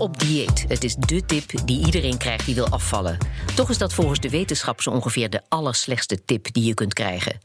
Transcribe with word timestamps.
op 0.00 0.18
dieet. 0.18 0.64
Het 0.68 0.84
is 0.84 0.94
dé 0.94 1.20
tip 1.22 1.50
die 1.64 1.84
iedereen 1.84 2.18
krijgt 2.18 2.46
die 2.46 2.54
wil 2.54 2.68
afvallen. 2.68 3.18
Toch 3.54 3.70
is 3.70 3.78
dat 3.78 3.94
volgens 3.94 4.20
de 4.20 4.30
wetenschap 4.30 4.82
zo 4.82 4.90
ongeveer 4.90 5.30
de 5.30 5.42
allerslechtste 5.48 6.24
tip 6.24 6.52
die 6.52 6.64
je 6.64 6.74
kunt 6.74 6.94
krijgen. 6.94 7.38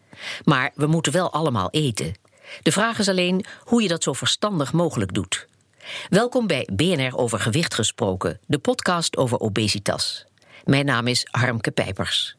Maar 0.43 0.71
we 0.75 0.87
moeten 0.87 1.11
wel 1.11 1.31
allemaal 1.31 1.69
eten. 1.71 2.13
De 2.61 2.71
vraag 2.71 2.99
is 2.99 3.09
alleen 3.09 3.45
hoe 3.63 3.81
je 3.81 3.87
dat 3.87 4.03
zo 4.03 4.13
verstandig 4.13 4.73
mogelijk 4.73 5.13
doet. 5.13 5.47
Welkom 6.09 6.47
bij 6.47 6.67
BNR 6.73 7.17
Over 7.17 7.39
Gewicht 7.39 7.73
Gesproken, 7.73 8.39
de 8.47 8.59
podcast 8.59 9.17
over 9.17 9.39
obesitas. 9.39 10.25
Mijn 10.63 10.85
naam 10.85 11.07
is 11.07 11.27
Harmke 11.31 11.71
Pijpers. 11.71 12.35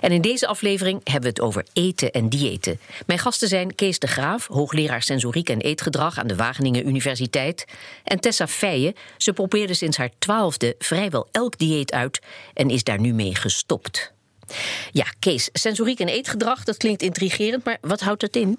En 0.00 0.12
in 0.12 0.20
deze 0.20 0.46
aflevering 0.46 1.00
hebben 1.04 1.22
we 1.22 1.28
het 1.28 1.40
over 1.40 1.64
eten 1.72 2.12
en 2.12 2.28
diëten. 2.28 2.80
Mijn 3.06 3.18
gasten 3.18 3.48
zijn 3.48 3.74
Kees 3.74 3.98
de 3.98 4.06
Graaf, 4.06 4.46
hoogleraar 4.46 5.02
sensoriek 5.02 5.48
en 5.48 5.60
eetgedrag 5.60 6.18
aan 6.18 6.26
de 6.26 6.36
Wageningen 6.36 6.88
Universiteit. 6.88 7.64
En 8.04 8.20
Tessa 8.20 8.46
Feijen. 8.46 8.94
Ze 9.16 9.32
probeerde 9.32 9.74
sinds 9.74 9.96
haar 9.96 10.10
twaalfde 10.18 10.74
vrijwel 10.78 11.28
elk 11.30 11.58
dieet 11.58 11.92
uit 11.92 12.20
en 12.54 12.70
is 12.70 12.84
daar 12.84 13.00
nu 13.00 13.12
mee 13.12 13.34
gestopt. 13.34 14.12
Ja, 14.92 15.06
Kees, 15.18 15.48
sensoriek 15.52 16.00
en 16.00 16.08
eetgedrag, 16.08 16.64
dat 16.64 16.76
klinkt 16.76 17.02
intrigerend, 17.02 17.64
maar 17.64 17.78
wat 17.80 18.00
houdt 18.00 18.20
dat 18.20 18.36
in? 18.36 18.58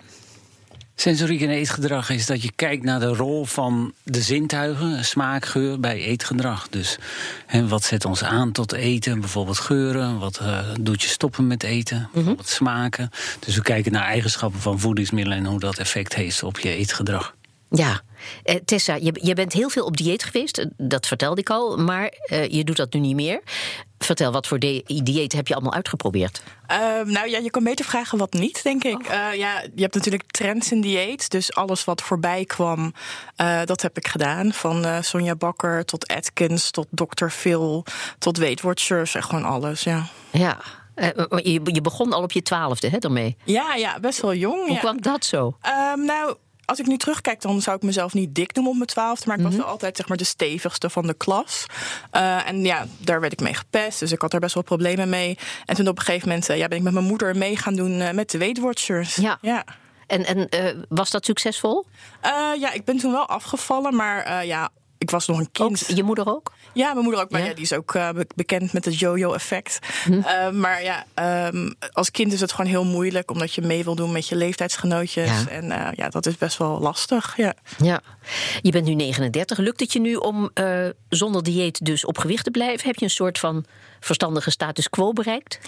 Sensoriek 0.96 1.42
en 1.42 1.50
eetgedrag 1.50 2.10
is 2.10 2.26
dat 2.26 2.42
je 2.42 2.52
kijkt 2.56 2.84
naar 2.84 3.00
de 3.00 3.14
rol 3.14 3.46
van 3.46 3.94
de 4.04 4.22
zintuigen, 4.22 5.06
smaak, 5.06 5.46
geur, 5.46 5.80
bij 5.80 5.98
eetgedrag. 5.98 6.68
Dus 6.70 6.98
hè, 7.46 7.68
wat 7.68 7.84
zet 7.84 8.06
ons 8.06 8.24
aan 8.24 8.52
tot 8.52 8.72
eten? 8.72 9.20
Bijvoorbeeld 9.20 9.60
geuren. 9.60 10.20
Wat 10.20 10.40
uh, 10.42 10.60
doet 10.82 11.02
je 11.02 11.08
stoppen 11.08 11.48
met 11.48 11.64
eten? 11.64 11.98
Mhm. 11.98 12.10
Bijvoorbeeld 12.14 12.48
smaken. 12.48 13.10
Dus 13.40 13.56
we 13.56 13.62
kijken 13.62 13.92
naar 13.92 14.06
eigenschappen 14.06 14.60
van 14.60 14.80
voedingsmiddelen 14.80 15.38
en 15.38 15.46
hoe 15.46 15.60
dat 15.60 15.78
effect 15.78 16.16
heeft 16.16 16.44
op 16.44 16.60
je 16.60 16.70
eetgedrag. 16.70 17.36
Ja, 17.70 18.02
eh, 18.44 18.56
Tessa, 18.66 18.96
je, 18.96 19.20
je, 19.22 19.34
bent 19.34 19.54
heel 19.54 19.70
veel 19.70 19.86
op 19.86 19.98
dieet 19.98 20.24
geweest, 20.24 20.58
eh, 20.58 20.66
dat 20.78 21.08
vertelde 21.08 21.42
ik 21.42 21.50
al, 21.50 21.78
maar 21.78 22.14
uh, 22.32 22.48
je 22.48 22.64
doet 22.64 22.78
dat 22.78 22.94
nu 22.94 23.00
niet 23.00 23.16
meer. 23.16 23.42
Vertel, 24.06 24.32
wat 24.32 24.48
voor 24.48 24.60
dieet 24.60 25.34
heb 25.34 25.48
je 25.48 25.54
allemaal 25.54 25.74
uitgeprobeerd? 25.74 26.42
Uh, 26.72 26.78
nou 27.06 27.30
ja, 27.30 27.38
je 27.38 27.50
kan 27.50 27.64
beter 27.64 27.86
vragen 27.86 28.18
wat 28.18 28.34
niet, 28.34 28.64
denk 28.64 28.84
ik. 28.84 28.96
Oh. 28.96 29.14
Uh, 29.14 29.34
ja, 29.34 29.62
je 29.76 29.82
hebt 29.82 29.94
natuurlijk 29.94 30.32
trends 30.32 30.72
in 30.72 30.82
dieet. 30.82 31.30
Dus 31.30 31.54
alles 31.54 31.84
wat 31.84 32.02
voorbij 32.02 32.46
kwam, 32.46 32.94
uh, 33.42 33.62
dat 33.66 33.82
heb 33.82 33.98
ik 33.98 34.08
gedaan. 34.08 34.54
Van 34.54 35.04
Sonja 35.04 35.36
Bakker 35.36 35.86
tot 35.86 36.08
Atkins, 36.08 36.72
tot 36.72 36.88
Dr. 36.90 37.28
Phil, 37.28 37.86
tot 38.20 38.38
Weight 38.38 38.62
Watchers. 38.62 39.16
En 39.16 39.24
gewoon 39.24 39.44
alles, 39.44 39.84
ja. 39.84 40.06
Ja, 40.32 40.58
je, 40.96 41.62
je, 41.64 41.82
begon 41.82 42.14
al 42.14 42.22
op 42.22 42.32
je 42.32 42.42
twaalfde, 42.42 42.90
hè, 42.90 42.98
daarmee? 42.98 43.38
Ja, 43.44 43.76
ja, 43.76 44.00
best 44.00 44.22
wel 44.22 44.34
jong. 44.34 44.66
Hoe 44.66 44.74
ja. 44.74 44.80
kwam 44.80 45.02
dat 45.02 45.26
zo? 45.26 45.58
Um, 45.94 46.06
nou, 46.06 46.36
als 46.66 46.80
ik 46.80 46.86
nu 46.86 46.98
terugkijk, 46.98 47.42
dan 47.42 47.62
zou 47.62 47.76
ik 47.76 47.84
mezelf 47.84 48.14
niet 48.14 48.36
dik 48.36 48.54
noemen 48.54 48.72
op 48.72 48.78
mijn 48.78 48.90
twaalfde. 48.90 49.28
Maar 49.28 49.38
ik 49.38 49.44
was 49.44 49.54
mhm. 49.54 49.62
wel 49.62 49.72
altijd 49.72 49.98
zeg 49.98 50.08
maar, 50.08 50.18
de 50.18 50.24
stevigste 50.24 50.90
van 50.90 51.08
de 51.08 51.14
klas. 51.14 51.66
Uh, 52.14 52.48
en 52.48 52.66
ja, 52.66 52.86
daar 52.98 53.20
werd 53.20 53.34
ik 53.34 53.42
mee 53.42 53.54
gepest. 53.54 54.00
Dus 54.00 54.12
ik 54.12 54.22
had 54.22 54.34
er 54.34 54.40
best 54.40 54.54
wel 54.54 54.64
problemen 54.64 55.10
mee. 55.10 55.38
En 55.66 55.76
toen 55.76 55.88
op 55.88 55.98
een 55.98 56.04
gegeven 56.04 56.28
moment 56.28 56.50
uh, 56.50 56.58
ja, 56.58 56.68
ben 56.68 56.78
ik 56.78 56.84
met 56.84 56.94
mijn 56.94 57.06
moeder 57.06 57.38
mee 57.38 57.58
gaan 57.58 57.76
doen 57.76 57.92
uh, 57.92 58.12
met 58.12 58.32
de 58.32 58.38
Weight 58.38 58.60
Watchers. 58.60 59.16
Ja. 59.16 59.38
ja. 59.42 59.64
En, 60.08 60.26
en 60.26 60.86
was 60.90 61.12
dat 61.12 61.26
succesvol? 61.26 61.86
ja, 62.60 62.72
ik 62.72 62.86
ben 62.86 62.98
toen 62.98 63.12
wel 63.12 63.28
afgevallen. 63.28 63.96
Maar 63.96 64.46
ja, 64.46 64.70
ik 65.06 65.12
was 65.12 65.28
nog 65.28 65.40
een 65.40 65.52
kind. 65.52 65.86
je 65.88 66.04
moeder 66.04 66.28
ook? 66.28 66.52
Ja, 66.74 66.92
mijn 66.92 67.04
moeder 67.04 67.22
ook. 67.22 67.30
Maar 67.30 67.46
ja? 67.46 67.54
die 67.54 67.64
is 67.64 67.74
ook 67.74 67.94
uh, 67.94 68.10
bekend 68.36 68.74
met 68.74 68.86
het 68.86 69.00
yo-yo-effect. 69.00 69.80
Hm. 70.04 70.14
Uh, 70.14 70.50
maar 70.50 70.84
ja, 70.84 71.06
um, 71.48 71.76
als 71.92 72.12
kind 72.12 72.34
is 72.34 72.42
het 72.42 72.52
gewoon 72.52 72.72
heel 72.72 72.86
moeilijk... 72.86 73.32
omdat 73.32 73.54
je 73.54 73.62
mee 73.62 73.84
wil 73.84 73.96
doen 73.96 74.12
met 74.12 74.28
je 74.28 74.36
leeftijdsgenootjes. 74.36 75.30
Ja. 75.30 75.48
En 75.50 75.66
uh, 75.66 75.88
ja, 75.96 76.10
dat 76.10 76.26
is 76.26 76.38
best 76.38 76.58
wel 76.58 76.80
lastig, 76.80 77.38
ja. 77.38 77.54
Ja. 77.78 78.02
Je 78.62 78.72
bent 78.72 78.86
nu 78.86 78.94
39. 78.94 79.58
Lukt 79.58 79.80
het 79.80 79.94
je 79.94 80.00
nu 80.00 80.16
om 80.16 80.50
zonder 81.10 81.44
dieet 81.44 81.86
dus 81.86 82.06
op 82.06 82.18
gewicht 82.18 82.44
te 82.44 82.52
blijven? 82.52 82.88
Heb 82.88 82.96
je 82.96 83.06
een 83.06 83.10
soort 83.10 83.40
van 83.40 83.66
verstandige 84.00 84.52
status 84.52 84.90
quo 84.90 85.14
bereikt? 85.14 85.60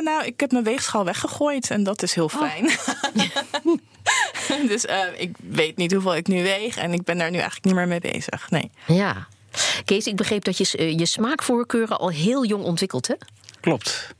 nou, 0.00 0.24
ik 0.24 0.40
heb 0.40 0.52
mijn 0.52 0.64
weegschaal 0.64 1.04
weggegooid 1.04 1.70
en 1.70 1.82
dat 1.82 2.02
is 2.02 2.14
heel 2.14 2.30
oh. 2.34 2.40
fijn. 2.40 2.70
Oh. 3.64 3.74
dus 4.72 4.84
ik 5.16 5.36
weet 5.48 5.76
niet 5.76 5.92
hoeveel 5.92 6.16
ik 6.16 6.26
nu 6.26 6.42
weeg... 6.42 6.76
en 6.76 6.92
ik 6.92 7.04
ben 7.04 7.18
daar 7.18 7.30
nu 7.30 7.36
eigenlijk 7.36 7.64
niet 7.64 7.74
meer 7.74 7.88
mee 7.88 8.00
bezig, 8.00 8.50
nee. 8.50 8.70
Ja. 8.86 9.26
Kees, 9.84 10.06
ik 10.06 10.16
begreep 10.16 10.44
dat 10.44 10.58
je 10.58 10.78
uh, 10.78 10.98
je 10.98 11.06
smaakvoorkeuren 11.06 11.98
al 11.98 12.08
heel 12.08 12.46
jong 12.46 12.64
ontwikkeld, 12.64 13.06
hè? 13.06 13.14
Klopt. 13.60 14.14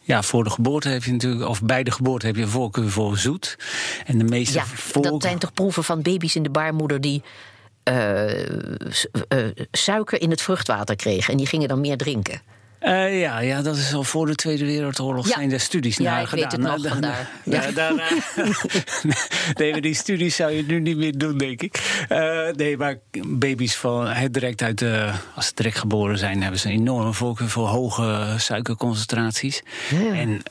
Ja, 0.00 0.22
voor 0.22 0.44
de 0.44 0.50
geboorte 0.50 0.88
heb 0.88 1.04
je 1.04 1.12
natuurlijk, 1.12 1.48
of 1.48 1.62
bij 1.62 1.82
de 1.82 1.90
geboorte 1.90 2.26
heb 2.26 2.36
je 2.36 2.42
een 2.42 2.48
voorkeur 2.48 2.90
voor 2.90 3.18
zoet. 3.18 3.58
En 4.06 4.18
de 4.18 4.24
meeste 4.24 4.58
ja, 4.58 5.00
dat 5.00 5.22
zijn 5.22 5.38
toch 5.38 5.52
proeven 5.52 5.84
van 5.84 6.02
baby's 6.02 6.34
in 6.34 6.42
de 6.42 6.50
baarmoeder 6.50 7.00
die 7.00 7.22
uh, 7.84 8.38
uh, 8.38 9.46
suiker 9.70 10.20
in 10.20 10.30
het 10.30 10.42
vruchtwater 10.42 10.96
kregen 10.96 11.32
en 11.32 11.38
die 11.38 11.46
gingen 11.46 11.68
dan 11.68 11.80
meer 11.80 11.96
drinken. 11.96 12.42
Uh, 12.82 13.20
ja, 13.20 13.38
ja, 13.40 13.62
dat 13.62 13.76
is 13.76 13.94
al 13.94 14.04
voor 14.04 14.26
de 14.26 14.34
Tweede 14.34 14.64
Wereldoorlog 14.64 15.28
ja. 15.28 15.34
zijn 15.34 15.52
er 15.52 15.60
studies 15.60 15.96
ja, 15.96 16.10
naar 16.10 16.22
ik 16.22 16.28
gedaan. 16.28 16.42
Weet 16.42 16.52
het 16.52 16.82
nog 16.82 16.92
vandaar. 16.92 17.30
Ja. 17.44 17.70
Daar, 17.70 17.92
nee, 19.58 19.70
maar 19.70 19.80
die 19.80 19.94
studies 19.94 20.36
zou 20.36 20.52
je 20.52 20.62
nu 20.62 20.80
niet 20.80 20.96
meer 20.96 21.18
doen, 21.18 21.38
denk 21.38 21.62
ik. 21.62 22.04
Uh, 22.08 22.48
nee, 22.48 22.76
maar 22.76 22.98
baby's 23.26 23.76
van 23.76 24.28
direct 24.30 24.62
uit 24.62 24.78
de, 24.78 25.10
als 25.34 25.46
ze 25.46 25.52
direct 25.54 25.78
geboren 25.78 26.18
zijn, 26.18 26.42
hebben 26.42 26.60
ze 26.60 26.68
een 26.68 26.74
enorme 26.74 27.12
voorkeur 27.12 27.48
voor 27.48 27.66
hoge 27.66 28.34
suikerconcentraties. 28.38 29.62
Ja. 29.90 30.14
En 30.14 30.42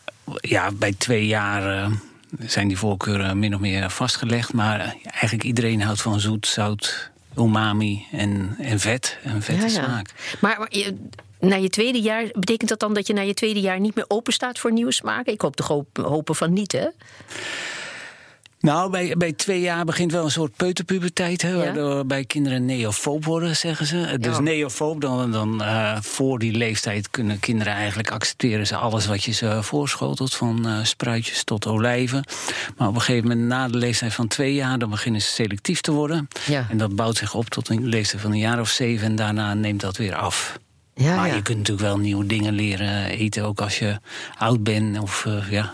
ja, 0.42 0.72
bij 0.72 0.94
twee 0.98 1.28
jaar. 1.28 1.76
Uh, 1.76 1.92
zijn 2.40 2.68
die 2.68 2.78
voorkeuren 2.78 3.40
min 3.40 3.54
of 3.54 3.60
meer 3.60 3.90
vastgelegd. 3.90 4.54
Maar 4.54 4.96
eigenlijk 5.04 5.44
iedereen 5.44 5.82
houdt 5.82 6.02
van 6.02 6.20
zoet, 6.20 6.48
zout, 6.48 7.10
umami 7.38 8.06
en, 8.12 8.56
en 8.60 8.80
vet. 8.80 9.18
En 9.24 9.42
vette 9.42 9.62
ja, 9.62 9.70
smaak. 9.70 10.14
Maar, 10.40 10.60
maar 10.60 10.68
je, 10.70 10.96
na 11.40 11.56
je 11.56 11.70
tweede 11.70 12.02
jaar, 12.02 12.24
betekent 12.32 12.70
dat 12.70 12.80
dan 12.80 12.94
dat 12.94 13.08
je 13.08 13.14
na 13.14 13.22
je 13.22 13.34
tweede 13.34 13.62
jaar 13.62 13.80
niet 13.80 13.96
meer 13.96 14.06
open 14.08 14.34
staat 14.34 14.60
voor 14.60 14.72
nieuwe 14.72 14.94
smaken? 14.94 15.34
Ik 15.34 15.42
hoop 15.42 15.56
toch 15.56 15.84
hopen 15.94 16.36
van 16.36 16.54
niet, 16.54 16.72
hè? 16.72 16.88
Nou, 18.60 18.92
bij, 18.92 19.16
bij 19.18 19.34
twee 19.34 19.62
jaar 19.62 19.86
begint 19.86 20.12
wel 20.12 20.24
een 20.24 20.32
soort 20.32 20.56
peuterpuberteit. 20.56 21.42
Hè, 21.42 21.56
Waardoor 21.56 22.06
bij 22.06 22.26
kinderen 22.26 22.66
neofoob 22.66 23.26
worden, 23.26 23.56
zeggen 23.56 23.86
ze. 23.86 24.18
Dus 24.20 24.36
ja. 24.36 24.42
neofoob, 24.42 25.02
dan, 25.02 25.32
dan 25.32 25.62
uh, 25.62 25.98
voor 26.02 26.40
die 26.40 26.52
leeftijd 26.52 27.10
kunnen 27.10 27.40
kinderen 27.40 27.74
eigenlijk 27.74 28.12
accepteren 28.12 28.68
ze 28.68 28.76
alles 28.76 29.06
wat 29.06 29.24
je 29.24 29.32
ze 29.32 29.64
voorschotelt. 29.64 30.36
Van 30.36 30.68
uh, 30.68 30.84
spruitjes 30.84 31.44
tot 31.44 31.68
olijven. 31.68 32.24
Maar 32.78 32.88
op 32.88 32.96
een 32.96 33.02
gegeven 33.02 33.30
moment, 33.30 33.48
na 33.48 33.68
de 33.68 33.78
leeftijd 33.78 34.14
van 34.14 34.28
twee 34.28 34.54
jaar, 34.54 34.80
dan 34.80 34.90
beginnen 34.90 35.22
ze 35.22 35.28
selectief 35.28 35.82
te 35.82 35.92
worden. 35.92 36.28
Ja. 36.46 36.68
En 36.70 36.78
dat 36.78 36.96
bouwt 36.96 37.18
zich 37.18 37.34
op 37.34 37.50
tot 37.50 37.70
een 37.70 37.86
leeftijd 37.86 38.22
van 38.22 38.32
een 38.32 38.38
jaar 38.38 38.60
of 38.60 38.70
zeven. 38.70 39.08
En 39.08 39.16
daarna 39.16 39.54
neemt 39.54 39.82
dat 39.82 39.98
weer 39.98 40.16
af. 40.16 40.60
Ja, 41.00 41.16
maar 41.16 41.28
ja. 41.28 41.36
je 41.36 41.42
kunt 41.42 41.58
natuurlijk 41.58 41.88
wel 41.88 41.98
nieuwe 41.98 42.26
dingen 42.26 42.54
leren 42.54 43.06
eten, 43.06 43.44
ook 43.44 43.62
als 43.62 43.80
je 43.80 44.00
oud 44.38 44.64
bent. 44.64 45.00
Of, 45.00 45.26
uh, 45.26 45.52
ja. 45.52 45.74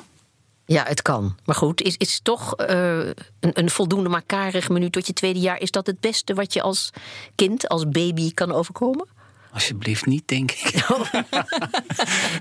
ja, 0.66 0.84
het 0.88 1.02
kan. 1.02 1.38
Maar 1.46 1.56
goed, 1.56 1.82
is, 1.82 1.98
is 1.98 2.20
toch 2.24 2.60
uh, 2.60 3.00
een, 3.40 3.52
een 3.54 3.70
voldoende 3.70 4.10
makarig 4.10 4.70
menu 4.70 4.90
tot 4.90 5.08
je 5.08 5.14
tweede 5.14 5.40
jaar... 5.40 5.60
is 5.60 5.72
dat 5.72 5.88
het 5.88 6.00
beste 6.00 6.34
wat 6.34 6.54
je 6.54 6.62
als 6.62 6.90
kind, 7.36 7.68
als 7.68 7.90
baby 7.90 8.34
kan 8.34 8.52
overkomen? 8.52 9.08
Alsjeblieft 9.56 10.06
niet, 10.06 10.28
denk 10.28 10.52
ik. 10.52 10.74
Oh. 10.88 11.14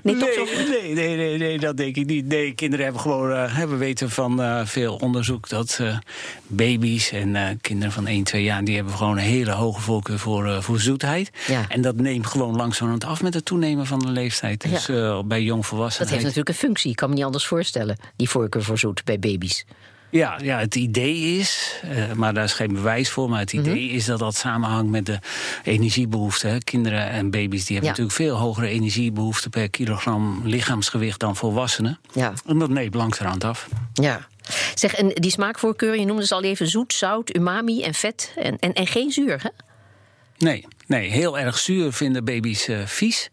nee, 0.03 0.15
nee, 0.15 0.93
nee, 0.93 1.15
nee, 1.15 1.37
nee, 1.37 1.59
dat 1.59 1.77
denk 1.77 1.95
ik 1.95 2.05
niet. 2.05 2.25
Nee, 2.25 2.53
kinderen 2.53 2.85
hebben 2.85 3.01
gewoon, 3.01 3.31
uh, 3.31 3.55
hebben 3.55 3.77
weten 3.77 4.09
van 4.09 4.41
uh, 4.41 4.65
veel 4.65 4.95
onderzoek 4.95 5.49
dat 5.49 5.77
uh, 5.81 5.97
baby's 6.47 7.11
en 7.11 7.59
kinderen 7.61 7.93
van 7.93 8.07
1, 8.07 8.23
2 8.23 8.43
jaar, 8.43 8.63
die 8.63 8.75
hebben 8.75 8.93
gewoon 8.93 9.17
een 9.17 9.23
hele 9.23 9.51
hoge 9.51 9.81
voorkeur 9.81 10.19
voor, 10.19 10.63
voor 10.63 10.79
zoetheid. 10.79 11.31
Ja. 11.47 11.65
En 11.69 11.81
dat 11.81 11.95
neemt 11.95 12.27
gewoon 12.27 12.55
langzamerhand 12.55 13.05
af 13.05 13.21
met 13.21 13.33
het 13.33 13.45
toenemen 13.45 13.85
van 13.85 13.99
de 13.99 14.11
leeftijd. 14.11 14.69
Dus 14.69 14.85
ja. 14.85 15.23
bij 15.23 15.41
jongvolwassenen. 15.41 16.07
Dat 16.07 16.15
heeft 16.15 16.35
natuurlijk 16.35 16.49
een 16.49 16.67
functie, 16.67 16.91
ik 16.91 16.95
kan 16.95 17.09
me 17.09 17.15
niet 17.15 17.23
anders 17.23 17.45
voorstellen, 17.45 17.97
die 18.15 18.29
voorkeur 18.29 18.63
voor 18.63 18.77
zoet 18.77 19.03
bij 19.03 19.19
baby's. 19.19 19.65
Ja, 20.15 20.39
ja, 20.41 20.59
het 20.59 20.75
idee 20.75 21.39
is, 21.39 21.79
uh, 21.85 22.11
maar 22.11 22.33
daar 22.33 22.43
is 22.43 22.53
geen 22.53 22.73
bewijs 22.73 23.09
voor, 23.09 23.29
maar 23.29 23.39
het 23.39 23.53
idee 23.53 23.81
mm 23.81 23.87
-hmm. 23.87 23.97
is 23.97 24.05
dat 24.05 24.19
dat 24.19 24.35
samenhangt 24.35 24.91
met 24.91 25.05
de 25.05 25.19
energiebehoeften. 25.63 26.63
Kinderen 26.63 27.09
en 27.09 27.31
baby's 27.31 27.65
die 27.65 27.75
hebben 27.77 27.95
ja. 27.95 28.01
natuurlijk 28.01 28.15
veel 28.15 28.35
hogere 28.35 28.67
energiebehoeften 28.67 29.49
per 29.49 29.69
kilogram 29.69 30.41
lichaamsgewicht 30.43 31.19
dan 31.19 31.35
volwassenen. 31.35 31.99
Ja. 32.13 32.33
En 32.45 32.59
dat 32.59 32.69
neemt 32.69 32.93
langzamerhand 32.93 33.43
af. 33.43 33.67
Ja. 33.93 34.27
Zeg, 34.73 34.93
en 34.93 35.09
die 35.13 35.31
smaakvoorkeur, 35.31 35.99
je 35.99 36.05
noemde 36.05 36.25
ze 36.25 36.33
al 36.33 36.43
even 36.43 36.67
zoet, 36.67 36.93
zout, 36.93 37.35
umami 37.35 37.83
en 37.83 37.93
vet 37.93 38.33
en, 38.35 38.59
en, 38.59 38.73
en 38.73 38.87
geen 38.87 39.11
zuur, 39.11 39.39
hè? 39.41 39.49
Nee, 40.37 40.65
nee, 40.87 41.09
heel 41.09 41.39
erg 41.39 41.57
zuur 41.57 41.93
vinden 41.93 42.25
baby's 42.25 42.67
uh, 42.67 42.85
vies. 42.85 43.29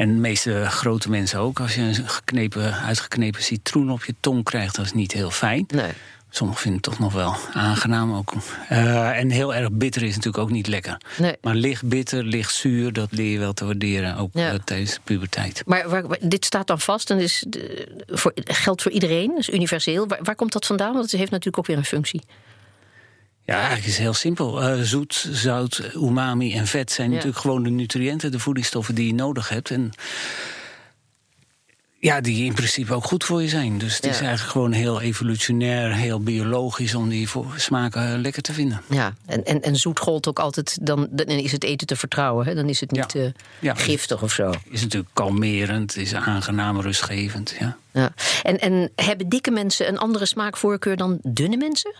En 0.00 0.08
de 0.08 0.20
meeste 0.20 0.64
grote 0.68 1.10
mensen 1.10 1.38
ook. 1.38 1.60
Als 1.60 1.74
je 1.74 1.80
een 1.80 1.94
geknepen, 1.94 2.74
uitgeknepen 2.74 3.42
citroen 3.42 3.90
op 3.90 4.04
je 4.04 4.14
tong 4.20 4.44
krijgt, 4.44 4.76
dat 4.76 4.84
is 4.84 4.92
niet 4.92 5.12
heel 5.12 5.30
fijn. 5.30 5.64
Nee. 5.68 5.90
Sommigen 6.30 6.62
vinden 6.62 6.80
het 6.80 6.90
toch 6.90 6.98
nog 6.98 7.12
wel 7.12 7.36
aangenaam 7.52 8.14
ook. 8.14 8.32
Uh, 8.72 9.18
en 9.18 9.30
heel 9.30 9.54
erg 9.54 9.72
bitter 9.72 10.02
is 10.02 10.14
natuurlijk 10.14 10.42
ook 10.42 10.50
niet 10.50 10.66
lekker. 10.66 11.00
Nee. 11.18 11.36
Maar 11.40 11.54
licht 11.54 11.88
bitter, 11.88 12.24
licht 12.24 12.54
zuur, 12.54 12.92
dat 12.92 13.12
leer 13.12 13.32
je 13.32 13.38
wel 13.38 13.52
te 13.52 13.64
waarderen, 13.64 14.16
ook 14.16 14.30
ja. 14.32 14.52
uh, 14.52 14.58
tijdens 14.64 14.94
de 14.94 15.00
puberteit. 15.04 15.62
Maar 15.66 15.88
waar, 15.88 16.04
dit 16.20 16.44
staat 16.44 16.66
dan 16.66 16.80
vast 16.80 17.10
en 17.10 17.18
is 17.18 17.44
de, 17.48 17.88
voor, 18.06 18.32
geldt 18.34 18.82
voor 18.82 18.92
iedereen, 18.92 19.38
is 19.38 19.48
universeel. 19.48 20.06
Waar, 20.06 20.18
waar 20.22 20.34
komt 20.34 20.52
dat 20.52 20.66
vandaan? 20.66 20.92
Want 20.92 21.10
het 21.10 21.20
heeft 21.20 21.30
natuurlijk 21.30 21.58
ook 21.58 21.66
weer 21.66 21.76
een 21.76 21.84
functie. 21.84 22.22
Ja, 23.44 23.56
eigenlijk 23.56 23.86
is 23.86 23.92
het 23.92 24.02
heel 24.02 24.14
simpel. 24.14 24.62
Uh, 24.62 24.82
zoet, 24.82 25.28
zout, 25.30 25.90
umami 25.94 26.54
en 26.54 26.66
vet 26.66 26.92
zijn 26.92 27.10
natuurlijk 27.10 27.38
gewoon 27.38 27.62
de 27.62 27.70
nutriënten, 27.70 28.30
de 28.30 28.38
voedingsstoffen 28.38 28.94
die 28.94 29.06
je 29.06 29.14
nodig 29.14 29.48
hebt. 29.48 29.70
En 29.70 29.92
ja, 31.98 32.20
die 32.20 32.44
in 32.44 32.54
principe 32.54 32.94
ook 32.94 33.04
goed 33.04 33.24
voor 33.24 33.42
je 33.42 33.48
zijn. 33.48 33.78
Dus 33.78 33.96
het 33.96 34.04
is 34.04 34.20
eigenlijk 34.20 34.50
gewoon 34.50 34.72
heel 34.72 35.00
evolutionair, 35.00 35.94
heel 35.94 36.20
biologisch 36.20 36.94
om 36.94 37.08
die 37.08 37.28
smaken 37.56 38.20
lekker 38.20 38.42
te 38.42 38.52
vinden. 38.52 38.82
Ja, 38.90 39.14
en, 39.26 39.44
en, 39.44 39.62
en 39.62 39.76
zoet 39.76 39.98
gold 39.98 40.28
ook 40.28 40.38
altijd, 40.38 40.78
dan, 40.82 41.08
dan 41.10 41.26
is 41.26 41.52
het 41.52 41.64
eten 41.64 41.86
te 41.86 41.96
vertrouwen. 41.96 42.46
Hè? 42.46 42.54
Dan 42.54 42.68
is 42.68 42.80
het 42.80 42.90
niet 42.90 43.12
ja. 43.12 43.32
Uh, 43.60 43.82
giftig 43.82 44.22
of 44.22 44.32
zo. 44.32 44.52
Is 44.70 44.82
natuurlijk 44.82 45.10
kalmerend, 45.12 45.96
is 45.96 46.14
aangenaam, 46.14 46.80
rustgevend. 46.80 47.56
Ja. 47.58 47.76
Ja. 47.92 48.12
En, 48.42 48.58
en 48.58 48.90
hebben 48.94 49.28
dikke 49.28 49.50
mensen 49.50 49.88
een 49.88 49.98
andere 49.98 50.26
smaakvoorkeur 50.26 50.96
dan 50.96 51.18
dunne 51.22 51.56
mensen? 51.56 51.94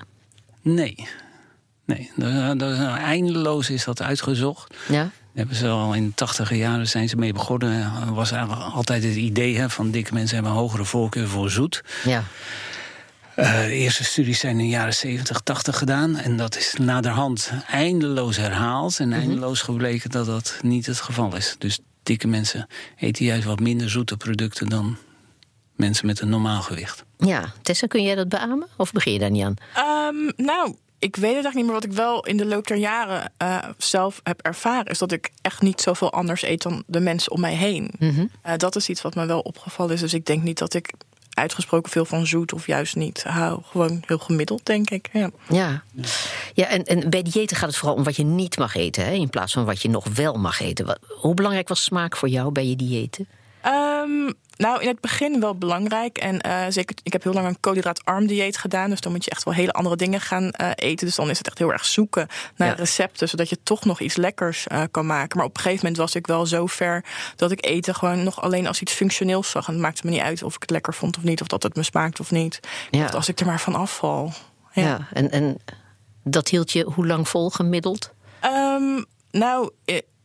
Nee. 0.62 1.08
Nee, 1.96 2.10
eindeloos 2.98 3.70
is 3.70 3.84
dat 3.84 4.02
uitgezocht. 4.02 4.74
Ja 4.88 5.10
hebben 5.34 5.56
ze 5.56 5.68
al 5.68 5.94
in 5.94 6.06
de 6.06 6.14
tachtige 6.14 6.56
jaren 6.56 6.88
zijn 6.88 7.08
ze 7.08 7.16
mee 7.16 7.32
begonnen. 7.32 7.92
Er 8.06 8.14
was 8.14 8.30
eigenlijk 8.30 8.62
altijd 8.62 9.02
het 9.02 9.14
idee 9.14 9.56
hè, 9.56 9.70
van 9.70 9.90
dikke 9.90 10.14
mensen 10.14 10.34
hebben 10.34 10.52
een 10.52 10.58
hogere 10.58 10.84
voorkeur 10.84 11.28
voor 11.28 11.50
zoet. 11.50 11.82
Ja. 12.04 12.24
Uh, 13.36 13.60
de 13.60 13.72
eerste 13.72 14.04
studies 14.04 14.38
zijn 14.38 14.52
in 14.52 14.64
de 14.64 14.68
jaren 14.68 14.94
70, 14.94 15.40
80 15.40 15.78
gedaan. 15.78 16.16
En 16.16 16.36
dat 16.36 16.56
is 16.56 16.74
naderhand 16.80 17.52
eindeloos 17.68 18.36
herhaald. 18.36 18.98
En 18.98 19.08
mhm. 19.08 19.18
eindeloos 19.18 19.60
gebleken 19.60 20.10
dat 20.10 20.26
dat 20.26 20.58
niet 20.62 20.86
het 20.86 21.00
geval 21.00 21.36
is. 21.36 21.54
Dus 21.58 21.78
dikke 22.02 22.26
mensen 22.26 22.66
eten 22.96 23.24
juist 23.24 23.44
wat 23.44 23.60
minder 23.60 23.90
zoete 23.90 24.16
producten 24.16 24.68
dan 24.68 24.96
mensen 25.76 26.06
met 26.06 26.20
een 26.20 26.28
normaal 26.28 26.62
gewicht. 26.62 27.04
Ja, 27.18 27.52
Tessa, 27.62 27.86
kun 27.86 28.02
jij 28.02 28.14
dat 28.14 28.28
beamen? 28.28 28.68
Of 28.76 28.92
begin 28.92 29.12
je 29.12 29.18
daar 29.18 29.30
niet 29.30 29.44
aan? 29.44 29.54
Um, 30.08 30.32
nou, 30.36 30.76
ik 31.00 31.16
weet 31.16 31.34
het 31.34 31.44
eigenlijk 31.44 31.54
niet 31.54 31.64
meer. 31.64 31.74
Wat 31.74 31.84
ik 31.84 31.92
wel 31.92 32.26
in 32.26 32.36
de 32.36 32.46
loop 32.46 32.66
der 32.66 32.76
jaren 32.76 33.32
uh, 33.42 33.58
zelf 33.78 34.20
heb 34.22 34.40
ervaren, 34.40 34.86
is 34.86 34.98
dat 34.98 35.12
ik 35.12 35.30
echt 35.42 35.62
niet 35.62 35.80
zoveel 35.80 36.12
anders 36.12 36.42
eet 36.42 36.62
dan 36.62 36.82
de 36.86 37.00
mensen 37.00 37.32
om 37.32 37.40
mij 37.40 37.54
heen. 37.54 37.90
Mm 37.98 38.30
dat 38.56 38.76
is 38.76 38.88
iets 38.88 39.02
wat 39.02 39.14
me 39.14 39.26
wel 39.26 39.40
opgevallen 39.40 39.94
is. 39.94 40.00
Dus 40.00 40.14
ik 40.14 40.26
denk 40.26 40.42
niet 40.42 40.58
dat 40.58 40.74
ik 40.74 40.92
uitgesproken 41.30 41.90
veel 41.90 42.04
van 42.04 42.26
zoet 42.26 42.52
of 42.52 42.66
juist 42.66 42.96
niet 42.96 43.22
hou. 43.22 43.60
Gewoon 43.64 44.02
heel 44.06 44.18
gemiddeld, 44.18 44.66
denk 44.66 44.90
ik. 44.90 45.08
Ja, 45.12 45.30
ja. 45.48 45.82
ja 46.54 46.66
en, 46.66 46.84
en 46.84 47.10
bij 47.10 47.22
diëten 47.22 47.56
gaat 47.56 47.68
het 47.68 47.78
vooral 47.78 47.96
om 47.96 48.04
wat 48.04 48.16
je 48.16 48.24
niet 48.24 48.58
mag 48.58 48.74
eten, 48.74 49.04
hè, 49.04 49.12
in 49.12 49.30
plaats 49.30 49.52
van 49.52 49.64
wat 49.64 49.82
je 49.82 49.88
nog 49.88 50.06
wel 50.14 50.34
mag 50.34 50.60
eten. 50.60 50.86
Wat, 50.86 50.98
hoe 51.08 51.34
belangrijk 51.34 51.68
was 51.68 51.84
smaak 51.84 52.16
voor 52.16 52.28
jou 52.28 52.52
bij 52.52 52.66
je 52.66 52.76
diëten? 52.76 53.28
Um, 53.66 54.34
nou, 54.60 54.80
in 54.80 54.88
het 54.88 55.00
begin 55.00 55.40
wel 55.40 55.54
belangrijk. 55.54 56.18
En 56.18 56.46
uh, 56.46 56.64
zeker, 56.68 56.96
ik 57.02 57.12
heb 57.12 57.22
heel 57.22 57.32
lang 57.32 57.46
een 57.46 57.60
koolhydraatarm 57.60 58.26
dieet 58.26 58.56
gedaan. 58.56 58.90
Dus 58.90 59.00
dan 59.00 59.12
moet 59.12 59.24
je 59.24 59.30
echt 59.30 59.44
wel 59.44 59.54
hele 59.54 59.72
andere 59.72 59.96
dingen 59.96 60.20
gaan 60.20 60.42
uh, 60.42 60.70
eten. 60.74 61.06
Dus 61.06 61.14
dan 61.14 61.30
is 61.30 61.38
het 61.38 61.46
echt 61.46 61.58
heel 61.58 61.72
erg 61.72 61.84
zoeken 61.84 62.26
naar 62.56 62.76
recepten. 62.76 63.28
Zodat 63.28 63.48
je 63.48 63.62
toch 63.62 63.84
nog 63.84 64.00
iets 64.00 64.16
lekkers 64.16 64.66
uh, 64.72 64.82
kan 64.90 65.06
maken. 65.06 65.36
Maar 65.36 65.46
op 65.46 65.56
een 65.56 65.62
gegeven 65.62 65.84
moment 65.86 66.02
was 66.02 66.14
ik 66.14 66.26
wel 66.26 66.46
zo 66.46 66.66
ver 66.66 67.04
dat 67.36 67.50
ik 67.50 67.64
eten 67.64 67.94
gewoon 67.94 68.22
nog 68.22 68.42
alleen 68.42 68.66
als 68.66 68.80
iets 68.80 68.92
functioneels 68.92 69.50
zag. 69.50 69.66
En 69.66 69.72
het 69.72 69.82
maakte 69.82 70.00
me 70.04 70.12
niet 70.12 70.20
uit 70.20 70.42
of 70.42 70.54
ik 70.54 70.60
het 70.60 70.70
lekker 70.70 70.94
vond 70.94 71.16
of 71.16 71.22
niet. 71.22 71.40
Of 71.40 71.46
dat 71.46 71.62
het 71.62 71.76
me 71.76 71.82
smaakt 71.82 72.20
of 72.20 72.30
niet. 72.30 72.60
Ja. 72.90 73.06
als 73.06 73.28
ik 73.28 73.40
er 73.40 73.46
maar 73.46 73.60
van 73.60 73.74
afval. 73.74 74.32
Ja, 74.72 74.82
ja 74.82 75.08
en, 75.12 75.30
en 75.30 75.58
dat 76.24 76.48
hield 76.48 76.72
je 76.72 76.84
hoe 76.84 77.06
lang 77.06 77.28
vol 77.28 77.50
gemiddeld? 77.50 78.12
Um, 78.44 79.04
nou, 79.30 79.70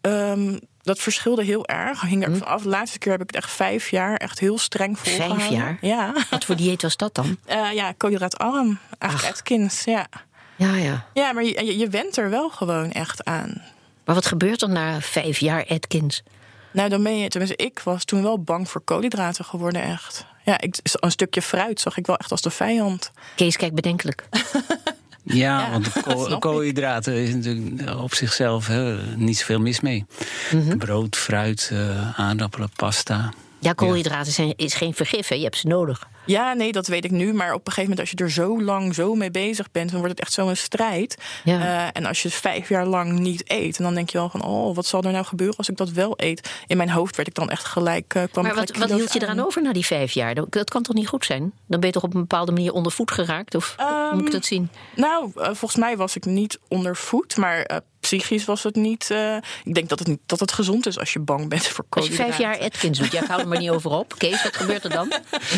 um, 0.01 0.59
dat 0.85 0.99
verschilde 0.99 1.43
heel 1.43 1.67
erg. 1.67 2.01
Hing 2.01 2.25
er 2.25 2.31
hm. 2.31 2.43
af. 2.43 2.61
De 2.61 2.69
laatste 2.69 2.99
keer 2.99 3.11
heb 3.11 3.21
ik 3.21 3.27
het 3.27 3.43
echt 3.43 3.51
vijf 3.51 3.89
jaar 3.89 4.15
echt 4.15 4.39
heel 4.39 4.57
streng 4.57 4.99
volgehouden. 4.99 5.39
Vijf 5.39 5.51
jaar? 5.51 5.77
Ja. 5.81 6.13
Wat 6.29 6.45
voor 6.45 6.55
dieet 6.55 6.81
was 6.81 6.97
dat 6.97 7.15
dan? 7.15 7.37
Uh, 7.49 7.71
ja, 7.79 7.91
koolhydraatarm. 7.91 8.79
Eigenlijk 8.97 9.33
Atkins, 9.33 9.83
ja. 9.83 10.07
Ja, 10.55 10.75
ja. 10.75 11.05
Ja, 11.13 11.33
maar 11.33 11.43
je, 11.43 11.65
je, 11.65 11.77
je 11.77 11.87
went 11.87 12.17
er 12.17 12.29
wel 12.29 12.49
gewoon 12.49 12.91
echt 12.91 13.23
aan. 13.23 13.61
Maar 14.05 14.15
wat 14.15 14.25
gebeurt 14.25 14.61
er 14.61 14.69
na 14.69 15.01
vijf 15.01 15.37
jaar 15.37 15.65
Atkins? 15.67 16.23
Nou, 16.71 16.89
dan 16.89 17.03
ben 17.03 17.17
je, 17.17 17.27
tenminste, 17.27 17.63
ik 17.63 17.79
was 17.79 18.05
toen 18.05 18.23
wel 18.23 18.39
bang 18.39 18.69
voor 18.69 18.81
koolhydraten 18.81 19.45
geworden, 19.45 19.81
echt. 19.81 20.25
Ja, 20.43 20.61
ik, 20.61 20.77
een 20.83 21.11
stukje 21.11 21.41
fruit 21.41 21.79
zag 21.79 21.97
ik 21.97 22.05
wel 22.05 22.17
echt 22.17 22.31
als 22.31 22.41
de 22.41 22.49
vijand. 22.49 23.11
Kees 23.35 23.57
kijkt 23.57 23.75
bedenkelijk. 23.75 24.27
Ja, 25.25 25.69
want 25.71 25.91
koolhydraten 26.39 27.13
is 27.13 27.33
natuurlijk 27.33 27.99
op 27.99 28.13
zichzelf 28.13 28.67
hè, 28.67 28.97
niet 29.15 29.37
zoveel 29.37 29.59
mis 29.59 29.79
mee. 29.79 30.05
Mhm. 30.51 30.77
Brood, 30.77 31.15
fruit, 31.15 31.69
uh, 31.73 32.19
aardappelen, 32.19 32.69
pasta. 32.75 33.33
Ja, 33.59 33.73
koolhydraten 33.73 34.31
zijn, 34.31 34.53
is 34.55 34.73
geen 34.73 34.93
vergif, 34.93 35.27
hè? 35.27 35.35
je 35.35 35.43
hebt 35.43 35.57
ze 35.57 35.67
nodig. 35.67 36.07
Ja, 36.25 36.53
nee, 36.53 36.71
dat 36.71 36.87
weet 36.87 37.05
ik 37.05 37.11
nu. 37.11 37.33
Maar 37.33 37.53
op 37.53 37.67
een 37.67 37.73
gegeven 37.73 37.89
moment, 37.89 37.99
als 37.99 38.09
je 38.09 38.15
er 38.15 38.31
zo 38.31 38.61
lang 38.61 38.95
zo 38.95 39.15
mee 39.15 39.31
bezig 39.31 39.71
bent, 39.71 39.89
dan 39.89 39.99
wordt 39.99 40.13
het 40.13 40.21
echt 40.21 40.33
zo'n 40.33 40.55
strijd. 40.55 41.17
Ja. 41.43 41.59
Uh, 41.59 41.87
en 41.93 42.05
als 42.05 42.23
je 42.23 42.29
vijf 42.29 42.69
jaar 42.69 42.85
lang 42.85 43.19
niet 43.19 43.51
eet, 43.51 43.77
dan 43.77 43.93
denk 43.93 44.09
je 44.09 44.17
wel 44.17 44.29
van, 44.29 44.43
oh, 44.43 44.75
wat 44.75 44.85
zal 44.85 45.03
er 45.03 45.11
nou 45.11 45.25
gebeuren 45.25 45.57
als 45.57 45.69
ik 45.69 45.77
dat 45.77 45.89
wel 45.89 46.13
eet? 46.15 46.49
In 46.67 46.77
mijn 46.77 46.89
hoofd 46.89 47.15
werd 47.15 47.27
ik 47.27 47.33
dan 47.33 47.49
echt 47.49 47.65
gelijk. 47.65 48.13
Uh, 48.13 48.23
kwam 48.31 48.43
maar 48.43 48.55
wat, 48.55 48.77
wat 48.77 48.89
hield 48.89 49.13
je 49.13 49.21
eraan 49.21 49.45
over 49.45 49.61
na 49.61 49.73
die 49.73 49.85
vijf 49.85 50.11
jaar? 50.11 50.35
Dat 50.49 50.69
kan 50.69 50.81
toch 50.81 50.95
niet 50.95 51.07
goed 51.07 51.25
zijn? 51.25 51.53
Dan 51.67 51.79
ben 51.79 51.87
je 51.87 51.93
toch 51.93 52.03
op 52.03 52.13
een 52.13 52.19
bepaalde 52.19 52.51
manier 52.51 52.73
onder 52.73 52.91
voet 52.91 53.11
geraakt? 53.11 53.55
Of 53.55 53.75
um, 53.79 54.17
moet 54.17 54.25
ik 54.25 54.31
dat 54.31 54.45
zien? 54.45 54.69
Nou, 54.95 55.31
uh, 55.35 55.43
volgens 55.43 55.75
mij 55.75 55.97
was 55.97 56.15
ik 56.15 56.25
niet 56.25 56.59
onder 56.67 56.95
voet, 56.95 57.37
maar 57.37 57.81
psychisch 58.05 58.45
was 58.45 58.63
het 58.63 58.75
niet. 58.75 59.09
Uh, 59.11 59.35
ik 59.63 59.73
denk 59.73 59.89
dat 59.89 59.99
het, 59.99 60.07
niet, 60.07 60.19
dat 60.25 60.39
het 60.39 60.51
gezond 60.51 60.85
is 60.85 60.99
als 60.99 61.13
je 61.13 61.19
bang 61.19 61.49
bent 61.49 61.67
voor 61.67 61.85
koolhydraten. 61.89 62.25
Als 62.25 62.37
je 62.37 62.43
vijf 62.43 62.59
jaar 62.59 62.67
Atkins 62.67 62.99
doet, 62.99 63.11
ja, 63.11 63.21
ik 63.21 63.27
hou 63.27 63.41
er 63.41 63.47
maar 63.47 63.59
niet 63.59 63.69
over 63.69 63.91
op. 63.91 64.17
Kees, 64.17 64.43
wat 64.43 64.55
gebeurt 64.55 64.83
er 64.83 64.89
dan? 64.89 65.13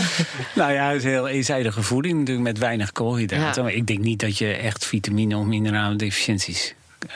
nou 0.56 0.74
ja, 0.74 0.88
het 0.88 0.98
is 0.98 1.04
heel 1.04 1.28
eenzijdige 1.28 1.84
voeding 1.84 2.20
natuurlijk 2.20 2.48
met 2.48 2.58
weinig 2.58 2.92
koolhydraten. 2.92 3.64
Maar 3.64 3.74
ik 3.74 3.88
denk 3.88 4.00
niet 4.00 4.20
dat 4.20 4.38
je 4.38 4.54
echt 4.54 4.86
vitamine 4.86 5.38
of 5.38 5.46
minerale 5.46 5.96
deficiënties 5.96 6.76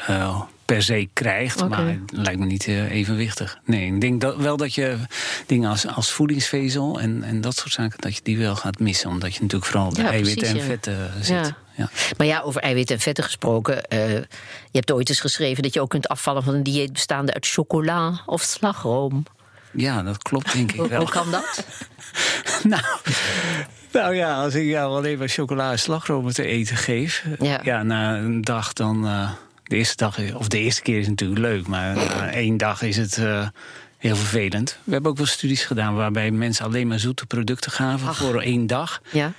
uh, 0.10 0.42
per 0.66 0.84
se 0.84 1.10
krijgt. 1.14 1.68
Maar 1.68 1.88
het 1.88 2.12
lijkt 2.12 2.40
me 2.40 2.46
niet 2.46 2.68
uh, 2.68 2.92
evenwichtig. 2.92 3.60
Nee, 3.66 3.94
ik 3.94 4.02
denk 4.02 4.22
dat, 4.22 4.36
wel 4.36 4.58
dat 4.58 4.74
je 4.74 4.98
dingen 5.46 5.70
als, 5.70 5.88
als 5.88 6.12
voedingsvezel 6.12 7.00
en, 7.00 7.24
en 7.24 7.42
dat 7.42 7.56
soort 7.56 7.72
zaken, 7.72 8.02
dat 8.02 8.16
je 8.16 8.22
die 8.24 8.38
wel 8.38 8.56
gaat 8.56 8.80
missen. 8.80 9.10
Omdat 9.10 9.34
je 9.34 9.42
natuurlijk 9.42 9.72
vooral 9.72 9.94
de 9.94 10.02
eiwitten 10.02 10.48
en 10.48 10.62
vetten 10.62 11.12
zit. 11.22 11.54
Ja. 11.82 11.90
Maar 12.18 12.28
ja, 12.28 12.42
over 12.42 12.62
eiwitten 12.62 12.96
en 12.96 13.02
vetten 13.02 13.24
gesproken. 13.24 13.76
Uh, 13.76 14.10
je 14.10 14.26
hebt 14.72 14.92
ooit 14.92 15.10
eens 15.10 15.20
geschreven 15.20 15.64
dat 15.64 15.74
je 15.74 15.82
ook 15.82 15.90
kunt 15.90 16.08
afvallen 16.08 16.44
van 16.44 16.54
een 16.54 16.64
dieet 16.64 16.94
bestaande 16.94 17.34
uit 17.34 17.48
chocola 17.48 18.22
of 18.26 18.42
slagroom. 18.42 19.26
Ja, 19.72 20.04
dat 20.04 20.18
klopt 20.18 20.54
denk 20.54 20.72
ik 20.72 20.82
wel. 20.82 21.00
Hoe 21.00 21.10
kan 21.10 21.32
dat? 21.32 21.66
nou, 22.64 22.84
nou 23.92 24.16
ja, 24.16 24.44
als 24.44 24.54
ik 24.54 24.66
jou 24.66 24.96
alleen 24.96 25.18
maar 25.18 25.28
chocola 25.28 25.72
en 25.72 25.80
slagroom 25.80 26.32
te 26.32 26.46
eten 26.46 26.78
geef... 26.78 27.26
Ja. 27.40 27.60
ja 27.64 27.84
na 27.84 28.18
een 28.18 28.42
dag 28.42 28.74
dan... 28.74 29.06
Uh, 29.06 29.32
de 29.64 29.76
eerste 29.76 29.96
dag, 29.96 30.34
of 30.34 30.48
de 30.48 30.60
eerste 30.60 30.82
keer 30.82 31.00
is 31.00 31.08
natuurlijk 31.08 31.40
leuk... 31.40 31.68
maar 31.68 31.96
na 31.96 32.32
één 32.32 32.58
dag 32.58 32.82
is 32.82 32.98
het... 32.98 33.18
Uh, 33.18 33.48
heel 34.02 34.16
vervelend. 34.16 34.78
We 34.84 34.92
hebben 34.92 35.12
ook 35.12 35.18
wel 35.18 35.26
studies 35.26 35.66
gedaan 35.66 35.96
waarbij 35.96 36.32
mensen 36.32 36.66
alleen 36.66 36.88
maar 36.88 37.00
zoete 37.00 37.26
producten 37.26 37.72
gaven 37.72 38.16
voor 38.16 38.42
één 38.42 38.68
dag. 38.68 39.02
Ja. 39.12 39.34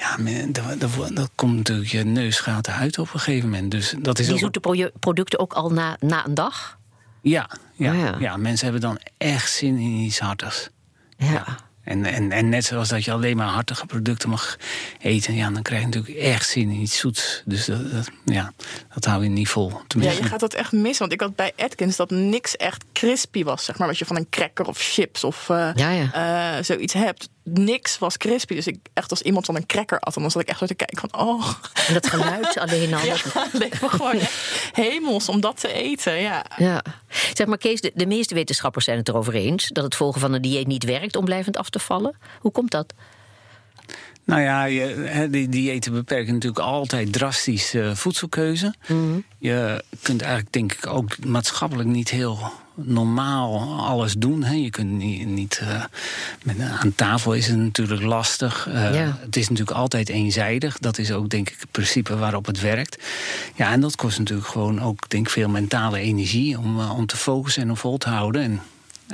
Ja, 0.00 0.16
dat, 0.48 0.80
dat, 1.14 1.30
komt 1.34 1.56
natuurlijk 1.56 1.88
je 1.88 2.04
neus 2.04 2.40
gaat 2.40 2.68
eruit 2.68 2.98
op 2.98 3.14
een 3.14 3.20
gegeven 3.20 3.48
moment. 3.48 3.70
Dus 3.70 3.94
dat 3.98 4.18
is 4.18 4.26
Die 4.26 4.38
zoete 4.38 4.90
producten 5.00 5.38
ook 5.38 5.52
al 5.52 5.70
na, 5.70 5.96
na 6.00 6.26
een 6.26 6.34
dag? 6.34 6.78
Ja, 7.22 7.50
ja, 7.74 7.92
oh 7.92 7.98
ja. 7.98 8.16
ja, 8.18 8.36
mensen 8.36 8.64
hebben 8.64 8.82
dan 8.82 8.98
echt 9.18 9.52
zin 9.52 9.78
in 9.78 9.90
iets 9.90 10.18
hartigs. 10.18 10.68
ja. 11.16 11.44
En, 11.84 12.04
en, 12.04 12.32
en 12.32 12.48
net 12.48 12.64
zoals 12.64 12.88
dat 12.88 13.04
je 13.04 13.12
alleen 13.12 13.36
maar 13.36 13.48
hartige 13.48 13.86
producten 13.86 14.28
mag 14.28 14.56
eten, 14.98 15.34
ja, 15.34 15.50
dan 15.50 15.62
krijg 15.62 15.80
je 15.80 15.86
natuurlijk 15.86 16.16
echt 16.16 16.48
zin 16.48 16.70
in 16.70 16.80
iets 16.80 16.98
zoets. 16.98 17.42
Dus 17.44 17.64
dat, 17.64 17.92
dat 17.92 18.10
ja, 18.24 18.52
dat 18.94 19.04
hou 19.04 19.22
je 19.22 19.28
niet 19.28 19.48
vol. 19.48 19.80
Tenminste. 19.86 20.18
Ja, 20.18 20.24
je 20.24 20.30
gaat 20.30 20.40
dat 20.40 20.54
echt 20.54 20.72
missen. 20.72 20.98
Want 20.98 21.12
ik 21.12 21.20
had 21.20 21.36
bij 21.36 21.52
Atkins 21.56 21.96
dat 21.96 22.10
niks 22.10 22.56
echt 22.56 22.84
crispy 22.92 23.44
was, 23.44 23.64
zeg 23.64 23.78
maar. 23.78 23.88
Wat 23.88 23.98
je 23.98 24.04
van 24.04 24.16
een 24.16 24.28
cracker 24.30 24.66
of 24.66 24.78
chips 24.78 25.24
of 25.24 25.48
uh, 25.48 25.70
ja, 25.74 25.90
ja. 25.90 26.56
Uh, 26.58 26.64
zoiets 26.64 26.92
hebt 26.92 27.28
niks 27.42 27.98
was 27.98 28.16
crispy. 28.16 28.54
Dus 28.54 28.66
ik 28.66 28.78
echt 28.92 29.10
als 29.10 29.22
iemand 29.22 29.46
van 29.46 29.56
een 29.56 29.66
cracker 29.66 30.00
at, 30.00 30.14
dan 30.14 30.30
zat 30.30 30.42
ik 30.42 30.48
echt 30.48 30.58
zo 30.58 30.66
te 30.66 30.74
kijken 30.74 30.98
van 30.98 31.20
oh. 31.20 31.52
En 31.86 31.94
dat 31.94 32.06
geluid 32.06 32.58
alleen 32.58 32.94
al. 32.94 33.00
Ja, 33.10 33.16
leek 33.52 33.80
me 33.80 33.88
gewoon 33.88 34.18
hemels 34.72 35.28
om 35.28 35.40
dat 35.40 35.60
te 35.60 35.72
eten. 35.72 36.20
Ja. 36.20 36.44
ja. 36.56 36.82
Zeg 37.32 37.46
maar 37.46 37.58
Kees, 37.58 37.80
de, 37.80 37.92
de 37.94 38.06
meeste 38.06 38.34
wetenschappers 38.34 38.84
zijn 38.84 38.98
het 38.98 39.08
erover 39.08 39.34
eens 39.34 39.68
dat 39.68 39.84
het 39.84 39.94
volgen 39.94 40.20
van 40.20 40.32
een 40.32 40.42
dieet 40.42 40.66
niet 40.66 40.84
werkt 40.84 41.16
om 41.16 41.24
blijvend 41.24 41.56
af 41.56 41.70
te 41.70 41.78
vallen. 41.78 42.16
Hoe 42.40 42.52
komt 42.52 42.70
dat? 42.70 42.94
Nou 44.24 44.42
ja, 44.42 44.64
je, 44.64 45.28
die 45.30 45.48
diëten 45.48 45.92
beperken 45.92 46.32
natuurlijk 46.32 46.60
altijd 46.60 47.12
drastisch 47.12 47.74
uh, 47.74 47.94
voedselkeuze. 47.94 48.74
Mhm. 48.86 49.18
Je 49.38 49.84
kunt 50.02 50.22
eigenlijk, 50.22 50.52
denk 50.52 50.72
ik, 50.72 50.86
ook 50.86 51.24
maatschappelijk 51.24 51.88
niet 51.88 52.10
heel 52.10 52.38
normaal 52.84 53.78
alles 53.78 54.14
doen. 54.14 54.42
Hè. 54.42 54.54
Je 54.54 54.70
kunt 54.70 54.90
niet. 54.90 55.26
niet 55.26 55.60
uh, 55.62 55.84
met, 56.42 56.60
aan 56.60 56.94
tafel 56.94 57.34
is 57.34 57.46
het 57.46 57.56
natuurlijk 57.56 58.02
lastig. 58.02 58.68
Uh, 58.68 58.90
Het 59.20 59.36
is 59.36 59.48
natuurlijk 59.48 59.76
altijd 59.76 60.08
eenzijdig. 60.08 60.78
Dat 60.78 60.98
is 60.98 61.12
ook, 61.12 61.28
denk 61.28 61.50
ik, 61.50 61.56
het 61.60 61.70
principe 61.70 62.16
waarop 62.16 62.46
het 62.46 62.60
werkt. 62.60 63.02
Ja, 63.54 63.72
en 63.72 63.80
dat 63.80 63.96
kost 63.96 64.18
natuurlijk 64.18 64.48
gewoon 64.48 64.80
ook, 64.80 65.08
denk 65.08 65.26
ik, 65.26 65.32
veel 65.32 65.48
mentale 65.48 65.98
energie 65.98 66.58
om, 66.58 66.80
om 66.80 67.06
te 67.06 67.16
focussen 67.16 67.62
en 67.62 67.70
om 67.70 67.76
vol 67.76 67.98
te 67.98 68.08
houden. 68.08 68.42
En 68.42 68.60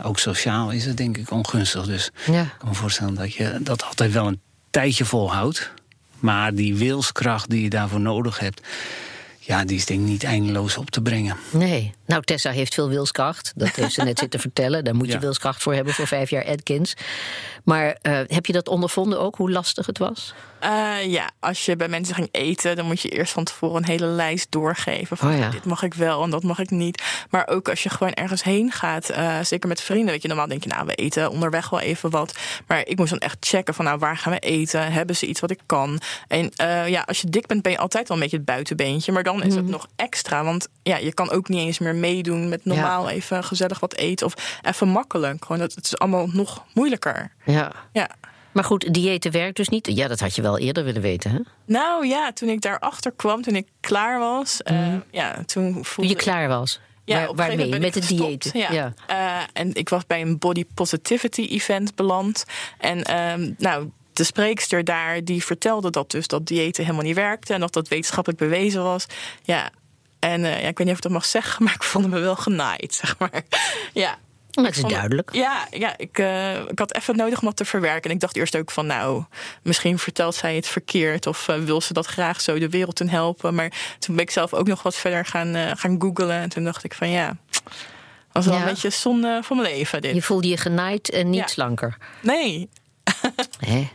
ook 0.02 0.18
sociaal 0.18 0.70
is 0.70 0.84
het, 0.84 0.96
denk 0.96 1.16
ik, 1.16 1.30
ongunstig. 1.30 1.86
Dus 1.86 2.10
ja. 2.26 2.42
ik 2.42 2.54
kan 2.58 2.68
me 2.68 2.74
voorstellen 2.74 3.14
dat 3.14 3.34
je 3.34 3.58
dat 3.60 3.84
altijd 3.84 4.12
wel 4.12 4.26
een 4.26 4.40
tijdje 4.70 5.04
volhoudt. 5.04 5.70
Maar 6.18 6.54
die 6.54 6.74
wilskracht 6.74 7.50
die 7.50 7.62
je 7.62 7.70
daarvoor 7.70 8.00
nodig 8.00 8.38
hebt 8.38 8.60
ja, 9.46 9.64
die 9.64 9.76
is 9.76 9.84
denk 9.84 10.00
ik 10.00 10.06
niet 10.06 10.24
eindeloos 10.24 10.76
op 10.76 10.90
te 10.90 11.00
brengen. 11.00 11.36
Nee. 11.50 11.92
Nou, 12.06 12.22
Tessa 12.22 12.50
heeft 12.50 12.74
veel 12.74 12.88
wilskracht. 12.88 13.52
Dat 13.56 13.68
heeft 13.68 13.92
ze 13.92 14.02
net 14.02 14.18
zitten 14.18 14.40
vertellen. 14.40 14.84
Daar 14.84 14.94
moet 14.94 15.12
je 15.12 15.18
wilskracht 15.18 15.62
voor 15.62 15.74
hebben 15.74 15.94
voor 15.94 16.06
vijf 16.06 16.30
jaar 16.30 16.44
Atkins. 16.44 16.94
Maar 17.64 17.86
uh, 18.02 18.18
heb 18.26 18.46
je 18.46 18.52
dat 18.52 18.68
ondervonden 18.68 19.20
ook, 19.20 19.36
hoe 19.36 19.50
lastig 19.50 19.86
het 19.86 19.98
was? 19.98 20.34
Uh, 20.64 21.04
ja, 21.04 21.30
als 21.40 21.64
je 21.64 21.76
bij 21.76 21.88
mensen 21.88 22.14
ging 22.14 22.28
eten, 22.30 22.76
dan 22.76 22.86
moet 22.86 23.00
je 23.00 23.08
eerst 23.08 23.32
van 23.32 23.44
tevoren 23.44 23.76
een 23.76 23.88
hele 23.88 24.06
lijst 24.06 24.50
doorgeven. 24.50 25.16
Van 25.16 25.32
oh 25.32 25.38
ja. 25.38 25.48
dit 25.50 25.64
mag 25.64 25.82
ik 25.82 25.94
wel 25.94 26.22
en 26.22 26.30
dat 26.30 26.42
mag 26.42 26.58
ik 26.58 26.70
niet. 26.70 27.02
Maar 27.30 27.48
ook 27.48 27.68
als 27.68 27.82
je 27.82 27.90
gewoon 27.90 28.12
ergens 28.12 28.42
heen 28.42 28.72
gaat, 28.72 29.10
uh, 29.10 29.38
zeker 29.42 29.68
met 29.68 29.80
vrienden. 29.80 30.10
Weet 30.10 30.22
je, 30.22 30.28
normaal 30.28 30.48
denk 30.48 30.62
je, 30.62 30.68
nou, 30.68 30.86
we 30.86 30.94
eten 30.94 31.30
onderweg 31.30 31.70
wel 31.70 31.80
even 31.80 32.10
wat. 32.10 32.34
Maar 32.66 32.86
ik 32.86 32.98
moest 32.98 33.10
dan 33.10 33.18
echt 33.18 33.36
checken 33.40 33.74
van, 33.74 33.84
nou, 33.84 33.98
waar 33.98 34.16
gaan 34.16 34.32
we 34.32 34.38
eten? 34.38 34.92
Hebben 34.92 35.16
ze 35.16 35.26
iets 35.26 35.40
wat 35.40 35.50
ik 35.50 35.60
kan? 35.66 36.00
En 36.28 36.50
ja, 36.86 37.02
als 37.06 37.20
je 37.20 37.28
dik 37.28 37.46
bent, 37.46 37.62
ben 37.62 37.72
je 37.72 37.78
altijd 37.78 38.08
wel 38.08 38.16
een 38.16 38.22
beetje 38.22 38.36
het 38.36 38.46
buitenbeentje. 38.46 39.12
Maar 39.12 39.22
dan 39.22 39.42
is 39.42 39.54
het 39.54 39.68
nog 39.68 39.86
extra. 39.96 40.44
Want 40.44 40.68
ja, 40.82 40.96
je 40.96 41.14
kan 41.14 41.30
ook 41.30 41.48
niet 41.48 41.60
eens 41.60 41.78
meer 41.78 41.94
meedoen 42.00 42.48
met 42.48 42.64
normaal 42.64 43.08
even 43.08 43.44
gezellig 43.44 43.80
wat 43.80 43.94
eten. 43.94 44.26
Of 44.26 44.58
even 44.62 44.88
makkelijk. 44.88 45.44
Gewoon, 45.44 45.60
dat, 45.60 45.74
het 45.74 45.84
is 45.84 45.98
allemaal 45.98 46.26
nog 46.32 46.64
moeilijker. 46.74 47.32
Ja. 47.44 47.72
ja. 47.92 48.10
Maar 48.52 48.64
goed, 48.64 48.94
diëten 48.94 49.32
werkt 49.32 49.56
dus 49.56 49.68
niet. 49.68 49.86
Ja, 49.86 50.08
dat 50.08 50.20
had 50.20 50.34
je 50.34 50.42
wel 50.42 50.58
eerder 50.58 50.84
willen 50.84 51.02
weten, 51.02 51.30
hè? 51.30 51.38
Nou 51.64 52.06
ja, 52.06 52.32
toen 52.32 52.48
ik 52.48 52.60
daarachter 52.60 53.12
kwam, 53.16 53.42
toen 53.42 53.56
ik 53.56 53.66
klaar 53.80 54.18
was, 54.18 54.60
mm. 54.70 55.02
ja, 55.10 55.42
toen 55.46 55.72
voelde 55.72 55.94
Toen 55.94 56.08
je 56.08 56.14
klaar 56.14 56.48
was. 56.48 56.80
Ja, 57.04 57.26
Waar, 57.26 57.34
waarmee? 57.34 57.78
Met 57.78 57.94
het 57.94 58.08
dieet. 58.08 58.50
Ja. 58.52 58.72
ja. 58.72 58.92
Uh, 59.10 59.46
en 59.52 59.74
ik 59.74 59.88
was 59.88 60.06
bij 60.06 60.20
een 60.20 60.38
body 60.38 60.64
positivity 60.74 61.42
event 61.42 61.94
beland. 61.94 62.44
En 62.78 63.16
um, 63.20 63.54
nou, 63.58 63.90
de 64.12 64.24
spreekster 64.24 64.84
daar 64.84 65.24
die 65.24 65.44
vertelde 65.44 65.90
dat 65.90 66.10
dus 66.10 66.26
dat 66.26 66.46
diëten 66.46 66.84
helemaal 66.84 67.04
niet 67.04 67.14
werkte 67.14 67.54
en 67.54 67.60
dat 67.60 67.72
dat 67.72 67.88
wetenschappelijk 67.88 68.40
bewezen 68.40 68.82
was. 68.82 69.06
Ja. 69.42 69.70
En 70.26 70.40
uh, 70.40 70.62
ja, 70.62 70.68
ik 70.68 70.78
weet 70.78 70.86
niet 70.86 70.90
of 70.90 70.96
ik 70.96 71.02
dat 71.02 71.12
mag 71.12 71.24
zeggen, 71.24 71.62
maar 71.64 71.74
ik 71.74 71.82
vond 71.82 72.08
me 72.08 72.18
wel 72.18 72.36
genaaid, 72.36 72.94
zeg 72.94 73.18
maar. 73.18 73.42
ja. 73.92 74.18
Dat 74.50 74.76
is 74.76 74.82
duidelijk. 74.82 75.32
Ja, 75.32 75.66
ja 75.70 75.94
ik, 75.96 76.18
uh, 76.18 76.54
ik 76.54 76.78
had 76.78 76.94
even 76.94 77.16
nodig 77.16 77.40
om 77.40 77.46
dat 77.46 77.56
te 77.56 77.64
verwerken. 77.64 78.10
En 78.10 78.16
ik 78.16 78.20
dacht 78.20 78.36
eerst 78.36 78.56
ook 78.56 78.70
van, 78.70 78.86
nou, 78.86 79.24
misschien 79.62 79.98
vertelt 79.98 80.34
zij 80.34 80.54
het 80.56 80.66
verkeerd. 80.66 81.26
Of 81.26 81.48
uh, 81.48 81.56
wil 81.56 81.80
ze 81.80 81.92
dat 81.92 82.06
graag 82.06 82.40
zo 82.40 82.58
de 82.58 82.68
wereld 82.68 83.00
in 83.00 83.08
helpen. 83.08 83.54
Maar 83.54 83.96
toen 83.98 84.14
ben 84.14 84.24
ik 84.24 84.30
zelf 84.30 84.54
ook 84.54 84.66
nog 84.66 84.82
wat 84.82 84.96
verder 84.96 85.26
gaan, 85.26 85.76
gaan 85.76 85.96
googlen. 86.00 86.40
En 86.40 86.48
toen 86.48 86.64
dacht 86.64 86.84
ik 86.84 86.94
van, 86.94 87.10
ja, 87.10 87.36
was 88.32 88.46
wel 88.46 88.54
ja. 88.54 88.60
een 88.60 88.68
beetje 88.68 88.90
zonde 88.90 89.40
van 89.42 89.56
mijn 89.56 89.74
leven. 89.74 90.02
Dit. 90.02 90.14
Je 90.14 90.22
voelde 90.22 90.48
je 90.48 90.56
genaaid 90.56 91.10
en 91.10 91.30
niet 91.30 91.40
ja. 91.40 91.46
slanker. 91.46 91.96
Nee. 92.20 92.68
Hè? 93.58 93.88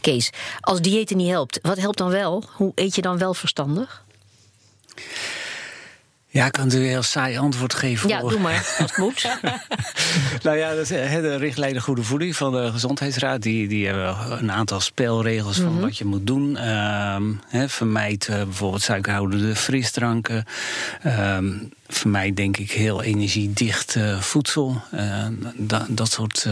Kees, 0.00 0.30
als 0.60 0.80
diëten 0.80 1.16
niet 1.16 1.30
helpt, 1.30 1.58
wat 1.62 1.78
helpt 1.78 1.98
dan 1.98 2.10
wel? 2.10 2.44
Hoe 2.52 2.72
eet 2.74 2.94
je 2.94 3.02
dan 3.02 3.18
wel 3.18 3.34
verstandig? 3.34 4.04
Ja, 6.30 6.46
ik 6.46 6.52
kan 6.52 6.64
natuurlijk 6.64 6.90
een 6.90 6.96
heel 6.96 7.08
saai 7.08 7.38
antwoord 7.38 7.74
geven. 7.74 8.08
Ja, 8.08 8.20
doe 8.20 8.38
maar, 8.38 8.74
als 8.78 8.90
het 8.90 8.96
moet. 8.96 9.28
nou 10.42 10.56
ja, 10.56 10.74
dat 10.74 10.86
de 10.86 11.36
richtlijnen 11.36 11.82
Goede 11.82 12.02
Voeding 12.02 12.36
van 12.36 12.52
de 12.52 12.70
Gezondheidsraad. 12.72 13.42
Die, 13.42 13.68
die 13.68 13.86
hebben 13.86 14.16
een 14.38 14.52
aantal 14.52 14.80
spelregels 14.80 15.58
mm 15.58 15.64
-hmm. 15.64 15.72
van 15.72 15.82
wat 15.82 15.98
je 15.98 16.04
moet 16.04 16.26
doen. 16.26 16.68
Um, 16.68 17.40
he, 17.46 17.68
vermijd 17.68 18.28
uh, 18.30 18.36
bijvoorbeeld 18.36 18.82
suikerhoudende 18.82 19.56
frisdranken. 19.56 20.44
Um, 21.06 21.72
vermijd 21.86 22.36
denk 22.36 22.56
ik 22.56 22.70
heel 22.70 23.02
energiedicht 23.02 23.94
uh, 23.94 24.20
voedsel. 24.20 24.82
Uh, 24.94 25.26
da, 25.56 25.86
dat 25.88 26.10
soort... 26.10 26.48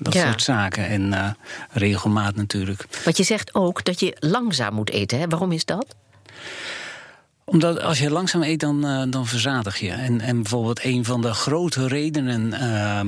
Dat 0.00 0.14
ja. 0.14 0.26
soort 0.26 0.42
zaken. 0.42 0.86
En 0.86 1.02
uh, 1.02 1.30
regelmaat 1.70 2.36
natuurlijk. 2.36 2.84
Want 3.04 3.16
je 3.16 3.22
zegt 3.22 3.54
ook 3.54 3.84
dat 3.84 4.00
je 4.00 4.16
langzaam 4.20 4.74
moet 4.74 4.90
eten. 4.90 5.18
Hè? 5.18 5.28
Waarom 5.28 5.52
is 5.52 5.64
dat? 5.64 5.94
Omdat 7.50 7.80
als 7.80 7.98
je 7.98 8.10
langzaam 8.10 8.42
eet, 8.42 8.60
dan, 8.60 8.86
uh, 8.86 9.02
dan 9.08 9.26
verzadig 9.26 9.78
je. 9.78 9.90
En, 9.90 10.20
en 10.20 10.42
bijvoorbeeld 10.42 10.84
een 10.84 11.04
van 11.04 11.20
de 11.20 11.34
grote 11.34 11.86
redenen 11.86 12.52
uh, 12.52 13.00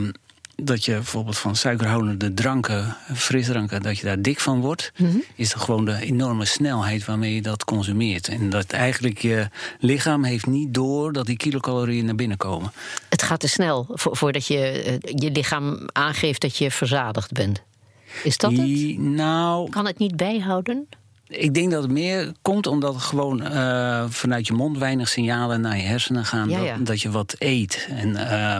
dat 0.63 0.85
je 0.85 0.93
bijvoorbeeld 0.93 1.39
van 1.39 1.57
suikerhoudende 1.57 2.35
dranken, 2.35 2.97
frisdranken, 3.15 3.83
dat 3.83 3.99
je 3.99 4.05
daar 4.05 4.23
dik 4.23 4.41
van 4.41 4.61
wordt, 4.61 4.93
mm 4.97 5.11
-hmm. 5.11 5.23
is 5.35 5.51
dan 5.53 5.61
gewoon 5.61 5.85
de 5.85 6.01
enorme 6.01 6.45
snelheid 6.45 7.05
waarmee 7.05 7.35
je 7.35 7.43
dat 7.43 7.65
consumeert. 7.65 8.29
En 8.29 8.51
dat 8.51 8.71
eigenlijk 8.71 9.19
je 9.19 9.49
lichaam 9.79 10.25
heeft 10.25 10.47
niet 10.47 10.75
door 10.75 11.13
dat 11.13 11.27
die 11.27 11.37
kilocalorieën 11.37 12.05
naar 12.05 12.15
binnen 12.15 12.37
komen. 12.37 12.73
Het 13.09 13.23
gaat 13.23 13.41
te 13.41 13.49
snel 13.49 13.87
vo 13.89 14.15
voordat 14.15 14.47
je 14.47 14.85
uh, 14.87 15.13
je 15.21 15.31
lichaam 15.31 15.89
aangeeft 15.93 16.41
dat 16.41 16.57
je 16.57 16.71
verzadigd 16.71 17.33
bent. 17.33 17.63
Is 18.23 18.37
dat 18.37 18.53
het? 18.53 18.99
Nou, 18.99 19.71
kan 19.71 19.87
het 19.87 19.99
niet 19.99 20.17
bijhouden? 20.17 20.89
Ik 21.31 21.55
denk 21.55 21.71
dat 21.71 21.83
het 21.83 21.93
meer 21.93 22.33
komt 22.43 22.67
omdat 22.67 22.95
er 22.95 23.01
gewoon 23.01 23.43
uh, 23.43 24.05
vanuit 24.09 24.47
je 24.47 24.53
mond 24.53 24.79
weinig 24.79 25.09
signalen 25.09 25.61
naar 25.61 25.77
je 25.77 25.83
hersenen 25.83 26.25
gaan 26.25 26.49
ja, 26.49 26.59
ja. 26.59 26.77
Dat, 26.77 26.87
dat, 26.87 27.01
je 27.01 27.11
wat 27.11 27.35
eet. 27.39 27.89
En 27.91 28.09
uh, 28.09 28.57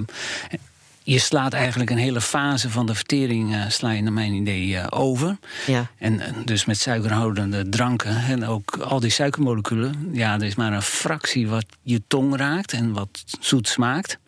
je 1.13 1.19
slaat 1.19 1.53
eigenlijk 1.53 1.91
een 1.91 1.99
hele 1.99 2.21
fase 2.21 2.71
van 2.71 2.87
de 2.87 2.95
vertering 2.95 3.55
uh, 3.55 3.69
sla 3.69 3.91
je 3.91 4.03
naar 4.03 4.13
mijn 4.13 4.33
idee 4.33 4.91
over. 4.91 5.39
Ja. 5.67 5.91
En 5.99 6.21
dus 6.45 6.65
met 6.65 6.79
suikerhoudende 6.79 7.69
dranken 7.69 8.17
en 8.17 8.47
ook 8.47 8.77
al 8.77 9.01
die 9.01 9.11
suikermoleculen. 9.11 10.11
Ja, 10.13 10.35
er 10.35 10.43
is 10.43 10.55
maar 10.55 10.73
een 10.73 10.83
fractie 10.83 11.49
wat 11.49 11.65
je 11.83 12.03
tong 12.07 12.37
raakt 12.37 12.73
en 12.73 12.93
wat 12.93 13.25
zoet 13.41 13.69
smaakt. 13.69 14.19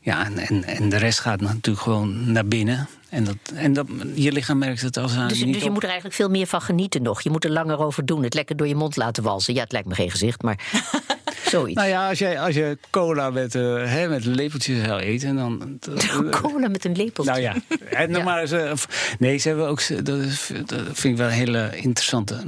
Ja, 0.00 0.24
en, 0.24 0.38
en, 0.38 0.64
en 0.64 0.88
de 0.88 0.96
rest 0.96 1.20
gaat 1.20 1.40
natuurlijk 1.40 1.84
gewoon 1.84 2.32
naar 2.32 2.46
binnen. 2.46 2.88
En, 3.08 3.24
dat, 3.24 3.36
en 3.54 3.72
dat, 3.72 3.86
je 4.14 4.32
lichaam 4.32 4.58
merkt 4.58 4.80
het 4.80 4.96
als 4.96 5.16
aan 5.16 5.28
dus, 5.28 5.44
niet 5.44 5.52
dus 5.52 5.62
je 5.62 5.68
op. 5.68 5.74
moet 5.74 5.82
er 5.82 5.88
eigenlijk 5.88 6.18
veel 6.18 6.28
meer 6.28 6.46
van 6.46 6.60
genieten 6.60 7.02
nog. 7.02 7.20
Je 7.20 7.30
moet 7.30 7.44
er 7.44 7.50
langer 7.50 7.78
over 7.78 8.06
doen. 8.06 8.22
Het 8.22 8.34
lekker 8.34 8.56
door 8.56 8.68
je 8.68 8.74
mond 8.74 8.96
laten 8.96 9.22
walsen. 9.22 9.54
Ja, 9.54 9.62
het 9.62 9.72
lijkt 9.72 9.88
me 9.88 9.94
geen 9.94 10.10
gezicht, 10.10 10.42
maar 10.42 10.58
zoiets. 11.48 11.74
Nou 11.74 11.88
ja, 11.88 12.08
als 12.08 12.18
je, 12.18 12.38
als 12.38 12.54
je 12.54 12.78
cola 12.90 13.30
met, 13.30 13.54
uh, 13.54 13.84
hè, 13.84 14.08
met 14.08 14.26
een 14.26 14.34
lepeltje 14.34 14.84
zou 14.84 15.00
eten, 15.00 15.36
dan... 15.36 15.78
Cola 16.42 16.68
met 16.68 16.84
een 16.84 16.96
lepeltje? 16.96 17.32
Nou 17.32 17.42
ja. 17.42 17.54
En 17.90 18.10
nog 18.10 18.18
ja. 18.24 18.24
maar 18.24 18.40
eens, 18.40 18.86
nee, 19.18 19.38
ze 19.38 19.48
hebben 19.48 19.68
ook... 19.68 20.04
Dat, 20.04 20.18
is, 20.18 20.50
dat 20.66 20.80
vind 20.84 21.04
ik 21.04 21.16
wel 21.16 21.26
een 21.26 21.32
hele 21.32 21.70
interessante... 21.76 22.44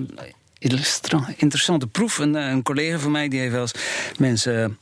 Interessante 1.37 1.87
proef. 1.87 2.19
Een, 2.19 2.35
een 2.35 2.63
collega 2.63 2.99
van 2.99 3.11
mij 3.11 3.29
die 3.29 3.41
heeft 3.41 3.53
wel 3.53 3.61
eens 3.61 3.75
mensen 4.19 4.79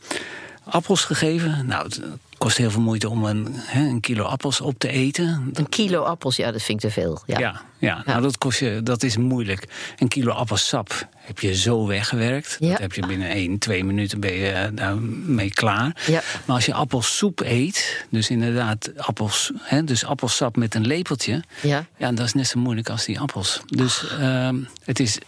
appels 0.65 1.05
gegeven. 1.05 1.67
Nou, 1.67 1.91
kost 2.39 2.57
heel 2.57 2.71
veel 2.71 2.81
moeite 2.81 3.09
om 3.09 3.25
een, 3.25 3.47
hè, 3.51 3.89
een 3.89 4.01
kilo 4.01 4.25
appels 4.25 4.61
op 4.61 4.79
te 4.79 4.89
eten. 4.89 5.51
Een 5.53 5.69
kilo 5.69 6.03
appels, 6.03 6.37
ja, 6.37 6.53
dat 6.53 6.63
vind 6.63 6.85
ik 6.85 6.91
te 6.91 7.01
veel. 7.01 7.23
Ja, 7.27 7.39
ja, 7.39 7.63
ja, 7.79 8.03
nou 8.07 8.23
dat, 8.23 8.39
kost 8.39 8.59
je, 8.59 8.81
dat 8.83 9.03
is 9.03 9.17
moeilijk. 9.17 9.69
Een 9.99 10.09
kilo 10.09 10.33
appelsap 10.33 11.09
heb 11.17 11.39
je 11.39 11.55
zo 11.55 11.87
weggewerkt. 11.87 12.57
Ja. 12.61 12.71
Dat 12.71 12.79
heb 12.79 12.93
je 12.93 13.07
binnen 13.07 13.29
1, 13.29 13.59
2 13.59 13.85
minuten 13.85 14.21
ben 14.21 14.33
je 14.33 14.71
daarmee 14.75 15.51
klaar. 15.51 16.03
Ja. 16.07 16.23
Maar 16.45 16.57
als 16.57 16.67
je 16.67 16.75
appelsoep 16.75 17.41
eet, 17.41 18.07
dus 18.11 18.31
inderdaad 18.31 18.91
appels, 18.97 19.51
hè, 19.61 19.85
dus 19.85 20.05
appelsap 20.05 20.57
met 20.57 20.75
een 20.75 20.87
lepeltje... 20.87 21.43
Ja. 21.63 21.87
ja, 21.97 22.13
dat 22.13 22.27
is 22.27 22.33
net 22.33 22.47
zo 22.47 22.61
moeilijk 22.61 22.89
als 22.89 23.05
die 23.05 23.21
appels. 23.21 23.61
Dus 23.67 24.05
uh, 24.21 24.49
het 24.85 25.01
is... 25.01 25.19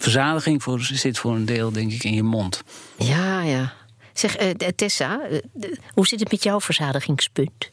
Verzadiging 0.00 0.62
voor, 0.62 0.80
zit 0.80 1.18
voor 1.18 1.34
een 1.34 1.44
deel, 1.44 1.72
denk 1.72 1.92
ik, 1.92 2.04
in 2.04 2.14
je 2.14 2.22
mond. 2.22 2.62
Ja, 2.98 3.42
ja. 3.42 3.72
Zeg, 4.18 4.40
uh, 4.40 4.50
Tessa, 4.50 5.20
uh, 5.30 5.38
hoe 5.94 6.06
zit 6.06 6.20
het 6.20 6.30
met 6.30 6.42
jouw 6.42 6.60
verzadigingspunt? 6.60 7.70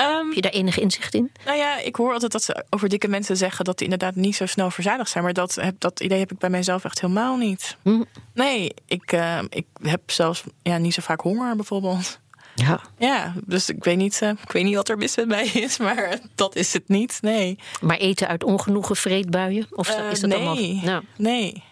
Um, 0.00 0.26
Heb 0.26 0.34
je 0.34 0.40
daar 0.40 0.52
enig 0.52 0.78
inzicht 0.78 1.14
in? 1.14 1.32
Nou 1.44 1.56
ja, 1.56 1.78
ik 1.78 1.96
hoor 1.96 2.12
altijd 2.12 2.32
dat 2.32 2.42
ze 2.42 2.64
over 2.70 2.88
dikke 2.88 3.08
mensen 3.08 3.36
zeggen 3.36 3.64
dat 3.64 3.78
die 3.78 3.88
inderdaad 3.90 4.14
niet 4.14 4.36
zo 4.36 4.46
snel 4.46 4.70
verzadigd 4.70 5.10
zijn. 5.10 5.24
Maar 5.24 5.32
dat, 5.32 5.54
heb, 5.54 5.74
dat 5.78 6.00
idee 6.00 6.18
heb 6.18 6.32
ik 6.32 6.38
bij 6.38 6.50
mijzelf 6.50 6.84
echt 6.84 7.00
helemaal 7.00 7.36
niet. 7.36 7.76
Hm. 7.82 8.02
Nee, 8.34 8.74
ik, 8.86 9.12
uh, 9.12 9.38
ik 9.48 9.66
heb 9.82 10.10
zelfs 10.10 10.42
ja, 10.62 10.78
niet 10.78 10.94
zo 10.94 11.02
vaak 11.02 11.20
honger 11.20 11.56
bijvoorbeeld. 11.56 12.20
Ja. 12.54 12.80
ja, 12.98 13.34
dus 13.44 13.68
ik 13.68 13.84
weet, 13.84 13.96
niet, 13.96 14.20
uh, 14.22 14.28
ik 14.28 14.52
weet 14.52 14.64
niet 14.64 14.74
wat 14.74 14.88
er 14.88 14.98
mis 14.98 15.16
met 15.16 15.28
mij 15.28 15.46
is, 15.46 15.78
maar 15.86 16.18
dat 16.34 16.56
is 16.56 16.72
het 16.72 16.88
niet, 16.88 17.18
nee. 17.20 17.58
Maar 17.80 17.96
eten 17.96 18.28
uit 18.28 18.44
ongenoegen 18.44 18.96
vreedbuien? 18.96 19.66
Of 19.70 19.98
uh, 19.98 20.10
is 20.10 20.20
dat 20.20 20.30
nee, 20.30 20.38
allemaal... 20.38 20.84
Nou. 20.84 21.04
nee. 21.16 21.62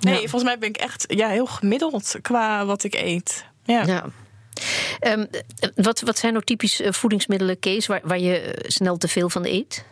Nee, 0.00 0.14
ja. 0.14 0.20
volgens 0.20 0.42
mij 0.42 0.58
ben 0.58 0.68
ik 0.68 0.76
echt 0.76 1.04
ja, 1.08 1.28
heel 1.28 1.46
gemiddeld 1.46 2.14
qua 2.22 2.66
wat 2.66 2.84
ik 2.84 2.94
eet. 2.94 3.44
Ja. 3.64 3.86
ja. 3.86 4.04
Um, 5.00 5.28
wat, 5.74 6.00
wat 6.00 6.18
zijn 6.18 6.32
nou 6.32 6.44
typisch 6.44 6.80
voedingsmiddelen, 6.84 7.58
Kees, 7.58 7.86
waar, 7.86 8.00
waar 8.04 8.18
je 8.18 8.64
snel 8.66 8.96
te 8.96 9.08
veel 9.08 9.30
van 9.30 9.44
eet? 9.44 9.84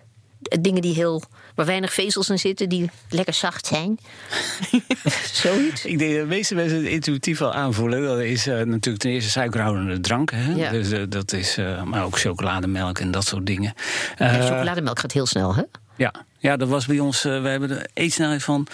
Dingen 0.61 0.83
die 0.83 0.95
heel, 0.95 1.23
waar 1.55 1.67
weinig 1.67 1.93
vezels 1.93 2.31
in 2.31 2.39
zitten, 2.39 2.69
die 2.69 2.91
lekker 3.09 3.35
zacht 3.35 3.67
zijn. 3.67 3.99
Zoiets. 5.33 5.85
Ik 5.85 5.99
denk 5.99 6.13
dat 6.13 6.21
de 6.21 6.27
meeste 6.27 6.55
mensen 6.55 6.77
het 6.77 6.87
intuïtief 6.87 7.41
al 7.41 7.53
aanvoelen. 7.53 8.03
Dat 8.03 8.21
is 8.21 8.47
uh, 8.47 8.55
natuurlijk 8.55 8.99
ten 9.03 9.11
eerste 9.11 9.31
suikerhoudende 9.31 10.01
dranken. 10.01 10.39
Hè? 10.39 10.53
Ja. 10.53 10.71
Dus, 10.71 10.93
uh, 10.93 11.03
dat 11.09 11.33
is, 11.33 11.59
uh, 11.59 11.83
maar 11.83 12.05
ook 12.05 12.19
chocolademelk 12.19 12.99
en 12.99 13.11
dat 13.11 13.27
soort 13.27 13.47
dingen. 13.47 13.75
Ja, 14.19 14.41
chocolademelk 14.41 14.99
gaat 14.99 15.13
heel 15.13 15.27
snel, 15.27 15.55
hè? 15.55 15.63
Ja, 15.97 16.13
ja 16.39 16.57
dat 16.57 16.69
was 16.69 16.87
bij 16.87 16.99
ons. 16.99 17.23
we 17.23 17.31
hebben 17.31 17.69
de 17.69 17.89
eetsnelheid 17.95 18.43
van 18.43 18.67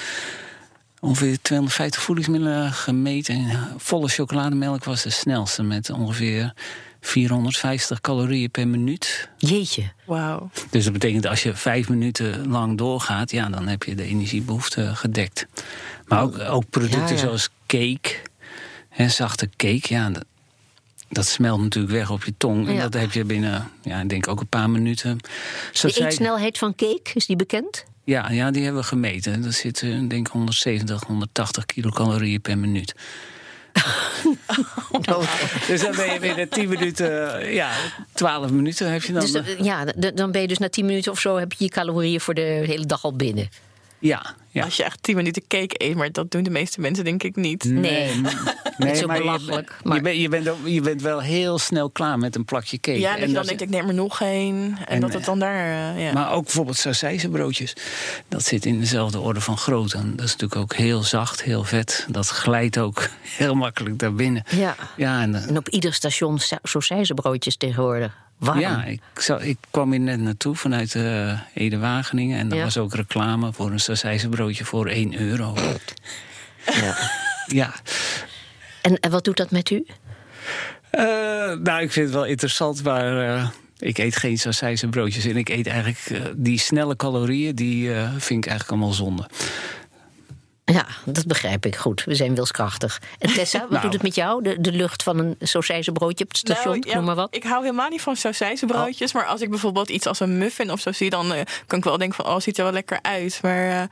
ongeveer 1.03 1.39
250 1.43 2.03
voedingsmiddelen 2.03 2.73
gemeten. 2.73 3.35
En 3.35 3.69
volle 3.77 4.09
chocolademelk 4.09 4.85
was 4.85 5.03
de 5.03 5.11
snelste 5.11 5.63
met 5.63 5.91
ongeveer 5.91 6.53
450 7.01 8.01
calorieën 8.01 8.51
per 8.51 8.69
minuut. 8.69 9.29
Jeetje. 9.39 9.93
Wauw. 10.05 10.51
Dus 10.71 10.85
dat 10.85 10.93
betekent 10.93 11.27
als 11.27 11.43
je 11.43 11.55
vijf 11.55 11.89
minuten 11.89 12.49
lang 12.49 12.79
doorgaat, 12.79 13.31
ja, 13.31 13.49
dan 13.49 13.67
heb 13.69 13.83
je 13.83 13.95
de 13.95 14.03
energiebehoefte 14.03 14.91
gedekt. 14.97 15.47
Maar 16.07 16.23
ook, 16.23 16.39
ook 16.39 16.65
producten 16.71 17.01
Ja, 17.01 17.09
ja. 17.09 17.17
zoals 17.17 17.49
cake, 17.67 18.15
hè, 18.89 19.09
zachte 19.09 19.49
cake, 19.57 19.83
ja, 19.95 20.11
dat, 20.11 20.25
dat 21.09 21.27
smelt 21.27 21.61
natuurlijk 21.61 21.95
weg 21.95 22.11
op 22.11 22.25
je 22.25 22.35
tong. 22.39 22.67
En 22.69 22.75
Ja. 22.75 22.83
dat 22.83 22.95
heb 23.01 23.13
je 23.13 23.25
binnen, 23.25 23.71
ja, 23.83 24.01
ik 24.01 24.09
denk 24.09 24.29
ook 24.29 24.41
een 24.41 24.47
paar 24.47 24.71
minuten. 24.71 25.19
Zo 25.73 25.87
De 25.87 25.93
zei- 25.95 26.07
eetsnelheid 26.09 26.59
van 26.59 26.75
cake, 26.75 27.11
is 27.15 27.27
die 27.27 27.37
bekend? 27.37 27.85
Ja, 28.05 28.31
ja, 28.31 28.51
die 28.51 28.63
hebben 28.63 28.83
we 28.83 28.89
gemeten. 28.89 29.43
Dat 29.43 29.55
zit, 29.55 29.83
eh, 29.83 29.89
denk 29.91 30.27
ik, 30.27 30.33
170, 30.33 31.03
180 31.05 31.67
kilocalorieën 31.67 32.41
per 32.41 32.59
minuut. 32.59 32.95
Dus 35.67 35.81
dan 35.81 35.97
ben 35.97 36.13
je 36.13 36.19
binnen 36.21 36.49
10 36.49 36.69
minuten, 36.69 37.41
eh, 37.41 37.55
ja, 37.55 37.71
12 38.13 38.51
minuten 38.51 38.93
heb 38.93 39.03
je 39.03 39.13
dan. 39.13 39.23
Dus, 39.23 39.35
eh, 39.35 39.53
eh, 39.53 39.65
ja, 39.65 39.85
dan 40.15 40.31
ben 40.31 40.41
je 40.41 40.49
dus 40.49 40.59
na 40.59 40.69
10 40.69 40.85
minuten 40.85 41.13
of 41.13 41.21
zo 41.21 41.37
heb 41.37 41.53
je 41.53 41.65
je 41.65 41.71
calorieën 41.71 42.21
voor 42.21 42.35
de 42.35 42.63
hele 42.67 42.87
dag 42.87 43.05
al 43.05 43.17
binnen. 43.17 43.49
ja, 43.99 44.35
ja. 44.51 44.65
Als 44.65 44.77
je 44.77 44.85
echt 44.85 45.03
10 45.03 45.17
minuten 45.17 45.43
cake 45.49 45.75
eet, 45.77 45.95
maar 45.95 46.13
dat 46.13 46.31
doen 46.31 46.43
de 46.43 46.51
meeste 46.51 46.81
mensen 46.81 47.05
denk 47.05 47.23
ik 47.23 47.37
niet. 47.37 47.65
Nee. 47.65 47.81
Nee, 47.81 48.21
is 48.93 49.01
ook 49.01 49.07
maar 49.07 49.17
je- 49.17 49.23
belachelijk, 49.23 49.75
Je, 49.83 49.89
maar- 49.89 50.01
bent, 50.01 50.17
je, 50.21 50.29
bent, 50.29 50.49
ook- 50.49 50.67
je 50.67 50.81
bent 50.81 51.03
wel 51.03 51.21
heel 51.21 51.59
snel 51.59 51.91
klaar 51.91 52.19
met 52.19 52.37
een 52.37 52.45
plakje 52.45 52.79
cake. 52.81 52.99
Ja, 52.99 53.11
dat 53.13 53.21
En 53.21 53.29
je 53.29 53.35
dan 53.35 53.47
denkt, 53.47 53.61
ik 53.63 53.69
neem 53.69 53.89
er 53.89 53.95
nog 53.95 54.21
één. 54.21 54.77
En, 54.79 54.87
En, 54.87 55.01
dat 55.01 55.13
het 55.13 55.25
dan 55.25 55.39
daar, 55.39 55.95
eh, 55.95 56.05
ja. 56.05 56.13
Maar 56.13 56.33
ook 56.33 56.43
bijvoorbeeld 56.45 56.77
sausijzenbroodjes. 56.77 57.77
Dat 58.29 58.45
zit 58.45 58.67
in 58.67 58.79
dezelfde 58.81 59.21
orde 59.21 59.41
van 59.41 59.57
grootte. 59.59 59.97
En 59.97 60.11
dat 60.17 60.25
is 60.27 60.33
natuurlijk 60.33 60.61
ook 60.61 60.75
heel 60.75 61.03
zacht, 61.03 61.43
heel 61.43 61.65
vet. 61.65 62.07
Dat 62.09 62.29
glijdt 62.29 62.79
ook 62.79 63.09
heel 63.39 63.55
makkelijk 63.55 63.99
daar 63.99 64.15
binnen. 64.15 64.43
Ja. 64.49 64.75
Ja, 64.97 65.23
en, 65.23 65.35
eh, 65.35 65.49
En 65.49 65.57
op 65.57 65.69
ieder 65.69 65.95
station 65.95 66.39
sausijzenbroodjes 66.63 67.57
tegenwoordig. 67.57 68.13
Warm. 68.39 68.59
ja 68.61 68.85
ik, 68.85 69.01
zou, 69.15 69.43
ik 69.43 69.57
kwam 69.71 69.91
hier 69.91 70.01
net 70.01 70.21
naartoe 70.21 70.55
vanuit 70.57 70.95
eh 70.95 71.39
Ede-Wageningen. 71.55 72.39
En 72.39 72.51
er 72.51 72.57
Ja. 72.57 72.63
was 72.65 72.77
ook 72.79 72.95
reclame 72.95 73.53
voor 73.53 73.71
een 73.71 73.81
sausijzenbroodje 73.81 74.65
voor 74.65 74.87
1 74.89 75.21
euro. 75.21 75.55
Ja. 76.81 76.97
ja. 77.47 77.75
En, 78.83 79.01
en 79.01 79.11
wat 79.11 79.25
doet 79.25 79.37
dat 79.37 79.51
met 79.51 79.71
u? 79.71 79.87
Eh, 80.91 81.05
nou, 81.53 81.83
ik 81.83 81.93
vind 81.93 82.07
het 82.07 82.15
wel 82.15 82.25
interessant, 82.25 82.83
maar 82.83 83.37
eh, 83.37 83.49
ik 83.79 83.99
eet 83.99 84.17
geen 84.17 84.39
sausijzenbroodjes. 84.39 85.25
En 85.25 85.37
ik 85.37 85.49
eet 85.49 85.67
eigenlijk 85.67 85.99
eh, 86.11 86.33
die 86.37 86.59
snelle 86.59 86.97
calorieën, 86.97 87.55
die 87.55 87.95
eh, 87.95 88.11
vind 88.19 88.45
ik 88.45 88.51
eigenlijk 88.51 88.71
allemaal 88.71 88.93
zonde. 88.93 89.29
Ja, 90.65 90.87
dat 91.05 91.27
begrijp 91.27 91.67
ik 91.67 91.77
goed. 91.77 92.05
We 92.05 92.15
zijn 92.15 92.35
wilskrachtig. 92.35 93.01
En 93.19 93.33
Tessa, 93.33 93.61
wat 93.61 93.71
Nou. 93.71 93.83
doet 93.83 93.93
het 93.93 94.03
met 94.03 94.15
jou? 94.15 94.43
De, 94.43 94.61
de 94.61 94.73
lucht 94.73 95.03
van 95.03 95.19
een 95.19 95.37
sausijzenbroodje 95.41 96.25
op 96.25 96.31
het 96.31 96.39
station, 96.39 96.65
Nou, 96.65 96.77
ik 96.77 96.87
ja, 96.87 96.95
noem 96.95 97.05
maar 97.05 97.15
wat. 97.15 97.27
Oh. 97.27 97.35
Ik 97.35 97.43
hou 97.43 97.63
helemaal 97.63 97.89
niet 97.89 98.01
van 98.01 98.17
sausijzenbroodjes. 98.17 99.13
Maar 99.13 99.27
als 99.27 99.41
ik 99.41 99.51
bijvoorbeeld 99.51 99.91
iets 99.91 100.07
als 100.07 100.21
een 100.21 100.39
muffin 100.39 100.71
of 100.73 100.81
zo 100.81 100.93
zie... 100.93 101.11
dan 101.11 101.33
kan 101.67 101.79
ik 101.79 101.85
wel 101.85 101.99
denken 101.99 102.25
van, 102.25 102.35
oh, 102.35 102.41
ziet 102.41 102.59
er 102.59 102.65
wel 102.65 102.73
lekker 102.73 102.99
uit. 103.03 103.39
Maar 103.43 103.69
eh, 103.69 103.83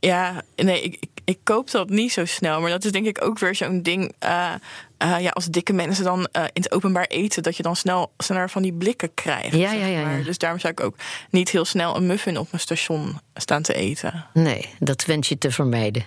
ja, 0.00 0.42
nee, 0.56 0.82
ik, 0.82 0.96
ik, 1.00 1.10
ik 1.24 1.38
koop 1.42 1.70
dat 1.70 1.88
niet 1.88 2.12
zo 2.12 2.24
snel. 2.24 2.60
Maar 2.60 2.70
dat 2.70 2.84
is 2.84 2.92
denk 2.92 3.06
ik 3.06 3.24
ook 3.24 3.38
weer 3.38 3.54
zo'n 3.54 3.82
ding... 3.82 4.12
eh, 4.18 4.52
eh, 4.98 5.20
ja, 5.20 5.30
als 5.30 5.46
dikke 5.46 5.72
mensen 5.72 6.04
dan 6.04 6.28
eh, 6.32 6.42
in 6.42 6.62
het 6.62 6.72
openbaar 6.72 7.06
eten... 7.06 7.42
dat 7.42 7.56
je 7.56 7.62
dan 7.62 7.76
snel 7.76 8.12
sneller 8.18 8.50
van 8.50 8.62
die 8.62 8.72
blikken 8.72 9.14
krijgt. 9.14 9.56
Ja, 9.56 9.70
zeg 9.70 9.78
ja, 9.80 9.86
ja. 9.86 10.22
Dus 10.22 10.38
daarom 10.38 10.60
zou 10.60 10.72
ik 10.72 10.80
ook 10.80 10.96
niet 11.30 11.50
heel 11.50 11.64
snel 11.64 11.96
een 11.96 12.06
muffin 12.06 12.38
op 12.38 12.46
mijn 12.50 12.62
station 12.62 13.18
staan 13.34 13.62
te 13.62 13.74
eten. 13.74 14.26
Nee, 14.32 14.68
dat 14.78 15.04
wens 15.04 15.28
je 15.28 15.38
te 15.38 15.50
vermijden. 15.50 16.04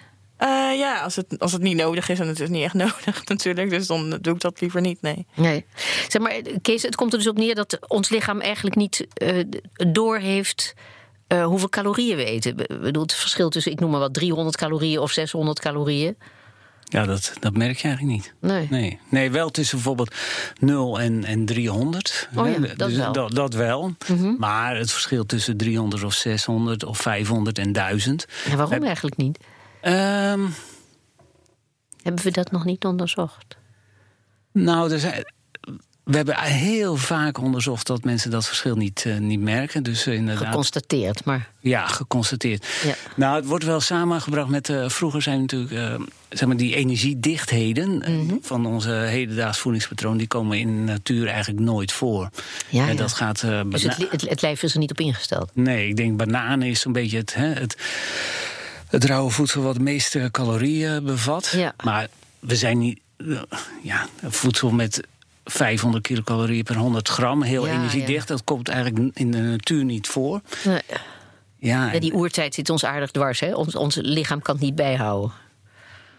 Ja, 0.77 0.99
als 1.01 1.15
het, 1.15 1.39
als 1.39 1.51
het 1.51 1.61
niet 1.61 1.75
nodig 1.75 2.09
is 2.09 2.19
en 2.19 2.27
het 2.27 2.39
is 2.39 2.49
niet 2.49 2.63
echt 2.63 2.73
nodig 2.85 3.25
natuurlijk. 3.25 3.69
Dus 3.69 3.87
dan 3.87 4.17
doe 4.21 4.33
ik 4.33 4.41
dat 4.41 4.61
liever 4.61 4.81
niet, 4.81 5.01
nee. 5.01 5.25
Nee. 5.35 5.65
Zeg 6.07 6.21
maar, 6.21 6.41
Kees, 6.61 6.81
het 6.81 6.95
komt 6.95 7.11
er 7.11 7.17
dus 7.17 7.27
op 7.27 7.37
neer 7.37 7.55
dat 7.55 7.79
ons 7.87 8.09
lichaam 8.09 8.39
eigenlijk 8.39 8.75
niet 8.75 9.07
eh 9.13 9.43
doorheeft 9.73 10.73
eh, 11.31 11.45
hoeveel 11.45 11.69
calorieën 11.69 12.15
we 12.15 12.23
eten. 12.25 12.57
Ik 12.57 12.81
bedoel, 12.81 13.01
het 13.01 13.13
verschil 13.13 13.49
tussen, 13.49 13.71
ik 13.71 13.79
noem 13.79 13.91
maar 13.91 13.99
wat, 13.99 14.13
300 14.13 14.57
calorieën 14.57 14.99
of 14.99 15.11
600 15.11 15.59
calorieën. 15.59 16.17
Ja, 16.83 17.05
dat, 17.05 17.33
dat 17.39 17.53
merk 17.57 17.77
je 17.77 17.87
eigenlijk 17.87 18.17
niet. 18.17 18.33
Nee. 18.39 18.67
Nee, 18.69 18.99
nee 19.09 19.31
wel 19.31 19.49
tussen 19.49 19.75
bijvoorbeeld 19.75 20.15
0 20.59 20.99
en, 20.99 21.23
en 21.23 21.45
300. 21.45 22.29
Oh 22.35 22.47
ja, 22.47 22.59
dat 22.59 22.77
Dus 22.77 22.97
wel. 22.97 23.05
Mhm. 23.05 23.13
Dat, 23.13 23.31
dat 23.35 23.53
wel. 23.53 23.95
Maar 24.37 24.77
het 24.77 24.91
verschil 24.91 25.25
tussen 25.25 25.57
300 25.57 26.03
of 26.03 26.13
600 26.13 26.83
of 26.83 26.97
500 26.97 27.57
en 27.57 27.71
1000. 27.71 28.25
En 28.45 28.55
waarom 28.55 28.73
Heb- 28.73 28.83
eigenlijk 28.83 29.17
niet? 29.17 29.39
Ehm, 29.81 30.41
Hebben 32.03 32.23
we 32.23 32.31
dat 32.31 32.51
nog 32.51 32.65
niet 32.65 32.85
onderzocht? 32.85 33.57
nou, 34.51 34.91
er 34.91 34.99
zijn, 34.99 35.25
we 36.03 36.15
hebben 36.15 36.37
heel 36.39 36.95
vaak 36.95 37.37
onderzocht 37.37 37.87
dat 37.87 38.03
mensen 38.03 38.31
dat 38.31 38.47
verschil 38.47 38.75
niet, 38.75 39.03
eh, 39.05 39.17
niet 39.17 39.39
merken. 39.41 39.83
Dus 39.83 40.05
eh, 40.05 40.13
inderdaad. 40.13 40.45
Geconstateerd, 40.47 41.23
maar 41.25 41.49
Ja, 41.59 41.87
geconstateerd. 41.87 42.65
Ja. 42.83 42.93
Nou, 43.15 43.35
het 43.35 43.45
wordt 43.45 43.63
wel 43.63 43.79
samengebracht 43.79 44.49
met. 44.49 44.69
eh, 44.69 44.89
vroeger 44.89 45.21
zijn 45.21 45.39
natuurlijk. 45.39 46.01
zeg 46.29 46.47
maar 46.47 46.57
die 46.57 46.75
energiedichtheden 46.75 47.97
Mhm. 47.97 48.35
van 48.41 48.65
onze 48.65 48.89
hedendaags 48.91 49.57
voedingspatroon. 49.59 50.17
die 50.17 50.27
komen 50.27 50.59
in 50.59 50.67
de 50.85 50.91
natuur 50.91 51.27
eigenlijk 51.27 51.59
nooit 51.65 51.91
voor. 51.91 52.29
Ja, 52.69 52.81
en 52.87 52.91
ja. 52.91 52.97
dat 53.01 53.13
gaat. 53.13 53.41
dus 53.65 53.83
het, 53.83 53.97
het, 54.11 54.21
het 54.29 54.41
lijf 54.41 54.63
is 54.63 54.73
er 54.73 54.79
niet 54.79 54.91
op 54.91 54.99
ingesteld. 54.99 55.49
Nee, 55.53 55.87
ik 55.87 55.95
denk 55.97 56.17
bananen 56.17 56.67
is 56.67 56.79
zo'n 56.79 56.91
beetje 56.93 57.17
het. 57.17 57.33
Hè, 57.33 57.45
het 57.53 57.75
het 58.87 59.03
rauwe 59.03 59.31
voedsel 59.31 59.61
wat 59.61 59.73
de 59.75 59.81
meeste 59.81 60.29
calorieën 60.31 61.03
bevat. 61.03 61.53
Ja. 61.55 61.73
Maar 61.83 62.07
we 62.39 62.55
zijn 62.55 62.77
niet. 62.77 62.99
ja, 63.83 64.07
voedsel 64.29 64.69
met 64.71 65.01
500 65.43 66.03
kilocalorieën 66.03 66.63
per 66.63 66.75
100 66.75 67.07
gram, 67.07 67.41
heel 67.41 67.67
Ja, 67.67 67.73
energiedicht. 67.73 68.27
Dat 68.27 68.43
komt 68.43 68.67
eigenlijk 68.69 69.15
in 69.17 69.31
de 69.31 69.37
natuur 69.37 69.83
niet 69.83 70.07
voor. 70.07 70.41
Nee. 70.63 70.81
Ja, 71.57 71.99
die 71.99 72.13
oertijd 72.13 72.53
zit 72.53 72.69
ons 72.69 72.85
aardig 72.85 73.11
dwars. 73.11 73.39
Hè? 73.39 73.53
Ons, 73.53 73.75
ons 73.75 73.95
lichaam 73.95 74.41
kan 74.41 74.55
het 74.55 74.63
niet 74.63 74.75
bijhouden. 74.75 75.31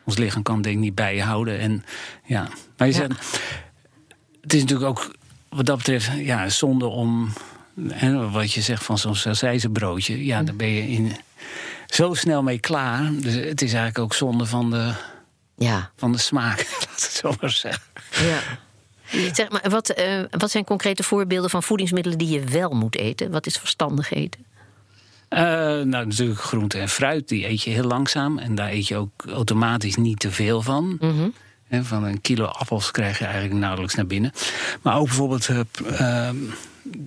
Ons 0.04 0.16
lichaam 0.16 0.42
kan 0.42 0.54
het 0.54 0.64
denk 0.64 0.76
ik 0.76 0.82
niet 0.82 0.94
bijhouden. 0.94 1.58
En, 1.58 1.84
ja. 2.24 2.48
Maar 2.76 2.86
je 2.86 2.92
zegt, 2.94 3.12
het 4.40 4.52
is 4.54 4.60
natuurlijk 4.60 4.88
ook 4.88 5.14
wat 5.48 5.66
dat 5.66 5.76
betreft 5.76 6.10
ja, 6.16 6.48
zonde 6.48 6.86
om... 6.86 7.32
Hè, 7.88 8.30
wat 8.30 8.52
je 8.52 8.60
zegt 8.60 8.84
van 8.84 8.98
zo'n 8.98 9.14
sausijzenbroodje... 9.14 10.24
ja, 10.24 10.42
daar 10.42 10.56
ben 10.56 10.68
je 10.68 10.88
in, 10.88 11.16
zo 11.86 12.14
snel 12.14 12.42
mee 12.42 12.58
klaar. 12.58 13.10
Dus 13.12 13.34
het 13.34 13.62
is 13.62 13.72
eigenlijk 13.72 13.98
ook 13.98 14.14
zonde 14.14 14.46
van 14.46 14.70
de, 14.70 14.92
Ja. 15.56 15.90
van 15.96 16.12
de 16.12 16.18
smaak, 16.18 16.56
laat 16.80 16.90
het 16.90 17.00
zo 17.00 17.34
maar 17.40 17.50
zeggen. 17.50 17.82
ja. 18.10 18.38
Zeg 19.12 19.50
maar, 19.50 19.70
wat, 19.70 19.88
eh, 19.88 20.20
wat 20.30 20.50
zijn 20.50 20.64
concrete 20.64 21.02
voorbeelden 21.02 21.50
van 21.50 21.62
voedingsmiddelen 21.62 22.18
die 22.18 22.28
je 22.28 22.44
wel 22.44 22.70
moet 22.70 22.96
eten? 22.96 23.30
Wat 23.30 23.46
is 23.46 23.56
verstandig 23.56 24.12
eten? 24.12 24.44
Eh, 25.28 25.40
nou, 25.40 25.86
natuurlijk 25.86 26.40
groente 26.40 26.78
en 26.78 26.88
fruit, 26.88 27.28
die 27.28 27.48
eet 27.48 27.62
je 27.62 27.70
heel 27.70 27.84
langzaam. 27.84 28.38
En 28.38 28.54
daar 28.54 28.70
eet 28.70 28.88
je 28.88 28.96
ook 28.96 29.24
automatisch 29.26 29.96
niet 29.96 30.18
te 30.18 30.30
veel 30.30 30.62
van. 30.62 30.96
Mhm. 31.00 31.28
Van 31.84 32.04
een 32.04 32.20
kilo 32.20 32.44
appels 32.44 32.90
krijg 32.90 33.18
je 33.18 33.24
eigenlijk 33.24 33.54
nauwelijks 33.54 33.94
naar 33.94 34.06
binnen. 34.06 34.32
Maar 34.82 34.96
ook 34.96 35.06
bijvoorbeeld, 35.06 35.48
eh, 35.48 35.58
ehm, 35.58 36.36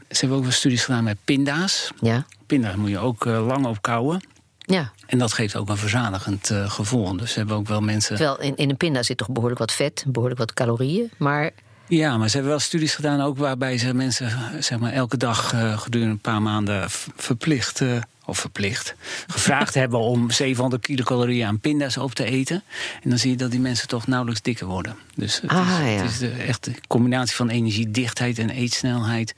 ze 0.09 0.19
hebben 0.19 0.37
ook 0.37 0.43
wel 0.43 0.51
studies 0.51 0.83
gedaan 0.85 1.03
met 1.03 1.17
pinda's. 1.25 1.91
Ja. 2.01 2.25
Pinda's 2.45 2.75
moet 2.75 2.89
je 2.89 2.99
ook 2.99 3.25
lang 3.25 3.65
op 3.65 3.81
kouwen. 3.81 4.21
ja. 4.57 4.91
En 5.05 5.17
dat 5.17 5.33
geeft 5.33 5.55
ook 5.55 5.69
een 5.69 5.77
verzadigend 5.77 6.51
gevoel. 6.67 7.17
Dus 7.17 7.31
ze 7.31 7.37
hebben 7.37 7.55
ook 7.55 7.67
wel 7.67 7.81
mensen. 7.81 8.15
Terwijl 8.15 8.39
in, 8.39 8.55
in 8.55 8.69
een 8.69 8.77
pinda 8.77 9.03
zit 9.03 9.17
toch 9.17 9.29
behoorlijk 9.29 9.59
wat 9.59 9.71
vet, 9.71 10.05
behoorlijk 10.07 10.39
wat 10.39 10.53
calorieën. 10.53 11.11
Maar 11.17 11.51
Ja, 11.87 12.17
maar 12.17 12.27
ze 12.27 12.33
hebben 12.33 12.51
wel 12.51 12.61
studies 12.61 12.95
gedaan 12.95 13.21
ook 13.21 13.37
waarbij 13.37 13.77
ze 13.77 13.93
mensen 13.93 14.31
zeg 14.63 14.79
maar, 14.79 14.91
elke 14.91 15.17
dag 15.17 15.53
eh, 15.53 15.77
gedurende 15.79 16.13
een 16.13 16.19
paar 16.19 16.41
maanden 16.41 16.85
verplicht. 17.15 17.81
eh, 17.81 17.97
of 18.27 18.39
verplicht, 18.39 18.95
gevraagd 19.27 19.73
hebben 19.83 19.99
om 19.99 20.31
700 20.31 20.81
kilocalorieën 20.81 21.47
aan 21.47 21.59
pinda's 21.59 21.97
op 21.97 22.13
te 22.13 22.23
eten. 22.25 22.63
En 23.03 23.09
dan 23.09 23.19
zie 23.19 23.29
je 23.31 23.37
dat 23.37 23.51
die 23.51 23.59
mensen 23.59 23.87
toch 23.87 24.07
nauwelijks 24.07 24.41
dikker 24.41 24.67
worden. 24.67 24.95
Dus 25.15 25.41
het 25.41 25.49
Ah, 25.51 25.69
is, 25.69 25.77
ja. 25.77 26.01
het 26.01 26.09
is 26.11 26.17
de, 26.17 26.29
echt 26.31 26.63
de 26.63 26.71
combinatie 26.87 27.35
van 27.35 27.49
energiedichtheid 27.49 28.39
en 28.39 28.49
eetsnelheid 28.49 29.35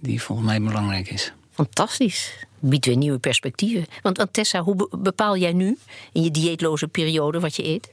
die 0.00 0.22
volgens 0.22 0.48
mij 0.48 0.60
belangrijk 0.62 1.10
is. 1.10 1.32
fantastisch. 1.54 2.32
Biedt 2.60 2.86
weer 2.86 2.96
nieuwe 2.96 3.18
perspectieven. 3.18 3.86
Want, 4.02 4.16
want 4.16 4.32
Tessa, 4.32 4.60
hoe 4.62 4.74
be- 4.76 4.88
bepaal 4.98 5.36
jij 5.36 5.52
nu 5.52 5.78
in 6.12 6.22
je 6.22 6.30
dieetloze 6.30 6.88
periode 6.88 7.40
wat 7.40 7.56
je 7.56 7.64
eet? 7.64 7.92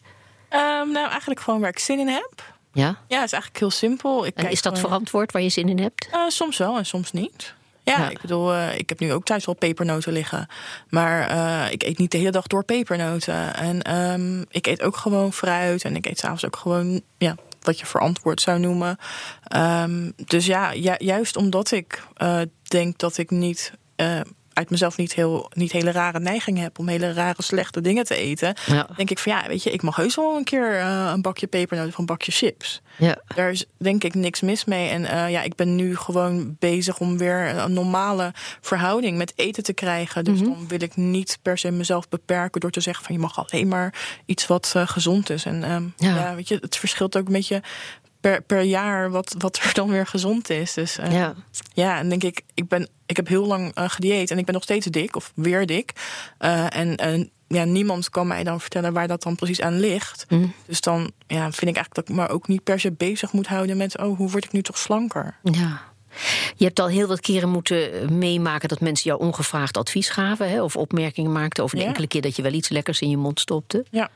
Ehm, 0.50 0.92
nou, 0.92 1.10
eigenlijk 1.10 1.40
gewoon 1.40 1.60
waar 1.60 1.70
ik 1.70 1.80
zin 1.80 2.00
in 2.00 2.08
heb. 2.08 2.55
Ja? 2.76 2.86
Ja, 3.08 3.16
het 3.20 3.26
is 3.26 3.32
eigenlijk 3.32 3.58
heel 3.60 3.72
simpel. 3.72 4.26
Ik 4.26 4.36
En 4.36 4.42
kijk 4.42 4.54
is 4.54 4.62
dat 4.62 4.74
gewoon- 4.76 4.90
verantwoord 4.90 5.32
waar 5.32 5.42
je 5.42 5.50
zin 5.50 5.70
in 5.70 5.80
hebt? 5.80 6.08
Eh, 6.12 6.20
soms 6.28 6.58
wel 6.58 6.78
en 6.78 6.86
soms 6.86 7.12
niet. 7.12 7.54
Ja, 7.84 7.98
Ja. 7.98 8.10
ik 8.10 8.22
bedoel, 8.22 8.54
eh, 8.54 8.78
ik 8.78 8.90
heb 8.90 9.00
nu 9.00 9.14
ook 9.14 9.26
thuis 9.26 9.46
wel 9.46 9.56
pepernoten 9.56 10.14
liggen. 10.14 10.48
Maar 10.90 11.28
eh, 11.28 11.72
ik 11.72 11.84
eet 11.84 11.98
niet 11.98 12.12
de 12.12 12.18
hele 12.18 12.32
dag 12.32 12.48
door 12.48 12.64
pepernoten. 12.64 13.56
En 13.56 13.82
ehm, 13.82 14.42
ik 14.50 14.68
eet 14.68 14.82
ook 14.82 14.98
gewoon 14.98 15.34
fruit. 15.34 15.84
En 15.84 15.96
ik 15.96 16.06
eet 16.06 16.20
s'avonds 16.20 16.46
ook 16.46 16.56
gewoon, 16.56 17.02
ja, 17.18 17.36
wat 17.62 17.80
je 17.80 17.86
verantwoord 17.86 18.42
zou 18.42 18.60
noemen. 18.60 18.98
Ehm, 19.44 20.12
dus 20.26 20.46
ja, 20.46 20.74
ju- 20.74 20.96
juist 20.98 21.36
omdat 21.36 21.72
ik 21.72 22.04
eh, 22.16 22.42
denk 22.64 22.98
dat 22.98 23.18
ik 23.18 23.30
niet... 23.30 23.72
uit 24.56 24.70
mezelf 24.70 24.98
niet, 24.98 25.14
heel, 25.14 25.52
niet 25.54 25.72
hele 25.72 25.92
rare 25.92 26.20
neigingen 26.20 26.64
heb 26.64 26.80
om 26.80 26.88
hele 26.88 27.14
rare 27.14 27.44
slechte 27.44 27.82
dingen 27.82 28.04
te 28.06 28.16
eten, 28.16 28.56
Ja. 28.66 28.88
denk 28.96 29.10
ik 29.10 29.20
van 29.20 29.32
ja, 29.32 29.48
weet 29.48 29.64
je, 29.64 29.72
ik 29.72 29.82
mag 29.82 29.96
heus 29.96 30.16
wel 30.16 30.36
een 30.36 30.44
keer 30.44 30.80
eh, 30.80 31.12
een 31.14 31.22
bakje 31.22 31.48
pepernoten 31.48 31.92
of 31.92 31.98
een 31.98 32.06
bakje 32.06 32.32
chips. 32.32 32.82
Ja. 32.98 33.18
Daar 33.36 33.52
is 33.52 33.66
denk 33.78 34.04
ik 34.04 34.14
niks 34.14 34.42
mis 34.42 34.66
mee. 34.66 34.90
En 34.90 35.06
eh, 35.06 35.30
ja, 35.32 35.42
ik 35.42 35.56
ben 35.56 35.76
nu 35.76 35.96
gewoon 35.98 36.56
bezig 36.60 37.00
om 37.00 37.18
weer 37.18 37.56
een 37.58 37.74
normale 37.74 38.32
verhouding 38.62 39.18
met 39.18 39.34
eten 39.36 39.64
te 39.64 39.74
krijgen. 39.74 40.24
Dus 40.24 40.40
Mhm. 40.40 40.50
dan 40.50 40.68
wil 40.68 40.82
ik 40.82 40.96
niet 40.96 41.40
per 41.42 41.58
se 41.58 41.72
mezelf 41.72 42.10
beperken 42.10 42.62
door 42.62 42.72
te 42.72 42.80
zeggen 42.82 43.06
van 43.06 43.16
je 43.16 43.22
mag 43.22 43.40
alleen 43.40 43.68
maar 43.68 43.94
iets 44.26 44.48
wat 44.48 44.72
eh, 44.76 44.88
gezond 44.88 45.30
is. 45.30 45.46
En 45.46 45.64
ehm, 45.64 45.84
Ja. 45.98 46.16
ja. 46.16 46.36
weet 46.36 46.48
je, 46.48 46.58
het 46.62 46.78
verschilt 46.78 47.18
ook 47.18 47.28
een 47.28 47.34
beetje 47.34 47.62
per, 48.32 48.42
per 48.42 48.62
jaar 48.62 49.10
wat, 49.12 49.36
wat 49.38 49.58
er 49.64 49.74
dan 49.74 49.90
weer 49.90 50.08
gezond 50.08 50.50
is. 50.50 50.74
Dus 50.74 50.98
eh, 50.98 51.12
Ja. 51.12 51.34
ja, 51.74 51.98
en 51.98 52.10
denk 52.10 52.24
ik, 52.24 52.42
ik, 52.54 52.68
ben, 52.68 52.88
ik 53.06 53.16
heb 53.16 53.28
heel 53.28 53.46
lang 53.46 53.72
eh 53.74 53.90
gedieet 53.90 54.32
en 54.32 54.38
ik 54.38 54.46
ben 54.46 54.54
nog 54.54 54.64
steeds 54.64 54.86
dik 54.86 55.16
of 55.16 55.32
weer 55.36 55.66
dik. 55.66 55.92
Eh, 56.38 56.78
en 56.78 57.30
ja, 57.48 57.64
niemand 57.64 58.10
kan 58.10 58.28
mij 58.28 58.44
dan 58.44 58.62
vertellen 58.62 58.94
waar 58.94 59.08
dat 59.08 59.24
dan 59.24 59.36
precies 59.36 59.62
aan 59.62 59.80
ligt. 59.80 60.26
Mhm. 60.30 60.46
Dus 60.66 60.82
dan 60.82 61.12
ja, 61.28 61.42
vind 61.52 61.72
ik 61.72 61.76
eigenlijk 61.76 61.94
dat 61.96 62.10
ik 62.10 62.16
me 62.16 62.28
ook 62.28 62.48
niet 62.48 62.64
per 62.64 62.80
se 62.80 62.92
bezig 62.92 63.32
moet 63.32 63.48
houden 63.48 63.78
met... 63.78 63.98
oh, 63.98 64.18
hoe 64.18 64.30
word 64.30 64.46
ik 64.46 64.52
nu 64.52 64.62
toch 64.62 64.78
slanker? 64.78 65.38
Ja. 65.44 65.82
Je 66.56 66.66
hebt 66.66 66.80
al 66.80 66.88
heel 66.88 67.08
wat 67.08 67.20
keren 67.20 67.50
moeten 67.50 68.18
meemaken 68.18 68.70
dat 68.70 68.80
mensen 68.80 69.10
jou 69.10 69.22
ongevraagd 69.24 69.78
advies 69.78 70.10
gaven 70.10 70.50
hè, 70.50 70.62
of 70.64 70.76
opmerkingen 70.76 71.32
maakten 71.32 71.64
over 71.64 71.76
de 71.76 71.82
Ja. 71.82 71.88
enkele 71.88 72.08
keer 72.08 72.22
dat 72.22 72.36
je 72.36 72.42
wel 72.42 72.54
iets 72.54 72.70
lekkers 72.70 73.02
in 73.02 73.10
je 73.10 73.18
mond 73.18 73.40
stopte. 73.40 73.86
Ja. 73.92 74.10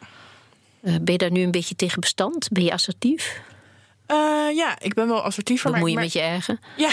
Ben 0.81 1.01
je 1.11 1.17
daar 1.17 1.31
nu 1.31 1.41
een 1.41 1.51
beetje 1.51 1.75
tegen 1.75 1.99
bestand? 1.99 2.47
Ben 2.51 2.63
je 2.63 2.71
assertief? 2.71 3.41
Eh, 4.09 4.55
ja, 4.55 4.75
ik 4.79 4.93
ben 4.93 5.07
wel 5.07 5.21
assertiever. 5.21 5.63
Wat 5.63 5.71
maar, 5.71 5.81
moet 5.81 5.89
je 5.89 5.95
maar- 5.95 6.03
met 6.03 6.13
je 6.13 6.19
eigen? 6.21 6.59
Ja, 6.75 6.89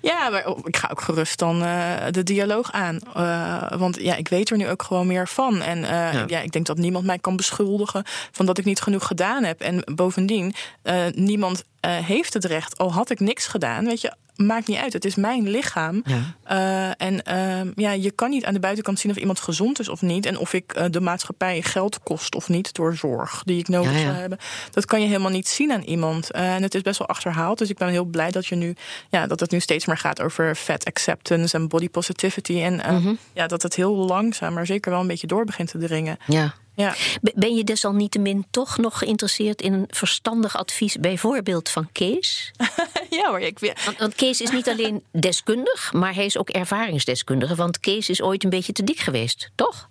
ja 0.10 0.28
maar 0.30 0.46
oh, 0.46 0.58
ik 0.64 0.76
ga 0.76 0.88
ook 0.90 1.00
gerust 1.00 1.38
dan 1.38 1.62
eh, 1.62 1.92
de 2.10 2.22
dialoog 2.22 2.72
aan. 2.72 2.98
Eh, 3.14 3.78
want 3.78 4.00
ja, 4.00 4.14
ik 4.14 4.28
weet 4.28 4.50
er 4.50 4.56
nu 4.56 4.68
ook 4.68 4.82
gewoon 4.82 5.06
meer 5.06 5.28
van. 5.28 5.60
En 5.62 5.84
eh, 5.84 5.90
Ja. 6.12 6.24
ja. 6.26 6.40
ik 6.40 6.52
denk 6.52 6.66
dat 6.66 6.76
niemand 6.78 7.04
mij 7.04 7.18
kan 7.18 7.36
beschuldigen 7.36 8.02
van 8.32 8.46
dat 8.46 8.58
ik 8.58 8.64
niet 8.64 8.80
genoeg 8.80 9.06
gedaan 9.06 9.44
heb. 9.44 9.60
En 9.60 9.82
bovendien, 9.94 10.54
eh, 10.82 11.04
niemand 11.14 11.64
eh, 11.84 11.96
heeft 12.04 12.34
het 12.34 12.44
recht, 12.44 12.78
al 12.78 12.92
had 12.92 13.10
ik 13.10 13.20
niks 13.20 13.46
gedaan. 13.46 13.84
Weet 13.84 14.00
je, 14.00 14.12
maakt 14.36 14.66
niet 14.66 14.78
uit. 14.78 14.92
Het 14.92 15.04
is 15.04 15.14
mijn 15.14 15.48
lichaam. 15.48 16.02
Ja. 16.04 16.34
Eh, 16.44 17.06
en 17.06 17.22
ehm, 17.24 17.70
ja, 17.74 17.90
je 17.92 18.10
kan 18.10 18.30
niet 18.30 18.44
aan 18.44 18.54
de 18.54 18.60
buitenkant 18.60 18.98
zien 18.98 19.10
of 19.10 19.16
iemand 19.16 19.40
gezond 19.40 19.78
is 19.80 19.88
of 19.88 20.02
niet. 20.02 20.26
En 20.26 20.38
of 20.38 20.52
ik 20.52 20.72
eh, 20.72 20.84
de 20.90 21.00
maatschappij 21.00 21.62
geld 21.62 22.02
kost 22.02 22.34
of 22.34 22.48
niet 22.48 22.74
door 22.74 22.94
zorg 22.96 23.42
die 23.44 23.58
ik 23.58 23.68
nodig 23.68 23.92
Ja, 23.92 23.98
ja. 23.98 24.04
zou 24.04 24.14
hebben. 24.16 24.38
Dat 24.70 24.84
kan 24.86 25.00
je 25.00 25.06
helemaal 25.06 25.30
niet 25.30 25.48
zien 25.48 25.72
aan 25.72 25.82
iemand. 25.82 26.30
En 26.30 26.62
het 26.62 26.74
is 26.74 26.82
best 26.82 26.98
wel 26.98 27.08
achterhaald. 27.08 27.58
Dus 27.58 27.70
ik 27.70 27.76
ben 27.78 27.88
heel 27.88 28.04
blij 28.04 28.30
dat, 28.30 28.46
je 28.46 28.54
nu, 28.54 28.74
ja, 29.10 29.26
dat 29.26 29.40
het 29.40 29.50
nu 29.50 29.60
steeds 29.60 29.86
meer 29.86 29.98
gaat 29.98 30.22
over 30.22 30.54
fat 30.54 30.84
acceptance 30.84 31.56
en 31.56 31.68
body 31.68 31.88
positivity. 31.88 32.60
En 32.60 32.74
Mhm. 32.74 33.14
ja, 33.32 33.46
dat 33.46 33.62
het 33.62 33.74
heel 33.74 33.94
langzaam, 33.94 34.52
maar 34.54 34.66
zeker 34.66 34.90
wel 34.90 35.00
een 35.00 35.06
beetje 35.06 35.26
door 35.26 35.44
begint 35.44 35.68
te 35.70 35.78
dringen. 35.78 36.16
Ja. 36.26 36.54
Ja. 36.74 36.94
Be- 37.20 37.32
Ben 37.34 37.54
je 37.54 37.64
desalniettemin 37.64 38.46
toch 38.50 38.78
nog 38.78 38.98
geïnteresseerd 38.98 39.62
in 39.62 39.72
een 39.72 39.86
verstandig 39.88 40.56
advies, 40.56 40.96
bijvoorbeeld 40.96 41.68
van 41.68 41.88
Kees? 41.92 42.50
ja 43.10 43.28
hoor, 43.28 43.40
ik 43.40 43.58
weet. 43.58 43.84
Want, 43.84 43.98
want 43.98 44.14
Kees 44.14 44.40
is 44.40 44.50
niet 44.50 44.68
alleen 44.68 45.02
deskundig, 45.12 45.92
maar 45.92 46.14
hij 46.14 46.24
is 46.24 46.38
ook 46.38 46.48
ervaringsdeskundige. 46.48 47.54
Want 47.54 47.80
Kees 47.80 48.08
is 48.08 48.22
ooit 48.22 48.44
een 48.44 48.50
beetje 48.50 48.72
te 48.72 48.84
dik 48.84 48.98
geweest, 48.98 49.50
toch? 49.54 49.88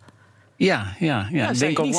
Ja, 0.56 0.96
ja, 1.00 1.28
ja. 1.32 1.54
zou 1.54 1.72
ik 1.72 1.78
denk 1.78 1.96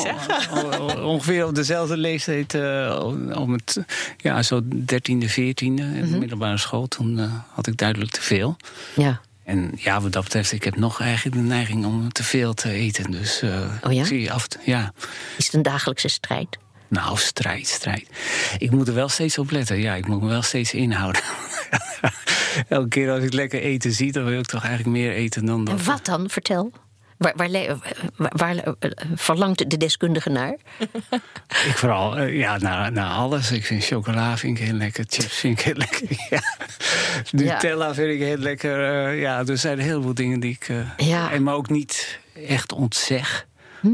ongeveer 1.03 1.45
op 1.45 1.55
dezelfde 1.55 1.97
leeftijd, 1.97 2.53
eh, 2.53 3.03
om 3.35 3.53
het, 3.53 3.83
ja, 4.17 4.43
zo 4.43 4.61
dertiende, 4.65 5.29
veertiende, 5.29 5.83
in 5.83 6.11
de 6.11 6.17
middelbare 6.17 6.57
school. 6.57 6.87
Toen 6.87 7.19
eh, 7.19 7.33
had 7.49 7.67
ik 7.67 7.77
duidelijk 7.77 8.11
te 8.11 8.21
veel. 8.21 8.55
Ja. 8.95 9.21
En 9.45 9.71
ja, 9.75 10.01
wat 10.01 10.11
dat 10.11 10.23
betreft, 10.23 10.51
ik 10.51 10.63
heb 10.63 10.75
nog 10.75 11.01
eigenlijk 11.01 11.35
de 11.35 11.41
neiging 11.41 11.85
om 11.85 12.11
te 12.11 12.23
veel 12.23 12.53
te 12.53 12.69
eten. 12.71 13.11
Dus 13.11 13.41
eh, 13.41 13.59
Oh 13.83 13.93
ja? 13.93 14.03
zie 14.03 14.31
af, 14.31 14.47
en- 14.47 14.59
ja. 14.71 14.93
Is 15.37 15.45
het 15.45 15.53
een 15.53 15.61
dagelijkse 15.61 16.07
strijd? 16.07 16.57
Nou, 16.87 17.17
strijd, 17.17 17.67
strijd. 17.67 18.07
Ik 18.57 18.71
moet 18.71 18.87
er 18.87 18.93
wel 18.93 19.09
steeds 19.09 19.37
op 19.37 19.51
letten. 19.51 19.77
Ja, 19.79 19.95
ik 19.95 20.07
moet 20.07 20.21
me 20.21 20.27
wel 20.27 20.41
steeds 20.41 20.73
inhouden. 20.73 21.21
Elke 22.69 22.87
keer 22.87 23.11
als 23.11 23.23
ik 23.23 23.33
lekker 23.33 23.61
eten 23.61 23.91
zie, 23.91 24.11
dan 24.11 24.25
wil 24.25 24.39
ik 24.39 24.45
toch 24.45 24.63
eigenlijk 24.63 24.97
meer 24.97 25.11
eten 25.13 25.45
dan 25.45 25.65
dat. 25.65 25.79
En 25.79 25.85
wat 25.85 26.05
dan? 26.05 26.29
Vertel. 26.29 26.71
Waar, 27.17 27.33
waar, 27.35 27.49
waar- 28.17 28.55
eh, 28.55 28.89
verlangt 29.15 29.69
de 29.69 29.77
deskundige 29.77 30.29
naar? 30.29 30.55
Ik 31.69 31.73
vooral, 31.75 32.17
eh, 32.17 32.37
ja, 32.37 32.57
naar, 32.57 32.91
naar 32.91 33.09
alles. 33.11 33.51
Ik 33.51 33.65
vind 33.65 33.85
chocola 33.85 34.37
vind 34.37 34.57
ik 34.59 34.63
heel 34.65 34.73
lekker, 34.73 35.05
chips 35.07 35.35
vind 35.35 35.59
ik 35.59 35.65
heel 35.65 35.73
lekker. 35.75 36.07
Ja. 36.29 36.41
Nutella 37.31 37.93
vind 37.93 38.11
ik 38.13 38.19
heel 38.19 38.37
lekker. 38.37 39.05
eh, 39.07 39.19
ja, 39.21 39.43
er 39.45 39.57
zijn 39.57 39.79
heel 39.79 40.01
veel 40.01 40.13
dingen 40.13 40.39
die 40.39 40.51
ik... 40.51 40.69
Ja. 40.97 41.31
En 41.31 41.43
maar 41.43 41.53
ook 41.53 41.69
niet 41.69 42.19
echt 42.47 42.71
ontzeg. 42.73 43.45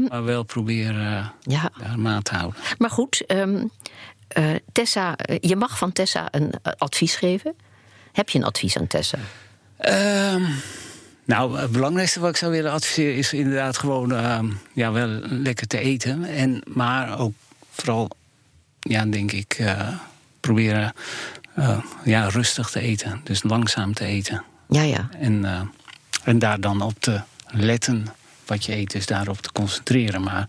Maar 0.08 0.24
wel 0.24 0.42
probeer 0.42 0.90
eh 1.00 1.26
Ja. 1.40 1.70
daar 1.78 1.98
maat 1.98 2.24
te 2.24 2.34
houden. 2.34 2.60
Maar 2.78 2.90
goed, 2.90 3.26
ehm, 3.26 3.64
eh, 4.28 4.44
Tessa, 4.72 5.16
je 5.40 5.56
mag 5.56 5.78
van 5.78 5.92
Tessa 5.92 6.28
een 6.30 6.52
advies 6.78 7.14
geven. 7.16 7.54
Heb 8.12 8.28
je 8.28 8.38
een 8.38 8.44
advies 8.44 8.76
aan 8.76 8.86
Tessa? 8.86 9.18
Ehm, 9.78 10.42
nou, 11.24 11.58
het 11.58 11.72
belangrijkste 11.72 12.20
wat 12.20 12.30
ik 12.30 12.36
zou 12.36 12.52
willen 12.52 12.72
adviseren 12.72 13.16
is 13.16 13.32
inderdaad 13.32 13.78
gewoon 13.78 14.12
ehm, 14.12 14.46
ja, 14.72 14.92
wel 14.92 15.08
lekker 15.22 15.66
te 15.66 15.78
eten. 15.78 16.24
En, 16.24 16.62
maar 16.66 17.18
ook 17.18 17.34
vooral, 17.70 18.10
ja, 18.80 19.06
denk 19.06 19.32
ik, 19.32 19.54
eh, 19.58 19.88
proberen 20.40 20.92
eh, 21.54 21.78
ja, 22.04 22.28
rustig 22.28 22.70
te 22.70 22.80
eten. 22.80 23.20
Dus 23.24 23.42
langzaam 23.42 23.94
te 23.94 24.04
eten. 24.04 24.44
Ja, 24.68 24.82
ja. 24.82 25.08
En, 25.18 25.44
eh, 25.44 25.60
en 26.24 26.38
daar 26.38 26.60
dan 26.60 26.80
op 26.80 26.94
te 26.98 27.20
letten 27.46 28.06
wat 28.46 28.64
je 28.64 28.76
eet, 28.76 28.90
dus 28.90 29.06
daarop 29.06 29.38
te 29.38 29.52
concentreren. 29.52 30.22
Maar 30.22 30.48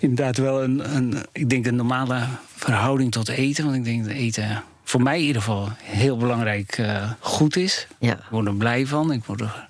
inderdaad 0.00 0.36
wel 0.36 0.62
een, 0.62 0.96
een, 0.96 1.26
ik 1.32 1.50
denk 1.50 1.66
een 1.66 1.76
normale 1.76 2.26
verhouding 2.56 3.12
tot 3.12 3.28
eten. 3.28 3.64
Want 3.64 3.76
ik 3.76 3.84
denk 3.84 4.04
dat 4.04 4.12
eten 4.12 4.62
voor 4.84 5.02
mij 5.02 5.18
in 5.18 5.26
ieder 5.26 5.42
geval 5.42 5.68
heel 5.82 6.16
belangrijk 6.16 6.82
goed 7.20 7.56
is. 7.56 7.86
Ja. 7.98 8.12
Ik 8.12 8.24
word 8.30 8.46
er 8.46 8.54
blij 8.54 8.86
van. 8.86 9.12
Ik 9.12 9.24
word 9.24 9.40
er, 9.40 9.67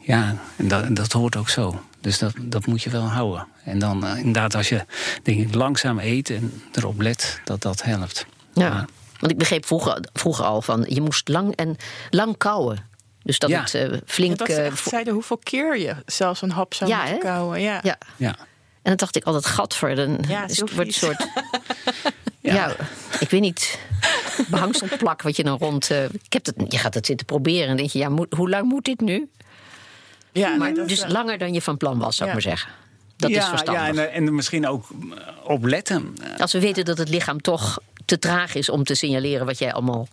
ja, 0.00 0.36
en 0.56 0.68
dat, 0.68 0.96
dat 0.96 1.12
hoort 1.12 1.36
ook 1.36 1.48
zo. 1.48 1.82
Dus 2.00 2.18
dat, 2.18 2.32
dat 2.40 2.66
moet 2.66 2.82
je 2.82 2.90
wel 2.90 3.02
houden. 3.08 3.46
En 3.64 3.78
dan 3.78 4.06
eh, 4.06 4.16
inderdaad, 4.18 4.54
als 4.54 4.68
je 4.68 4.84
denk 5.22 5.40
ik, 5.40 5.54
langzaam 5.54 5.98
eet 5.98 6.30
en 6.30 6.62
erop 6.72 7.00
let, 7.00 7.40
dat 7.44 7.62
dat 7.62 7.82
helpt. 7.82 8.26
Ja. 8.54 8.68
Maar- 8.68 8.84
Want 9.20 9.32
ik 9.32 9.38
begreep 9.38 9.66
vroeger, 9.66 10.04
vroeger 10.12 10.44
al 10.44 10.62
van 10.62 10.84
je 10.88 11.00
moest 11.00 11.28
lang 11.28 11.56
en 11.56 11.76
lang 12.10 12.36
kauwen. 12.36 12.78
Dus 13.22 13.38
dat 13.38 13.50
Ja. 13.50 13.60
het 13.60 13.74
eh, 13.74 13.98
flink. 14.06 14.38
dat 14.38 14.48
ze 14.48 14.54
eh, 14.54 14.66
echt 14.66 14.80
vo- 14.80 14.90
zeiden 14.90 15.12
hoeveel 15.14 15.38
keer 15.38 15.78
je 15.78 15.94
zelfs 16.06 16.42
een 16.42 16.50
hap 16.50 16.74
zou 16.74 16.90
Ja, 16.90 16.96
moeten 16.96 17.14
hè? 17.14 17.20
kauwen. 17.22 17.60
Ja. 17.60 17.80
ja. 17.82 17.98
ja. 18.16 18.28
En 18.38 18.90
dan 18.90 18.96
dacht 18.96 19.16
ik 19.16 19.24
altijd, 19.24 19.46
gadver, 19.46 19.94
dan 19.94 20.18
Ja, 20.28 20.44
is 20.48 20.60
het 20.60 20.74
wordt 20.74 20.88
een 20.88 20.94
soort. 20.94 21.26
ja. 22.40 22.76
ik 23.20 23.30
weet 23.30 23.40
niet. 23.40 23.78
Behangselplak 24.48 25.22
wat 25.22 25.36
je 25.36 25.44
dan 25.44 25.58
rond. 25.58 25.90
eh, 25.90 26.04
ik 26.04 26.32
heb 26.32 26.46
het, 26.46 26.54
je 26.68 26.78
gaat 26.78 26.94
het 26.94 27.06
zitten 27.06 27.26
proberen 27.26 27.60
en 27.62 27.66
dan 27.68 27.76
denk 27.76 27.90
je, 27.90 27.98
ja, 27.98 28.08
moet- 28.08 28.32
hoe 28.36 28.48
lang 28.48 28.68
moet 28.68 28.84
dit 28.84 29.00
nu? 29.00 29.28
Ja, 30.32 30.48
Maar 30.48 30.58
nee, 30.68 30.74
dat, 30.76 30.88
dus 30.88 31.00
eh, 31.02 31.10
langer 31.10 31.38
dan 31.38 31.52
je 31.52 31.62
van 31.62 31.76
plan 31.76 31.98
was, 31.98 32.16
zou 32.16 32.28
ik 32.28 32.34
maar 32.34 32.42
zeggen. 32.44 32.70
Dat 33.16 33.30
ja, 33.30 33.38
is 33.38 33.48
verstandig. 33.48 33.82
Ja, 33.82 33.88
en, 33.88 33.98
eh, 34.10 34.16
en 34.16 34.34
misschien 34.34 34.66
ook 34.68 34.86
eh, 34.90 35.50
op 35.50 35.64
letten. 35.64 36.14
Als 36.38 36.52
we 36.52 36.60
weten 36.60 36.84
dat 36.84 36.98
het 36.98 37.08
lichaam 37.08 37.40
toch 37.40 37.78
te 38.04 38.18
traag 38.18 38.54
is 38.54 38.68
om 38.68 38.84
te 38.84 38.94
signaleren 38.94 39.46
wat 39.46 39.58
jij 39.58 39.72
allemaal 39.72 40.08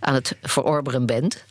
aan 0.00 0.14
het 0.14 0.36
verorberen 0.42 1.06
bent, 1.06 1.44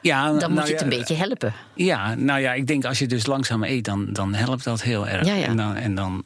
Ja, 0.00 0.26
dan 0.26 0.36
nou 0.38 0.52
moet 0.52 0.66
je 0.66 0.70
het 0.72 0.80
ja, 0.80 0.86
een 0.86 0.98
beetje 0.98 1.14
helpen. 1.14 1.54
Ja, 1.74 2.14
nou 2.14 2.40
ja, 2.40 2.52
ik 2.52 2.66
denk 2.66 2.84
als 2.84 2.98
je 2.98 3.06
dus 3.06 3.26
langzaam 3.26 3.64
eet, 3.64 3.84
dan, 3.84 4.12
dan 4.12 4.34
helpt 4.34 4.64
dat 4.64 4.82
heel 4.82 5.08
erg. 5.08 5.26
Ja, 5.26 5.34
ja. 5.34 5.46
En 5.46 5.56
dan, 5.56 5.74
en 5.76 5.94
dan 5.94 6.24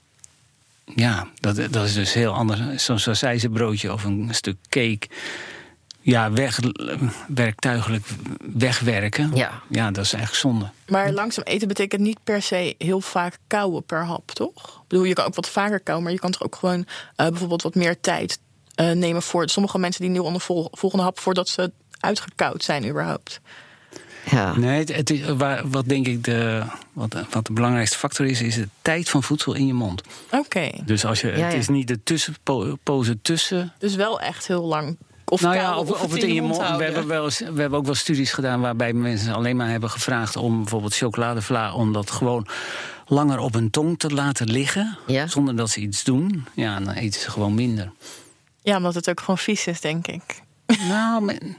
ja, 0.94 1.26
dat, 1.40 1.56
dat 1.70 1.84
is 1.84 1.94
dus 1.94 2.12
heel 2.12 2.32
anders. 2.32 2.84
Zo'n 2.84 3.52
broodje 3.52 3.92
of 3.92 4.04
een 4.04 4.28
stuk 4.30 4.56
cake. 4.68 5.08
Ja, 6.00 6.32
weg, 6.32 6.60
werktuigelijk 7.28 8.06
wegwerken. 8.54 9.30
Ja. 9.34 9.62
ja, 9.68 9.90
dat 9.90 10.04
is 10.04 10.12
eigenlijk 10.12 10.42
zonde. 10.42 10.70
Maar 10.88 11.12
langzaam 11.12 11.44
eten 11.44 11.68
betekent 11.68 12.00
niet 12.00 12.18
per 12.24 12.42
se 12.42 12.74
heel 12.78 13.00
vaak 13.00 13.38
kauwen 13.46 13.84
per 13.84 14.04
hap, 14.04 14.30
toch? 14.30 14.80
Ik 14.82 14.88
bedoel, 14.88 15.04
je 15.04 15.14
kan 15.14 15.24
ook 15.24 15.34
wat 15.34 15.48
vaker 15.48 15.80
kauwen, 15.80 16.04
maar 16.04 16.14
je 16.14 16.20
kan 16.20 16.30
toch 16.30 16.42
ook 16.42 16.56
gewoon 16.56 16.86
eh, 17.16 17.28
bijvoorbeeld 17.28 17.62
wat 17.62 17.74
meer 17.74 18.00
tijd 18.00 18.38
eh, 18.74 18.90
nemen 18.90 19.22
voor 19.22 19.48
sommige 19.48 19.78
mensen 19.78 20.00
die 20.00 20.10
nu 20.10 20.18
onder 20.18 20.40
vol- 20.40 20.68
volgende 20.70 21.04
hap 21.04 21.18
voordat 21.18 21.48
ze 21.48 21.72
uitgekoud 22.00 22.64
zijn 22.64 22.88
überhaupt. 22.88 23.40
Ja. 24.30 24.56
Nee, 24.56 24.78
het, 24.78 24.94
het 24.96 25.10
is, 25.10 25.20
waar, 25.36 25.68
wat 25.70 25.88
denk 25.88 26.06
ik 26.06 26.24
de, 26.24 26.62
wat, 26.92 27.16
wat 27.30 27.46
de 27.46 27.52
belangrijkste 27.52 27.98
factor 27.98 28.26
is, 28.26 28.40
is 28.42 28.54
de 28.54 28.68
tijd 28.82 29.08
van 29.08 29.22
voedsel 29.22 29.54
in 29.54 29.66
je 29.66 29.74
mond. 29.74 30.02
Oké, 30.30 30.70
Dus 30.84 31.04
als 31.04 31.20
je, 31.20 31.26
Ja, 31.26 31.32
het 31.32 31.52
ja. 31.52 31.58
is 31.58 31.68
niet 31.68 31.88
de 31.88 32.02
tussenpozen 32.02 33.18
tussen 33.22 33.72
dus 33.78 33.94
wel 33.94 34.20
echt 34.20 34.46
heel 34.46 34.64
lang. 34.64 34.96
Of 35.24 35.40
nou 35.40 35.54
ja, 35.54 35.60
kauwen, 35.62 35.80
of, 35.94 36.02
of 36.02 36.12
het 36.12 36.22
in 36.22 36.34
je 36.34 36.42
mond. 36.42 36.56
We 36.76 36.84
hebben, 36.84 37.06
wel 37.06 37.24
eens, 37.24 37.38
we 37.38 37.60
hebben 37.60 37.78
ook 37.78 37.84
wel 37.84 37.94
studies 37.94 38.32
gedaan 38.32 38.60
waarbij 38.60 38.92
mensen 38.92 39.34
alleen 39.34 39.56
maar 39.56 39.68
hebben 39.70 39.90
gevraagd 39.90 40.36
om 40.36 40.56
bijvoorbeeld 40.60 40.94
chocoladevla, 40.96 41.74
om 41.74 41.92
dat 41.92 42.10
gewoon 42.10 42.46
langer 43.06 43.38
op 43.38 43.52
hun 43.54 43.70
tong 43.70 43.98
te 43.98 44.10
laten 44.14 44.50
liggen. 44.50 44.98
Ja. 45.06 45.26
Zonder 45.26 45.56
dat 45.56 45.70
ze 45.70 45.80
iets 45.80 46.04
doen. 46.04 46.46
Ja, 46.54 46.80
dan 46.80 46.94
eten 46.94 47.20
ze 47.20 47.30
gewoon 47.30 47.54
minder. 47.54 47.92
Ja, 48.62 48.76
omdat 48.76 48.94
het 48.94 49.08
ook 49.10 49.20
gewoon 49.20 49.38
vies 49.38 49.66
is, 49.66 49.80
denk 49.80 50.06
ik. 50.06 50.22
nou, 50.88 51.22
men- 51.24 51.56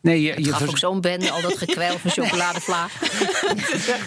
Nee, 0.00 0.22
je, 0.22 0.30
Het 0.32 0.44
je 0.44 0.52
gaf 0.52 0.68
ook 0.68 0.78
zo'n 0.78 1.00
bende, 1.00 1.30
al 1.30 1.40
dat 1.42 1.58
gekwijl 1.58 1.98
van 1.98 2.10
chocoladevla. 2.10 2.86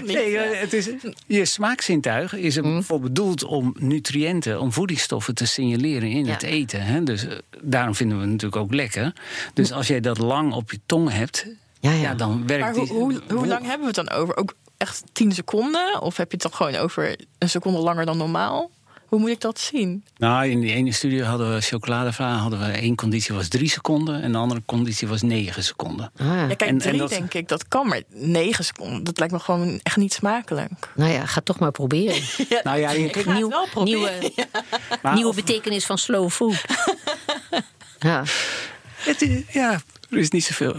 Nee, 0.06 0.38
eh, 0.38 0.60
het 0.60 0.74
is, 0.74 0.90
je 1.28 1.46
smaakzintuig 1.46 2.34
is 2.34 2.58
Mm. 2.62 2.76
ervoor 2.76 3.00
bedoeld 3.00 3.44
om 3.44 3.76
nutriënten, 3.80 4.60
om 4.60 4.72
voedingsstoffen 4.74 5.36
te 5.36 5.46
signaleren 5.46 6.10
in 6.10 6.26
Ja. 6.26 6.32
het 6.32 6.44
eten. 6.44 6.82
Hè? 6.82 7.04
Dus 7.04 7.26
eh, 7.28 7.38
daarom 7.62 7.96
vinden 7.96 8.18
we 8.18 8.24
het 8.24 8.32
natuurlijk 8.32 8.62
ook 8.62 8.74
lekker. 8.74 9.14
Dus 9.54 9.72
als 9.72 9.88
jij 9.88 10.00
dat 10.00 10.18
lang 10.18 10.54
op 10.54 10.72
je 10.72 10.80
tong 10.86 11.12
hebt, 11.12 11.46
Ja, 11.80 11.92
ja. 11.92 12.02
ja. 12.02 12.14
dan 12.14 12.48
werkt 12.48 12.64
Maar 12.64 12.74
hoe, 12.76 12.86
die- 12.86 12.94
hoe, 12.94 13.22
hoe 13.38 13.48
lang 13.48 13.62
hebben 13.66 13.80
we 13.94 14.00
het 14.02 14.08
dan 14.08 14.10
over? 14.10 14.38
Ook 14.38 14.54
echt 14.78 15.04
10 15.12 15.32
seconden? 15.32 16.02
Of 16.02 16.18
heb 16.18 16.32
je 16.32 16.38
het 16.38 16.42
dan 16.42 16.54
gewoon 16.54 16.76
over 16.76 17.16
een 17.38 17.50
seconde 17.50 17.80
langer 17.80 18.06
dan 18.06 18.18
normaal? 18.18 18.70
Hoe 19.12 19.19
moet 19.19 19.30
ik 19.30 19.41
dat 19.41 19.60
zien? 19.60 20.04
Nou, 20.17 20.47
in 20.50 20.60
die 20.60 20.71
ene 20.74 20.91
studie 20.91 21.24
hadden 21.24 21.54
we 21.54 21.62
chocoladevla, 21.62 22.34
hadden 22.36 22.60
we 22.60 22.65
één 22.65 22.95
conditie 22.95 23.36
was 23.36 23.47
drie 23.47 23.69
seconden 23.69 24.21
en 24.21 24.32
de 24.32 24.38
andere 24.38 24.62
conditie 24.65 25.08
was 25.08 25.21
negen 25.21 25.63
seconden. 25.63 26.12
Ah, 26.17 26.26
Ja, 26.28 26.47
kijk, 26.47 26.62
En- 26.62 26.67
en 26.67 26.78
drie 26.78 26.97
dat- 27.00 27.10
denk 27.10 27.34
ik, 27.34 27.47
dat 27.47 27.67
kan, 27.67 27.88
maar 27.88 28.02
9 28.10 28.65
seconden, 28.65 29.04
dat 29.04 29.17
lijkt 29.19 29.34
me 29.34 29.39
gewoon 29.39 29.80
echt 29.84 29.97
niet 29.97 30.13
smakelijk. 30.13 30.71
nou 30.95 31.12
ja, 31.12 31.26
ga 31.26 31.41
toch 31.41 31.60
maar 31.60 31.71
proberen. 31.71 32.21
Nou 32.63 32.80
ja, 32.80 32.91
je, 32.91 33.06
Ik 33.06 33.13
ga 33.13 33.19
het 33.19 33.34
Nieuw- 33.34 33.50
wel 33.50 33.67
proberen. 33.71 34.19
nieuwe 34.19 34.47
maar 35.02 35.13
nieuwe 35.15 35.36
betekenis 35.36 35.86
van 35.86 35.97
slow 35.97 36.30
food. 36.30 36.65
ja. 38.00 38.24
het 38.97 39.21
is- 39.21 39.43
ja, 39.54 39.82
er 40.10 40.17
is 40.17 40.30
niet 40.30 40.43
zoveel. 40.43 40.76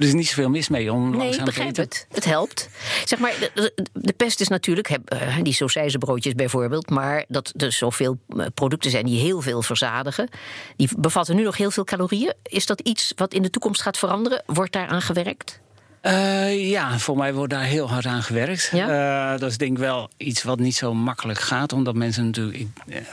Er 0.00 0.06
is 0.06 0.12
niet 0.12 0.26
zoveel 0.28 0.48
mis 0.50 0.68
mee 0.68 0.92
om 0.92 1.00
Nee, 1.02 1.10
ik 1.12 1.16
langzaam 1.18 1.38
te 1.38 1.50
begrijp 1.50 1.76
het. 1.76 2.06
Het 2.12 2.24
helpt. 2.24 2.68
Zeg 3.04 3.18
maar, 3.18 3.32
de, 3.54 3.72
de- 3.92 4.12
pest 4.12 4.40
is 4.40 4.48
natuurlijk, 4.48 4.88
heb, 4.88 5.10
eh, 5.10 5.36
die 5.42 5.52
sausijzenbroodjes 5.52 6.34
bijvoorbeeld... 6.34 6.90
maar 6.90 7.24
dat 7.28 7.52
er 7.56 7.72
zoveel 7.72 8.18
eh, 8.36 8.46
producten 8.54 8.90
zijn 8.90 9.06
die 9.06 9.20
heel 9.20 9.40
veel 9.40 9.62
verzadigen. 9.62 10.28
Die 10.76 10.88
bevatten 10.98 11.36
nu 11.36 11.42
nog 11.42 11.56
heel 11.56 11.70
veel 11.70 11.84
calorieën. 11.84 12.32
Is 12.42 12.66
dat 12.66 12.80
iets 12.80 13.12
wat 13.16 13.34
in 13.34 13.42
de 13.42 13.50
toekomst 13.50 13.82
gaat 13.82 13.98
veranderen? 13.98 14.42
Wordt 14.46 14.72
daaraan 14.72 15.02
gewerkt? 15.02 15.60
Eh, 16.00 16.70
ja, 16.70 16.98
voor 16.98 17.16
mij 17.16 17.34
wordt 17.34 17.52
daar 17.52 17.62
heel 17.64 17.88
hard 17.90 18.06
aan 18.06 18.22
gewerkt. 18.22 18.70
Ja? 18.72 19.36
Dat 19.36 19.50
is 19.50 19.58
denk 19.58 19.70
ik 19.72 19.78
wel 19.78 20.10
iets 20.16 20.42
wat 20.42 20.58
niet 20.58 20.76
zo 20.76 20.94
makkelijk 20.94 21.40
gaat. 21.40 21.72
Omdat 21.72 21.94
mensen 21.94 22.24
natuurlijk... 22.24 22.58
ik- 22.58 22.68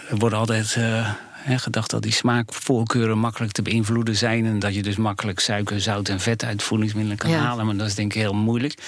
Er 0.10 0.18
wordt 0.18 0.36
altijd 0.36 0.78
gedacht 1.56 1.90
dat 1.90 2.02
die 2.02 2.12
smaakvoorkeuren 2.12 3.18
makkelijk 3.18 3.52
te 3.52 3.62
beïnvloeden 3.62 4.16
zijn. 4.16 4.46
En 4.46 4.60
dat 4.60 4.76
je 4.76 4.84
dus 4.84 4.96
makkelijk 4.96 5.40
suiker, 5.40 5.82
zout 5.82 6.10
en 6.10 6.20
vet 6.20 6.44
uit 6.44 6.64
voedingsmiddelen 6.64 7.18
kan 7.18 7.30
Ja. 7.30 7.38
halen. 7.40 7.66
Maar 7.66 7.76
dat 7.78 7.88
is 7.88 7.96
denk 7.96 8.14
ik 8.14 8.22
heel 8.22 8.34
moeilijk. 8.34 8.82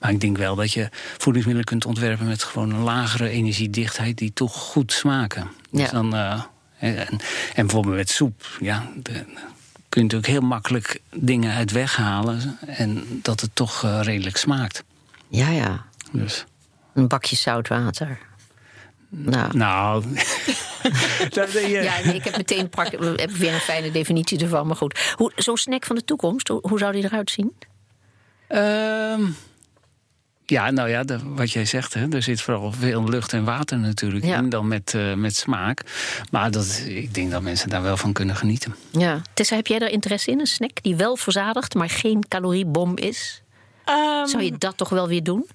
Maar 0.00 0.10
ik 0.10 0.20
denk 0.20 0.36
wel 0.36 0.54
dat 0.54 0.72
je 0.72 0.88
voedingsmiddelen 1.18 1.64
kunt 1.64 1.86
ontwerpen... 1.86 2.26
met 2.26 2.42
gewoon 2.42 2.70
een 2.72 2.82
lagere 2.82 3.28
energiedichtheid 3.28 4.18
die 4.18 4.32
toch 4.32 4.52
goed 4.54 4.92
smaken. 4.92 5.50
Dus 5.70 5.80
Ja. 5.80 5.90
dan... 5.90 6.14
eh, 6.14 6.42
en, 6.78 7.06
en 7.54 7.66
bijvoorbeeld 7.66 7.96
met 7.96 8.10
soep, 8.10 8.56
ja... 8.60 8.88
De, 8.96 9.24
kun 9.88 10.02
je 10.02 10.06
natuurlijk 10.08 10.40
heel 10.40 10.48
makkelijk 10.48 11.00
dingen 11.16 11.54
uit 11.54 11.70
weghalen 11.70 12.58
en 12.66 13.04
dat 13.22 13.40
het 13.40 13.50
toch 13.54 13.84
eh, 13.84 14.00
redelijk 14.02 14.36
smaakt. 14.36 14.84
Ja, 15.28 15.48
ja. 15.48 15.84
Dus, 16.12 16.44
Een 16.94 17.08
bakje 17.08 17.36
zout 17.36 17.68
water. 17.68 18.18
Nou, 19.14 19.56
nou, 19.56 20.04
dat, 21.30 21.48
eh, 21.54 21.82
ja, 21.82 21.94
nee, 22.04 22.14
ik 22.14 22.24
heb 22.24 22.36
meteen 22.36 22.68
prak, 22.68 22.90
heb 23.16 23.30
weer 23.30 23.52
een 23.54 23.60
fijne 23.60 23.90
definitie 23.90 24.38
ervan. 24.40 24.66
Maar 24.66 24.76
goed, 24.76 25.12
Hoe- 25.16 25.32
zo'n 25.36 25.56
snack 25.56 25.84
van 25.86 25.96
de 25.96 26.04
toekomst, 26.04 26.48
hoe, 26.48 26.58
hoe 26.68 26.78
zou 26.78 26.92
die 26.92 27.04
eruit 27.04 27.30
zien? 27.30 27.52
ehm, 28.48 29.22
ja, 30.46 30.70
nou 30.70 30.88
ja, 30.88 31.02
de- 31.04 31.18
wat 31.24 31.50
jij 31.52 31.64
zegt, 31.64 31.94
hè, 31.94 32.08
er 32.12 32.22
zit 32.22 32.40
vooral 32.40 32.72
veel 32.72 33.08
lucht 33.08 33.32
en 33.32 33.44
water 33.44 33.78
natuurlijk 33.78 34.24
Ja. 34.24 34.36
in 34.36 34.48
dan 34.48 34.68
met, 34.68 34.94
eh, 34.94 35.14
met 35.14 35.36
smaak. 35.36 35.82
Maar 36.30 36.50
dat, 36.50 36.82
ik 36.86 37.14
denk 37.14 37.30
dat 37.30 37.42
mensen 37.42 37.68
daar 37.68 37.82
wel 37.82 37.96
van 37.96 38.12
kunnen 38.12 38.36
genieten. 38.36 38.74
Ja. 38.90 39.20
Tessa, 39.34 39.56
heb 39.56 39.66
jij 39.66 39.78
daar 39.78 39.88
interesse 39.90 40.30
in? 40.30 40.40
Een 40.40 40.46
snack 40.46 40.82
die 40.82 40.96
wel 40.96 41.16
verzadigt, 41.16 41.74
maar 41.74 41.90
geen 41.90 42.24
caloriebom 42.28 42.96
is? 42.96 43.42
Ehm, 43.84 44.26
Zou 44.26 44.42
je 44.42 44.58
dat 44.58 44.76
toch 44.76 44.88
wel 44.88 45.08
weer 45.08 45.22
doen? 45.22 45.46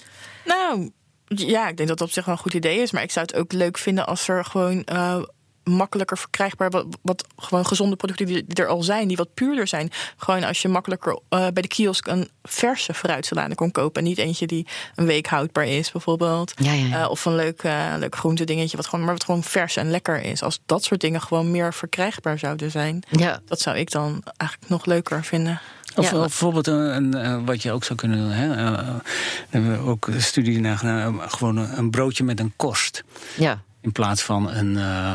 Nou, 0.45 0.91
ja, 1.27 1.67
ik 1.67 1.77
denk 1.77 1.89
dat 1.89 1.97
dat 1.97 2.07
op 2.07 2.13
zich 2.13 2.25
wel 2.25 2.35
een 2.35 2.41
goed 2.41 2.53
idee 2.53 2.81
is. 2.81 2.91
Maar 2.91 3.03
ik 3.03 3.11
zou 3.11 3.25
het 3.25 3.35
ook 3.35 3.51
leuk 3.51 3.77
vinden 3.77 4.07
als 4.07 4.27
er 4.27 4.45
gewoon 4.45 4.83
eh, 4.83 5.21
makkelijker 5.63 6.17
verkrijgbaar... 6.17 6.69
Wat, 6.69 6.85
wat 7.01 7.25
gewoon 7.37 7.65
gezonde 7.65 7.95
producten 7.95 8.25
die, 8.25 8.45
er 8.47 8.67
al 8.67 8.83
zijn, 8.83 9.07
die 9.07 9.17
wat 9.17 9.33
puurder 9.33 9.67
zijn. 9.67 9.91
Gewoon 10.17 10.43
als 10.43 10.61
je 10.61 10.67
makkelijker 10.67 11.19
eh, 11.29 11.39
bij 11.39 11.61
de 11.61 11.67
kiosk 11.67 12.07
een 12.07 12.29
verse 12.43 12.93
fruitsalade 12.93 13.55
kon 13.55 13.71
kopen... 13.71 14.01
en 14.01 14.07
niet 14.07 14.17
eentje 14.17 14.47
die 14.47 14.67
een 14.95 15.05
week 15.05 15.27
houdbaar 15.27 15.67
is, 15.67 15.91
bijvoorbeeld. 15.91 16.53
Ja, 16.55 16.71
ja, 16.71 16.85
ja. 16.85 17.01
Eh, 17.03 17.09
of 17.09 17.25
een 17.25 17.35
leuk, 17.35 17.63
eh 17.63 17.93
leuk 17.97 18.15
groente 18.15 18.43
dingetje, 18.43 18.77
wat 18.77 18.87
gewoon, 18.87 19.05
maar 19.05 19.13
wat 19.13 19.23
gewoon 19.23 19.43
vers 19.43 19.75
en 19.75 19.89
lekker 19.89 20.21
is. 20.21 20.43
Als 20.43 20.59
dat 20.65 20.83
soort 20.83 21.01
dingen 21.01 21.21
gewoon 21.21 21.51
meer 21.51 21.73
verkrijgbaar 21.73 22.39
zouden 22.39 22.71
zijn... 22.71 23.03
Ja. 23.09 23.39
dat 23.45 23.59
zou 23.59 23.77
ik 23.77 23.91
dan 23.91 24.23
eigenlijk 24.37 24.71
nog 24.71 24.85
leuker 24.85 25.23
vinden. 25.23 25.61
Of, 25.97 26.03
Ja, 26.03 26.09
of 26.11 26.17
maar- 26.17 26.27
bijvoorbeeld 26.27 26.67
een, 26.67 26.95
een, 26.95 27.13
eh, 27.13 27.37
wat 27.45 27.61
je 27.61 27.71
ook 27.71 27.83
zou 27.83 27.99
kunnen 27.99 28.17
doen. 28.17 28.29
Hè? 28.31 28.49
eh, 28.55 28.57
daar 28.71 29.01
hebben 29.49 29.71
we 29.71 29.89
ook 29.89 30.07
een 30.07 30.21
studie 30.21 30.59
naar 30.59 30.77
gedaan. 30.77 31.21
eh, 31.21 31.27
Gewoon 31.29 31.57
een, 31.57 31.77
een 31.77 31.89
broodje 31.89 32.23
met 32.23 32.39
een 32.39 32.53
korst. 32.55 33.03
Ja. 33.37 33.61
In 33.81 33.91
plaats 33.91 34.21
van 34.21 34.49
een, 34.51 34.77
eh, 34.77 35.13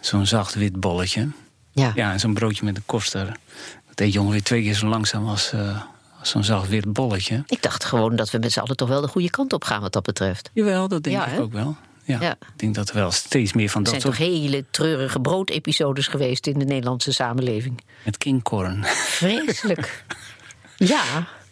zo'n 0.00 0.26
zacht 0.26 0.54
wit 0.54 0.80
bolletje. 0.80 1.28
Ja. 1.72 1.92
Ja, 1.94 2.12
en 2.12 2.20
zo'n 2.20 2.34
broodje 2.34 2.64
met 2.64 2.76
een 2.76 2.82
korst. 2.86 3.12
daar- 3.12 3.36
Dat 3.88 4.00
eet 4.06 4.12
je 4.12 4.20
ongeveer 4.20 4.42
twee 4.42 4.62
keer 4.62 4.74
zo 4.74 4.86
langzaam 4.86 5.28
als, 5.28 5.52
eh, 5.52 5.80
als 6.20 6.30
zo'n 6.30 6.44
zacht 6.44 6.68
wit 6.68 6.92
bolletje. 6.92 7.42
Ik 7.46 7.62
dacht 7.62 7.84
gewoon 7.84 8.16
dat 8.16 8.30
we 8.30 8.38
met 8.38 8.52
z'n 8.52 8.58
allen 8.60 8.76
toch 8.76 8.88
wel 8.88 9.00
de 9.00 9.08
goede 9.08 9.30
kant 9.30 9.52
op 9.52 9.64
gaan 9.64 9.80
wat 9.80 9.92
dat 9.92 10.02
betreft. 10.02 10.50
Jawel, 10.52 10.88
dat 10.88 11.02
denk 11.02 11.16
Ja, 11.16 11.26
ik 11.26 11.40
ook 11.40 11.52
wel. 11.52 11.76
Ja, 12.06 12.20
Ja. 12.20 12.30
Ik 12.32 12.38
denk 12.58 12.74
dat 12.74 12.88
er 12.88 12.94
wel 12.94 13.10
steeds 13.10 13.52
meer 13.52 13.68
van 13.68 13.84
Er 13.84 13.90
dat 13.92 14.02
zijn 14.02 14.14
soort... 14.14 14.28
toch 14.28 14.38
hele 14.40 14.64
treurige 14.70 15.20
broodepisodes 15.20 16.06
geweest 16.06 16.46
in 16.46 16.58
de 16.58 16.64
Nederlandse 16.64 17.12
samenleving. 17.12 17.80
Met 18.04 18.18
kingkorn. 18.18 18.84
Vreselijk. 18.84 20.04
ja. 20.76 21.02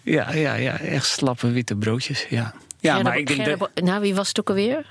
ja, 0.03 0.33
ja, 0.33 0.55
ja, 0.55 0.79
echt 0.79 1.07
slappe 1.07 1.51
witte 1.51 1.77
broodjes. 1.77 2.27
Ja, 2.29 2.55
ja 2.81 2.95
Gerda- 2.95 3.09
maar 3.09 3.19
ik 3.19 3.27
denk 3.27 3.43
Gerda 3.43 3.69
dat... 3.75 3.85
Nou, 3.85 4.01
wie 4.01 4.15
was 4.15 4.29
het 4.29 4.41
ook 4.41 4.49
alweer? 4.49 4.87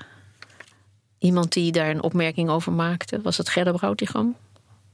Iemand 1.18 1.52
die 1.52 1.72
daar 1.72 1.90
een 1.90 2.02
opmerking 2.02 2.48
over 2.50 2.72
maakte. 2.72 3.20
Was 3.22 3.36
het 3.36 3.48
Gerda 3.48 3.72
Broutigam? 3.72 4.36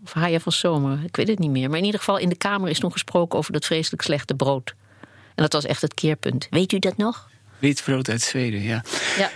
Of 0.04 0.12
Haya 0.12 0.40
van 0.40 0.52
Zomer? 0.52 0.98
Ik 1.04 1.16
weet 1.16 1.28
het 1.28 1.38
niet 1.38 1.50
meer. 1.50 1.68
Maar 1.68 1.78
in 1.78 1.84
ieder 1.84 1.98
geval 2.00 2.18
in 2.18 2.28
de 2.28 2.36
Kamer 2.36 2.68
is 2.70 2.78
toen 2.78 2.92
gesproken 2.92 3.38
over 3.38 3.52
dat 3.52 3.64
vreselijk 3.64 4.02
slechte 4.02 4.34
brood. 4.34 4.74
En 5.34 5.42
dat 5.46 5.52
was 5.52 5.64
echt 5.64 5.82
het 5.82 5.94
keerpunt. 5.94 6.46
Weet 6.50 6.72
u 6.72 6.78
dat 6.78 6.96
nog? 6.96 7.28
Wit 7.58 7.82
brood 7.84 8.08
uit 8.08 8.20
Zweden, 8.22 8.62
ja. 8.62 8.84
Ja. 9.18 9.30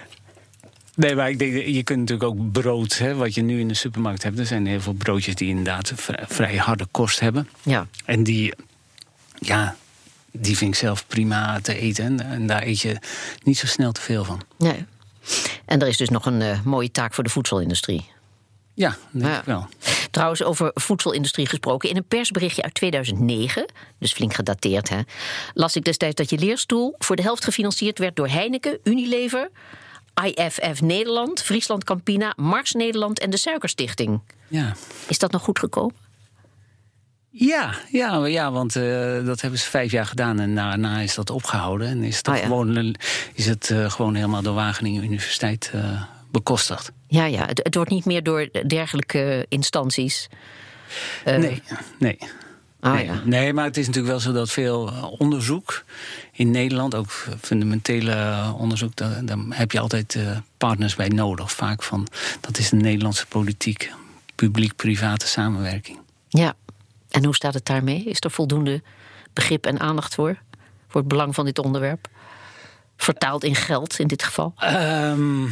Nee, 0.96 1.14
maar 1.14 1.30
ik 1.30 1.38
denk, 1.38 1.66
je 1.66 1.82
kunt 1.82 1.98
natuurlijk 1.98 2.28
ook 2.30 2.52
brood, 2.52 2.98
hè, 2.98 3.14
wat 3.14 3.34
je 3.34 3.42
nu 3.42 3.60
in 3.60 3.68
de 3.68 3.74
supermarkt 3.74 4.22
hebt. 4.22 4.38
Er 4.38 4.46
zijn 4.46 4.66
heel 4.66 4.80
veel 4.80 4.92
broodjes 4.92 5.34
die 5.34 5.48
inderdaad 5.48 5.92
vrij, 6.28 6.56
harde 6.56 6.86
kost 6.90 7.20
hebben. 7.20 7.48
Ja. 7.62 7.86
En 8.04 8.22
die, 8.22 8.54
ja, 9.38 9.76
die 10.32 10.56
vind 10.56 10.72
ik 10.74 10.78
zelf 10.80 11.06
prima 11.06 11.60
te 11.60 11.78
eten. 11.78 12.20
En, 12.20 12.46
daar 12.46 12.62
eet 12.62 12.80
je 12.80 12.96
niet 13.42 13.58
zo 13.58 13.66
snel 13.66 13.92
te 13.92 14.00
veel 14.00 14.24
van. 14.24 14.40
Nee. 14.58 14.84
En 15.64 15.80
er 15.80 15.88
is 15.88 15.96
dus 15.96 16.08
nog 16.08 16.26
een 16.26 16.42
eh, 16.42 16.60
mooie 16.64 16.90
taak 16.90 17.14
voor 17.14 17.24
de 17.24 17.30
voedselindustrie. 17.30 18.04
Ja, 18.74 18.88
dat 18.88 18.98
denk 19.22 19.32
Ja. 19.32 19.38
ik 19.38 19.44
wel. 19.44 19.66
Trouwens, 20.10 20.42
over 20.42 20.70
voedselindustrie 20.74 21.46
gesproken. 21.46 21.88
In 21.90 21.96
een 21.96 22.04
persberichtje 22.08 22.62
uit 22.62 22.74
2009, 22.74 23.66
dus 23.98 24.12
flink 24.12 24.34
gedateerd, 24.34 24.88
hè, 24.88 25.00
las 25.54 25.76
ik 25.76 25.84
destijds 25.84 26.14
dat 26.14 26.30
je 26.30 26.38
leerstoel 26.38 26.94
voor 26.98 27.16
de 27.16 27.22
helft 27.22 27.44
gefinancierd 27.44 27.98
werd 27.98 28.16
door 28.16 28.28
Heineken, 28.28 28.78
Unilever, 28.84 29.50
IFF 30.24 30.80
Nederland, 30.80 31.42
Friesland 31.42 31.84
Campina, 31.84 32.32
Mars 32.36 32.72
Nederland 32.72 33.18
en 33.18 33.30
de 33.30 33.36
Suikerstichting. 33.36 34.20
Ja, 34.48 34.72
Is 35.06 35.18
dat 35.18 35.32
nog 35.32 35.42
goed 35.42 35.58
gekomen? 35.58 35.94
ja, 37.36 37.74
ja, 37.90 38.26
ja 38.26 38.52
want 38.52 38.76
eh, 38.76 39.24
dat 39.24 39.40
hebben 39.40 39.60
ze 39.60 39.70
vijf 39.70 39.90
jaar 39.92 40.06
gedaan 40.06 40.40
en 40.40 40.54
daarna 40.54 41.00
is 41.00 41.14
dat 41.14 41.30
opgehouden. 41.30 41.88
En 41.88 42.02
is 42.02 42.16
het, 42.16 42.28
Oh 42.28 42.36
ja. 42.36 42.42
gewoon, 42.42 42.96
is 43.34 43.46
het 43.46 43.70
eh, 43.70 43.90
gewoon 43.90 44.14
helemaal 44.14 44.42
door 44.42 44.54
Wageningen 44.54 45.04
Universiteit 45.04 45.70
eh, 45.74 46.02
bekostigd. 46.30 46.92
Ja, 47.08 47.24
ja. 47.24 47.46
Het, 47.46 47.60
het 47.62 47.74
wordt 47.74 47.90
niet 47.90 48.04
meer 48.04 48.22
door 48.22 48.48
dergelijke 48.66 49.46
instanties. 49.48 50.28
nee, 51.24 51.62
nee. 51.98 52.18
Ah, 52.84 52.92
nee, 52.92 53.04
ja. 53.04 53.20
nee, 53.24 53.52
maar 53.52 53.64
het 53.64 53.76
is 53.76 53.86
natuurlijk 53.86 54.12
wel 54.12 54.22
zo 54.22 54.32
dat 54.32 54.50
veel 54.50 54.88
eh, 54.88 55.20
onderzoek 55.20 55.84
in 56.32 56.50
Nederland, 56.50 56.94
ook 56.94 57.10
fundamentele 57.40 58.12
eh, 58.12 58.54
onderzoek, 58.58 58.96
daar, 58.96 59.24
daar 59.24 59.38
heb 59.48 59.72
je 59.72 59.80
altijd 59.80 60.14
eh, 60.14 60.36
partners 60.56 60.94
bij 60.94 61.08
nodig. 61.08 61.52
Vaak 61.52 61.82
van 61.82 62.06
dat 62.40 62.58
is 62.58 62.68
de 62.68 62.76
Nederlandse 62.76 63.26
politiek, 63.26 63.92
publiek-private 64.34 65.26
samenwerking. 65.26 65.98
Ja. 66.28 66.54
En 67.10 67.24
hoe 67.24 67.34
staat 67.34 67.54
het 67.54 67.66
daarmee? 67.66 68.04
Is 68.04 68.20
er 68.20 68.30
voldoende 68.30 68.82
begrip 69.32 69.66
en 69.66 69.80
aandacht 69.80 70.14
voor? 70.14 70.38
Voor 70.88 71.00
het 71.00 71.08
belang 71.08 71.34
van 71.34 71.44
dit 71.44 71.58
onderwerp? 71.58 72.08
Vertaald 72.96 73.44
in 73.44 73.54
geld 73.54 73.98
in 73.98 74.06
dit 74.06 74.22
geval? 74.22 74.54
Ehm, 74.58 75.42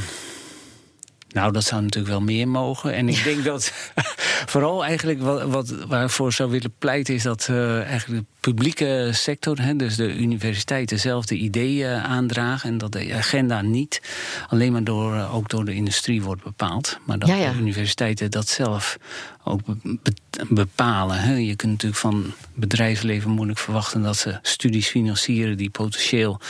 nou, 1.28 1.52
dat 1.52 1.64
zou 1.64 1.82
natuurlijk 1.82 2.12
wel 2.12 2.22
meer 2.22 2.48
mogen. 2.48 2.94
En 2.94 3.08
ik 3.08 3.24
denk 3.24 3.44
dat 3.44 3.72
vooral 4.46 4.84
eigenlijk 4.84 5.22
wat, 5.22 5.42
wat 5.42 5.74
waarvoor 5.88 6.32
zou 6.32 6.50
willen 6.50 6.72
pleiten 6.78 7.14
is 7.14 7.22
dat 7.22 7.48
uh, 7.50 7.82
eigenlijk 7.82 8.20
de 8.20 8.26
publieke 8.40 9.08
sector, 9.12 9.60
hè, 9.60 9.76
dus 9.76 9.96
de 9.96 10.14
universiteiten 10.16 10.98
zelf, 10.98 11.26
de 11.26 11.34
ideeën 11.36 11.90
aandragen 12.00 12.70
en 12.70 12.78
dat 12.78 12.92
de 12.92 13.14
agenda 13.14 13.62
niet 13.62 14.02
alleen 14.48 14.72
maar 14.72 14.84
door, 14.84 15.14
uh, 15.14 15.34
ook 15.34 15.48
door 15.48 15.64
de 15.64 15.74
industrie 15.74 16.22
wordt 16.22 16.42
bepaald, 16.42 16.98
maar 17.06 17.18
dat 17.18 17.28
Ja, 17.28 17.34
ja. 17.34 17.52
de 17.52 17.58
universiteiten 17.58 18.30
dat 18.30 18.48
zelf 18.48 18.96
ook 19.44 19.60
be- 19.64 19.98
be- 20.02 20.44
bepalen. 20.48 21.20
Hè. 21.20 21.34
Je 21.34 21.56
kunt 21.56 21.72
natuurlijk 21.72 22.00
van 22.00 22.32
bedrijfsleven 22.54 23.30
moeilijk 23.30 23.58
verwachten 23.58 24.02
dat 24.02 24.16
ze 24.16 24.38
studies 24.42 24.88
financieren 24.88 25.56
die 25.56 25.70
potentieel 25.70 26.40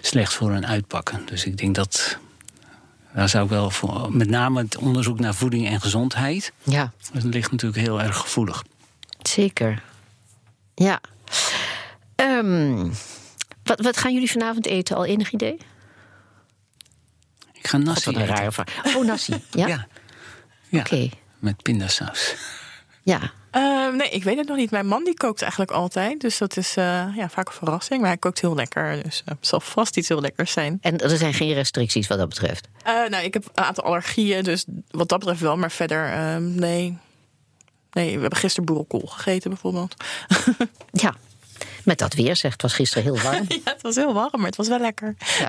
slecht 0.00 0.32
voor 0.34 0.52
hen 0.52 0.66
uitpakken. 0.66 1.22
Dus 1.26 1.44
ik 1.44 1.56
denk 1.56 1.74
dat 1.74 2.18
daar 3.14 3.28
zou 3.28 3.44
ik 3.44 3.50
wel 3.50 3.70
voor, 3.70 4.12
met 4.16 4.28
name 4.30 4.60
het 4.62 4.76
onderzoek 4.76 5.18
naar 5.20 5.34
voeding 5.34 5.68
en 5.68 5.80
gezondheid, 5.80 6.52
Ja, 6.62 6.92
dat 7.12 7.22
ligt 7.24 7.50
natuurlijk 7.50 7.82
heel 7.86 8.00
erg 8.02 8.16
gevoelig. 8.16 8.64
zeker. 9.22 9.82
Ja. 10.74 11.00
Ehm, 12.14 12.88
wat, 13.62 13.80
wat 13.80 13.96
gaan 13.96 14.12
jullie 14.12 14.30
vanavond 14.30 14.66
eten? 14.66 14.96
Al 14.96 15.04
enig 15.04 15.32
idee? 15.32 15.56
Ik 17.52 17.66
ga 17.66 17.76
God, 17.76 17.86
nasi 17.86 18.04
wat 18.04 18.14
een 18.14 18.20
eten. 18.22 18.34
rare 18.36 18.52
vraag. 18.52 18.96
Oh, 18.96 19.04
nasi. 19.04 19.32
Ja? 19.50 19.66
Ja, 19.66 19.86
ja. 20.68 20.80
Oké. 20.80 21.08
met 21.38 21.62
pindasaus. 21.62 22.34
Ja. 23.04 23.20
Eh, 23.50 23.88
nee, 23.88 24.08
ik 24.08 24.24
weet 24.24 24.36
het 24.36 24.48
nog 24.48 24.56
niet. 24.56 24.70
Mijn 24.70 24.86
man 24.86 25.04
die 25.04 25.14
kookt 25.14 25.42
eigenlijk 25.42 25.70
altijd. 25.70 26.20
Dus 26.20 26.38
dat 26.38 26.56
is 26.56 26.76
eh, 26.76 27.06
ja, 27.16 27.28
vaak 27.28 27.46
een 27.48 27.54
verrassing. 27.54 28.00
Maar 28.00 28.08
hij 28.08 28.18
kookt 28.18 28.40
heel 28.40 28.54
lekker. 28.54 29.02
Dus 29.02 29.22
eh, 29.24 29.34
het 29.34 29.46
zal 29.46 29.60
vast 29.60 29.96
iets 29.96 30.08
heel 30.08 30.20
lekkers 30.20 30.52
zijn. 30.52 30.78
En 30.80 30.98
er 30.98 31.16
zijn 31.16 31.34
geen 31.34 31.52
restricties 31.52 32.06
wat 32.06 32.18
dat 32.18 32.28
betreft. 32.28 32.68
Eh, 32.82 32.92
nou, 33.08 33.24
ik 33.24 33.34
heb 33.34 33.50
een 33.54 33.64
aantal 33.64 33.84
allergieën. 33.84 34.42
Dus 34.42 34.64
wat 34.90 35.08
dat 35.08 35.18
betreft 35.18 35.40
wel. 35.40 35.56
Maar 35.56 35.70
verder, 35.70 36.12
eh, 36.12 36.36
nee. 36.36 36.98
Nee, 37.90 38.14
we 38.14 38.20
hebben 38.20 38.38
gisteren 38.38 38.64
boerenkool 38.64 39.06
gegeten 39.06 39.50
bijvoorbeeld. 39.50 39.94
Ja. 40.90 41.14
Met 41.84 41.98
dat 41.98 42.14
weer, 42.14 42.36
zegt, 42.36 42.52
het 42.52 42.62
was 42.62 42.72
gisteren 42.74 43.04
heel 43.04 43.22
warm. 43.22 43.44
ja, 43.64 43.72
het 43.72 43.82
was 43.82 43.94
heel 43.94 44.14
warm, 44.14 44.30
maar 44.32 44.46
het 44.46 44.56
was 44.56 44.68
wel 44.68 44.80
lekker. 44.80 45.14
Ja. 45.38 45.48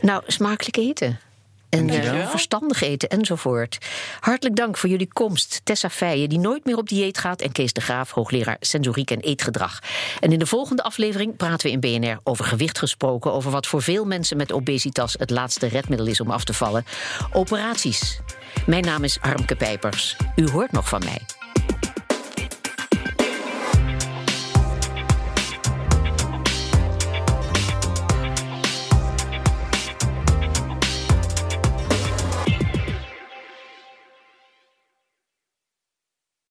nou, 0.00 0.22
smakelijk 0.26 0.76
eten. 0.76 1.20
En 1.68 1.88
eh, 1.90 2.28
verstandig 2.28 2.82
eten 2.82 3.08
enzovoort. 3.08 3.78
Hartelijk 4.20 4.56
dank 4.56 4.76
voor 4.76 4.90
jullie 4.90 5.12
komst. 5.12 5.60
Tessa 5.64 5.90
Feijen, 5.90 6.28
die 6.28 6.38
nooit 6.38 6.64
meer 6.64 6.76
op 6.76 6.88
dieet 6.88 7.18
gaat. 7.18 7.40
En 7.40 7.52
Kees 7.52 7.72
de 7.72 7.80
Graaf, 7.80 8.10
hoogleraar 8.10 8.56
sensoriek 8.60 9.10
en 9.10 9.20
eetgedrag. 9.20 9.78
En 10.20 10.32
in 10.32 10.38
de 10.38 10.46
volgende 10.46 10.82
aflevering 10.82 11.36
praten 11.36 11.66
we 11.66 11.72
in 11.72 11.80
BNR 11.80 12.20
over 12.24 12.44
gewicht 12.44 12.78
gesproken. 12.78 13.32
Over 13.32 13.50
wat 13.50 13.66
voor 13.66 13.82
veel 13.82 14.04
mensen 14.04 14.36
met 14.36 14.52
obesitas 14.52 15.14
het 15.18 15.30
laatste 15.30 15.66
redmiddel 15.66 16.06
is 16.06 16.20
om 16.20 16.30
af 16.30 16.44
te 16.44 16.54
vallen. 16.54 16.84
Operaties. 17.32 18.20
Mijn 18.66 18.84
naam 18.84 19.04
is 19.04 19.18
Harmke 19.20 19.56
Pijpers. 19.56 20.16
U 20.36 20.50
hoort 20.50 20.72
nog 20.72 20.88
van 20.88 21.02
mij. 21.04 21.37